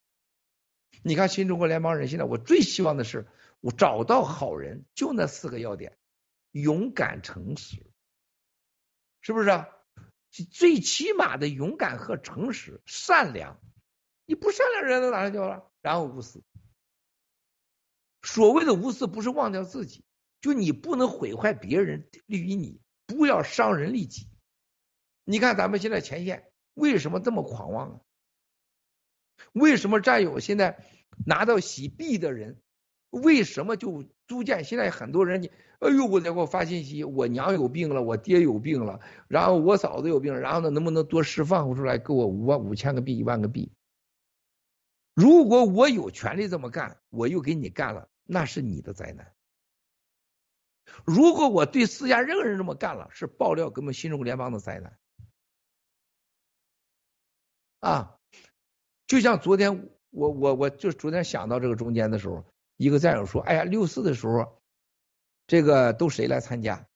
[1.03, 3.27] 你看新中国联邦人，现在我最希望的是。
[3.61, 5.99] 我找到好人，就那四个要点：
[6.53, 7.91] 勇敢、诚实，
[9.23, 9.49] 是不是？
[9.49, 9.69] 啊？
[10.53, 13.59] 最起码的勇敢和诚实、善良。
[14.27, 15.71] 你不善良，人都哪去了？
[15.81, 16.43] 然后无私。
[18.23, 20.05] 所谓的无私，不是忘掉自己，
[20.41, 24.29] 就你不能毁坏别人，利于你，不要伤人利己。
[25.25, 28.01] 你看咱们现在前线为什么这么狂妄啊？
[29.53, 30.85] 为什么战友现在
[31.25, 32.61] 拿到洗币的人？
[33.11, 43.71] 为什么就逐渐现在很多人你哎呦我再给我发信息，我娘有病了，我爹有病了，然后我嫂子有病，然后呢能不能多释放出来给我五万五千个币一万个币？
[45.17, 49.33] 如果我有权利这么干，我又给你干了，那是你的灾难。
[51.07, 54.99] 如果我对私下任何人这么干了，是爆料给我们新中国联邦的灾难。
[57.81, 58.19] 啊，
[59.07, 62.45] 就像昨天我我我就昨天想到这个中间的时候。
[62.79, 64.61] 一个战友说：“哎呀，六四的时候，
[65.47, 66.87] 这个都谁来参加？”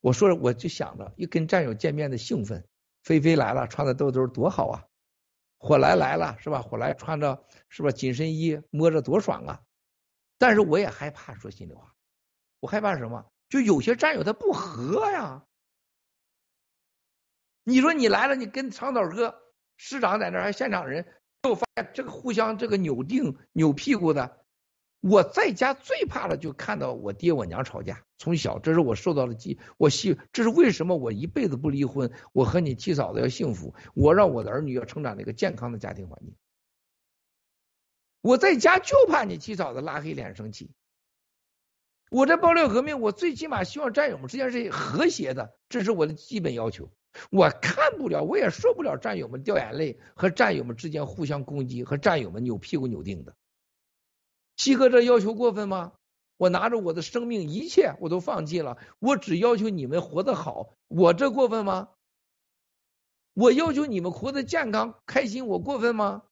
[0.00, 2.66] 我说：“我就想着一跟战友见面的兴奋，
[3.02, 4.88] 菲菲来了，穿的兜兜多好啊！
[5.62, 6.60] 火来来了是吧？
[6.60, 9.60] 火来穿着是吧紧身衣，摸着多爽啊！
[10.36, 11.94] 但是我也害怕，说心里话，
[12.58, 13.24] 我害怕什么？
[13.48, 15.44] 就有些战友他不和呀。
[17.62, 19.40] 你说你来了，你跟长岛哥
[19.76, 21.06] 师长在那儿，还现场人，
[21.42, 24.38] 就发现这个互相这个扭腚扭屁股的。”
[25.02, 36.36] 我在家最怕的就看到我爹我娘吵架，从小这是我受到的激，我希这是为什么我一辈子不离婚，我和你七嫂子要幸福，我让我的儿女要成长在一个健康的家庭环境。
[38.20, 40.70] 我在家就怕你七嫂子拉黑脸生气。
[42.08, 46.92] 我这爆料革命，我最起码希望战友们之间是和谐的，这是我的基本要求。
[47.32, 53.34] 我看不了，我也受不了战友们掉眼泪和战友们之间互相攻击和战友们扭屁股扭腚的。
[54.62, 55.92] 七哥这要求过分吗？
[56.36, 61.88] 我拿着我的生命一切我都放弃了，我只要求你们活得好，我这过分吗？
[63.34, 66.22] 我要求你们活得健康开心，我过分吗？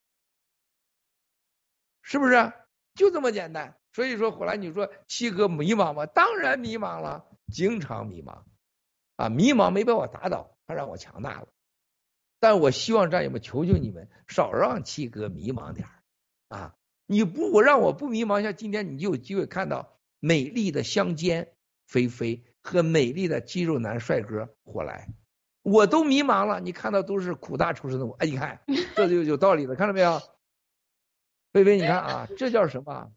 [2.03, 2.53] 是不是？
[2.95, 3.77] 就这么简单。
[3.93, 6.07] 所以说后来你说七哥迷茫吗？
[6.07, 8.45] 当然迷茫了，经常迷茫
[9.17, 9.29] 啊！
[9.29, 11.49] 迷茫没把我打倒，他让我强大了。
[12.39, 15.89] 但我希望战友们，求求你们少让七哥迷茫点
[16.47, 16.77] 啊！
[17.11, 21.53] 你不我让我不迷茫下，今天你就有机会看到美丽的香肩
[21.89, 25.09] 菲菲和美丽的肌肉男帅哥火来。
[25.63, 28.13] 我都迷茫了，你看到都是苦大仇深的我。
[28.21, 28.63] 哎，你看
[28.95, 30.21] 这就有道理了，看到没有？
[31.53, 33.13] 菲菲，你看啊，这叫什么？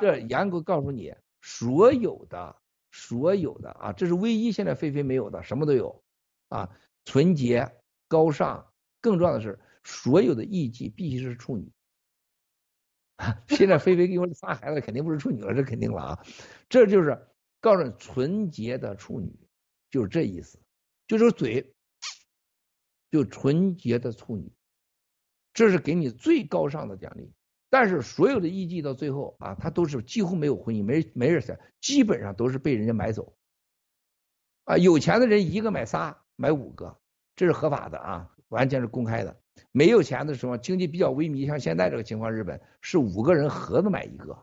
[0.00, 2.56] 这严格告诉你，所有的、
[2.92, 6.01] 所有的啊，这是唯一现在菲菲没有的，什么都有
[6.52, 6.70] 啊，
[7.04, 7.72] 纯洁、
[8.08, 11.72] 高尚，更重要的是，所有的艺妓必须是处女。
[13.48, 16.26] 现在菲菲给我仨孩子，肯定不是处女了，这肯定了啊，
[16.68, 17.28] 这就是
[17.60, 19.34] 告诉纯洁的处女。
[19.90, 20.58] 就是这意思，
[21.06, 21.74] 就是嘴，
[23.10, 24.50] 就纯洁的处女，
[25.52, 27.30] 这是给你最高尚的奖励。
[27.68, 33.36] 但是所有的艺妓到最后啊，他都是几乎没有婚姻，没没人基本上都是被人家买走。
[34.64, 36.96] 啊，有钱的人一个买仨，买五个，
[37.36, 39.36] 这是合法的啊，完全是公开的。
[39.70, 44.36] 没有钱的时候，经济比较萎靡，像现在这个情况，日本是五个人合着买一个。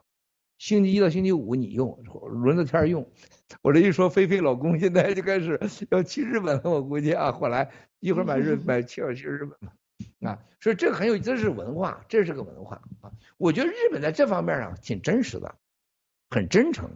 [0.57, 2.01] 星期一到星期五你用，
[2.41, 3.11] 轮着天用。
[3.61, 5.59] 我这一说，菲菲老公现在就开始
[5.91, 7.69] 要去日本了，我估计啊，后来
[7.99, 9.73] 一会儿买日买去要去日本嘛
[10.31, 13.11] 啊，所以这个很有，这是文化，这是个文化啊。
[13.35, 15.53] 我觉得日本在这方面上挺真实的，
[16.29, 16.89] 很真诚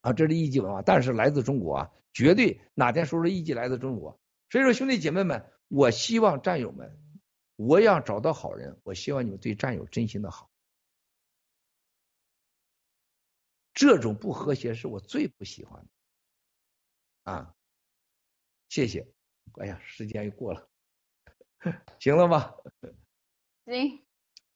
[0.00, 4.18] 啊，这是艺伎文化，但是来自中国啊，绝对哪天说说艺伎来自中国。
[4.50, 6.98] 所以说兄弟姐妹们，我希望战友们，
[7.56, 10.50] 我要找到好人，我希望你们对战友真心的好。
[13.74, 15.80] 这种不和谐是我最不喜欢
[17.24, 17.54] 的啊！
[18.68, 19.06] 谢谢。
[19.60, 20.68] 哎呀，时间又过了，
[22.00, 22.54] 行了吧？
[23.66, 24.04] 行，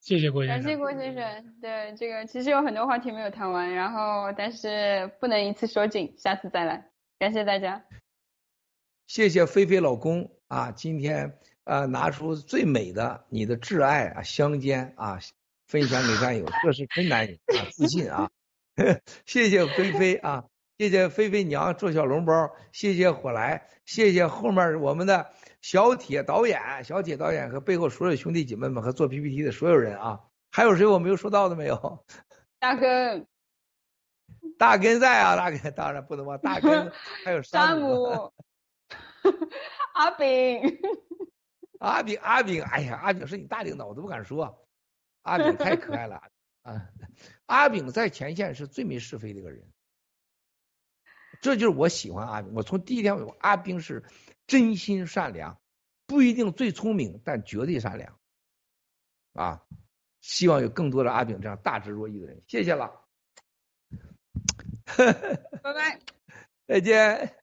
[0.02, 0.62] 谢谢郭先生。
[0.62, 1.54] 感谢郭先生。
[1.60, 6.90] 对这个，其实有很多话题没有谈完，然后但是不能一次说尽，下次再来。
[7.20, 7.84] 感谢大家。
[9.06, 15.20] 谢谢菲菲老公啊，今天啊拿出最美的你的挚爱啊香肩啊
[15.68, 18.28] 分享给战友，这是真男人啊，自信啊。
[19.24, 20.46] 谢谢菲菲啊，
[20.82, 25.30] 谢谢菲菲娘做小笼包，谢谢火来，谢谢后面我们的
[25.60, 30.18] 小铁导演、小铁导演和背后所有兄弟姐妹们和做 PPT 的所有人啊，
[30.50, 32.04] 还有谁我没有说到的没有？
[32.58, 33.28] 大根，
[34.58, 36.90] 大根在啊，大根当然不能忘大根，
[37.24, 38.32] 还有 山姆，
[39.94, 40.60] 阿炳，
[41.78, 44.66] 阿炳阿炳，哎呀，阿炳是你大领导，我都不敢说，
[45.22, 46.20] 阿炳太可爱了。
[46.62, 46.90] 啊，
[47.46, 49.64] 阿炳在前线是最没是非的一个人，
[51.42, 52.54] 这就是我喜欢阿炳。
[52.54, 54.04] 我从第一天，阿炳是
[54.46, 55.60] 真心善良，
[56.06, 58.18] 不一定最聪明，但绝对善良。
[59.34, 59.62] 啊，
[60.20, 62.40] 希望有更多的阿炳这样大智若愚的人。
[62.46, 62.92] 谢谢了，
[64.96, 65.98] 拜拜，
[66.68, 67.34] 再见。